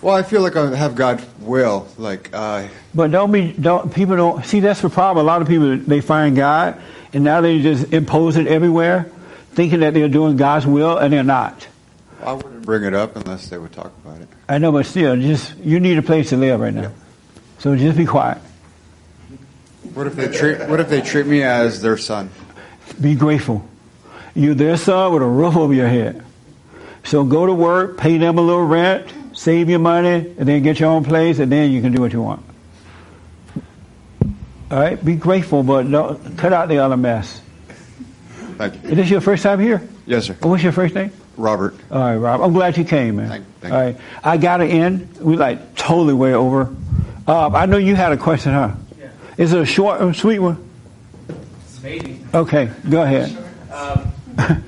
[0.02, 1.88] Well, I feel like I have God's will.
[1.98, 5.26] Like, uh, But don't be don't people don't see that's the problem.
[5.26, 6.80] A lot of people they find God
[7.14, 9.10] and now they just impose it everywhere,
[9.54, 11.68] thinking that they're doing God's will and they're not.
[12.22, 14.28] I wouldn't bring it up unless they would talk about it.
[14.50, 16.92] I know, but still, just you need a place to live right now.
[17.60, 18.38] So just be quiet.
[19.94, 22.30] What if they treat What if they treat me as their son?
[23.02, 23.68] Be grateful.
[24.36, 26.24] You're their son with a roof over your head.
[27.04, 29.08] So go to work, pay them a little rent,
[29.38, 32.12] save your money, and then get your own place, and then you can do what
[32.12, 32.44] you want.
[34.72, 35.04] All right?
[35.04, 37.40] Be grateful, but don't, cut out the other mess.
[38.58, 38.90] Thank you.
[38.90, 39.88] Is this your first time here?
[40.08, 40.36] Yes, sir.
[40.42, 41.12] What's your first name?
[41.38, 41.76] Robert.
[41.92, 42.42] All right, Rob.
[42.42, 43.30] I'm glad you came, man.
[43.30, 43.98] Thank- thank All right.
[44.24, 45.18] I got to end.
[45.22, 46.76] We like totally way over.
[47.28, 48.72] Uh, I know you had a question, huh?
[49.00, 49.10] Yeah.
[49.38, 50.68] Is it a short or sweet one?
[51.84, 52.20] Maybe.
[52.34, 53.38] Okay, go ahead.
[53.72, 54.12] Um,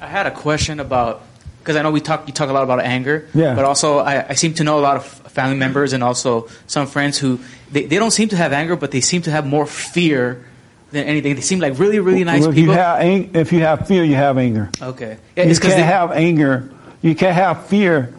[0.00, 1.22] I had a question about
[1.64, 3.54] because I know we talk you talk a lot about anger, Yeah.
[3.54, 6.86] but also I, I seem to know a lot of family members and also some
[6.86, 7.40] friends who
[7.72, 10.44] they, they don't seem to have anger, but they seem to have more fear
[10.92, 11.34] than anything.
[11.34, 12.74] They seem like really really nice Well, if people.
[12.74, 14.68] you have if you have fear, you have anger.
[14.80, 16.68] okay, yeah, you can't they- have anger.
[17.00, 18.14] You can't have fear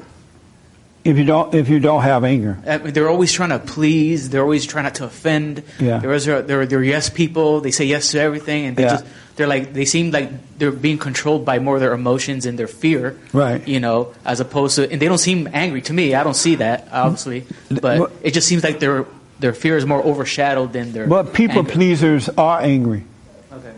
[1.04, 2.58] if you don't if you don't have anger.
[2.66, 4.30] Uh, they're always trying to please.
[4.30, 5.64] They're always trying not to offend.
[5.80, 6.00] Yeah.
[6.00, 7.62] They're, they're, they're, they're yes people.
[7.62, 8.90] They say yes to everything, and they Yeah.
[8.98, 9.06] just
[9.36, 12.68] they're like they seem like they're being controlled by more of their emotions and their
[12.68, 13.18] fear.
[13.34, 13.66] Right.
[13.68, 16.16] You know, as opposed to, and they don't seem angry to me.
[16.16, 19.06] I don't see that obviously, but it just seems like their
[19.40, 21.08] their fear is more overshadowed than their.
[21.08, 21.72] But people anger.
[21.72, 23.04] pleasers are angry.
[23.52, 23.74] Okay.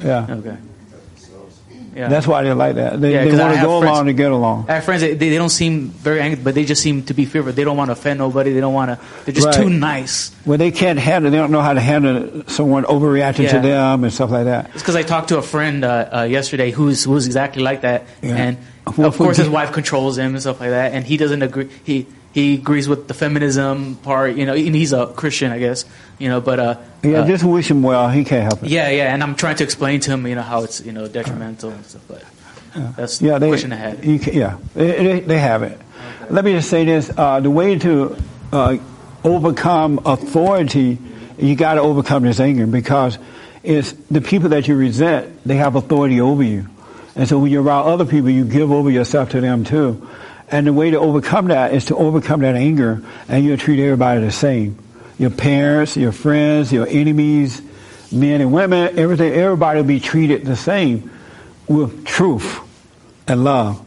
[0.00, 0.26] Yeah.
[0.30, 0.56] Okay.
[1.98, 2.06] Yeah.
[2.08, 3.00] That's why they like that.
[3.00, 4.66] They, Yeah, they want to go friends- along to get along.
[4.68, 7.24] I have friends they, they don't seem very angry, but they just seem to be
[7.24, 7.52] fearful.
[7.52, 8.52] They don't want to offend nobody.
[8.52, 8.98] They don't want to.
[9.24, 9.56] They're just Right.
[9.56, 10.30] too nice.
[10.46, 11.30] Well, they can't handle.
[11.32, 13.52] They don't know how to handle someone overreacting Yeah.
[13.54, 14.70] to them and stuff like that.
[14.74, 18.04] It's because I talked to a friend uh, uh, yesterday who's who's exactly like that,
[18.22, 18.56] and
[18.86, 21.68] of course his wife controls him and stuff like that, and he doesn't agree.
[21.84, 25.84] He he agrees with the feminism part, you know, and he's a Christian, I guess,
[26.18, 28.08] you know, but uh, Yeah, uh, just wish him well.
[28.10, 28.68] He can't help it.
[28.68, 31.08] yeah, yeah, and I'm trying to explain to him, you know, how it's you know
[31.08, 32.24] detrimental and stuff, but
[32.96, 34.04] that's Yeah, the they, question I had.
[34.04, 35.78] You can, yeah, they, they, have it.
[36.30, 38.16] Let me just say this: uh, the way to
[38.52, 38.76] uh,
[39.24, 40.98] overcome authority,
[41.38, 43.18] you got to overcome this anger because
[43.62, 45.44] it's the people that you resent.
[45.44, 46.68] They have authority over you,
[47.16, 50.06] and so when you're around other people, you give over yourself to them too.
[50.50, 54.20] And the way to overcome that is to overcome that anger, and you treat everybody
[54.20, 54.78] the same.
[55.18, 57.60] Your parents, your friends, your enemies,
[58.10, 59.32] men and women, everything.
[59.32, 61.10] Everybody will be treated the same
[61.66, 62.60] with truth
[63.26, 63.84] and love.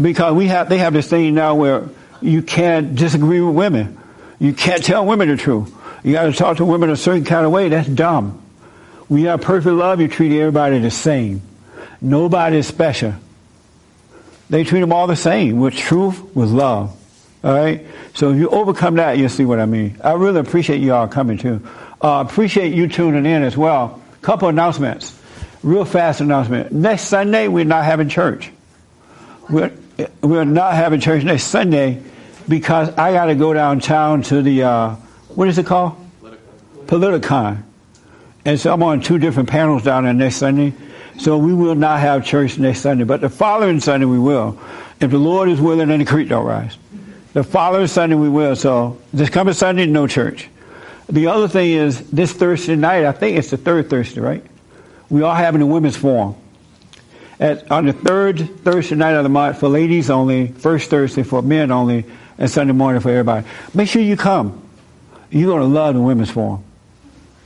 [0.00, 1.88] Because we have, they have this thing now where
[2.20, 3.98] you can't disagree with women.
[4.38, 5.72] You can't tell women the truth.
[6.02, 7.68] You got to talk to women a certain kind of way.
[7.68, 8.42] That's dumb.
[9.08, 11.42] You have perfect love, you treat everybody the same.
[12.00, 13.14] Nobody is special.
[14.52, 16.94] They treat them all the same with truth, with love.
[17.42, 17.86] All right.
[18.12, 19.98] So if you overcome that, you'll see what I mean.
[20.04, 21.66] I really appreciate you all coming too.
[22.02, 24.02] Uh, appreciate you tuning in as well.
[24.20, 25.18] Couple announcements.
[25.62, 26.70] Real fast announcement.
[26.70, 28.50] Next Sunday, we're not having church.
[29.48, 29.72] We're,
[30.20, 32.02] we're not having church next Sunday
[32.46, 34.94] because I got to go downtown to the, uh,
[35.34, 35.96] what is it called?
[36.84, 37.62] Politicon.
[38.44, 40.74] And so I'm on two different panels down there next Sunday.
[41.22, 44.58] So we will not have church next Sunday, but the following Sunday we will.
[44.98, 46.76] If the Lord is willing and the creek don't rise.
[47.32, 48.56] The following Sunday we will.
[48.56, 50.48] So this coming Sunday, no church.
[51.08, 53.04] The other thing is this Thursday night.
[53.04, 54.44] I think it's the third Thursday, right?
[55.10, 56.34] We are having a women's forum
[57.38, 60.48] at on the third Thursday night of the month for ladies only.
[60.48, 62.04] First Thursday for men only,
[62.36, 63.46] and Sunday morning for everybody.
[63.74, 64.60] Make sure you come.
[65.30, 66.64] You're gonna love the women's forum.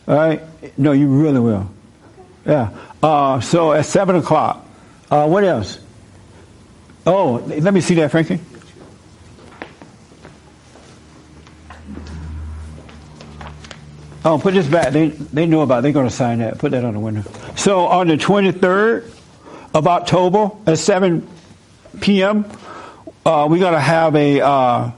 [0.09, 0.41] All right?
[0.79, 1.76] No, you really will.
[2.47, 2.71] Yeah.
[3.03, 4.65] Uh, so at seven o'clock.
[5.11, 5.81] Uh, what else?
[7.05, 8.41] Oh, let me see that, Frankie.
[14.25, 14.93] Oh, put this back.
[14.93, 15.79] They they know about.
[15.79, 15.83] It.
[15.83, 16.59] They're going to sign that.
[16.59, 17.23] Put that on the window.
[17.55, 19.09] So on the 23rd
[19.73, 21.29] of October at 7
[22.01, 22.45] p.m.,
[23.25, 24.91] uh, we're going to have a uh,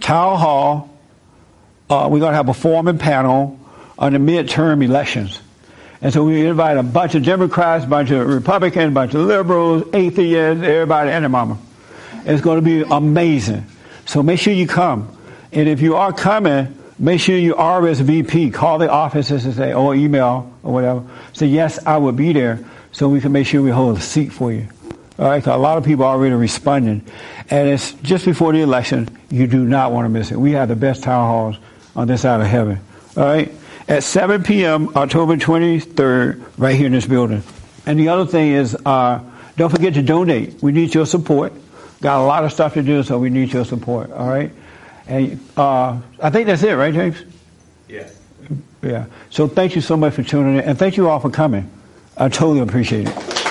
[0.00, 0.96] town hall.
[1.90, 3.58] Uh, we're going to have a foreman panel
[3.98, 5.40] on the midterm elections.
[6.04, 9.22] And so we invite a bunch of Democrats, a bunch of Republicans, a bunch of
[9.22, 11.56] liberals, atheists, everybody, and their mama.
[12.26, 13.64] It's going to be amazing.
[14.04, 15.08] So make sure you come.
[15.50, 18.52] And if you are coming, make sure you RSVP.
[18.52, 21.04] Call the offices and say, or email or whatever.
[21.32, 22.62] Say, yes, I will be there
[22.92, 24.68] so we can make sure we hold a seat for you.
[25.18, 27.00] All right, 'cause a lot of people are already responding.
[27.48, 29.08] And it's just before the election.
[29.30, 30.38] You do not want to miss it.
[30.38, 31.56] We have the best town halls
[31.96, 32.80] on this side of heaven.
[33.16, 33.50] All right?
[33.86, 37.42] At 7 p.m., October 23rd, right here in this building.
[37.84, 39.20] And the other thing is, uh,
[39.56, 40.62] don't forget to donate.
[40.62, 41.52] We need your support.
[42.00, 44.10] Got a lot of stuff to do, so we need your support.
[44.10, 44.50] All right?
[45.06, 47.22] And uh, I think that's it, right, James?
[47.88, 48.08] Yeah.
[48.82, 49.06] Yeah.
[49.30, 51.70] So thank you so much for tuning in, and thank you all for coming.
[52.16, 53.43] I totally appreciate it.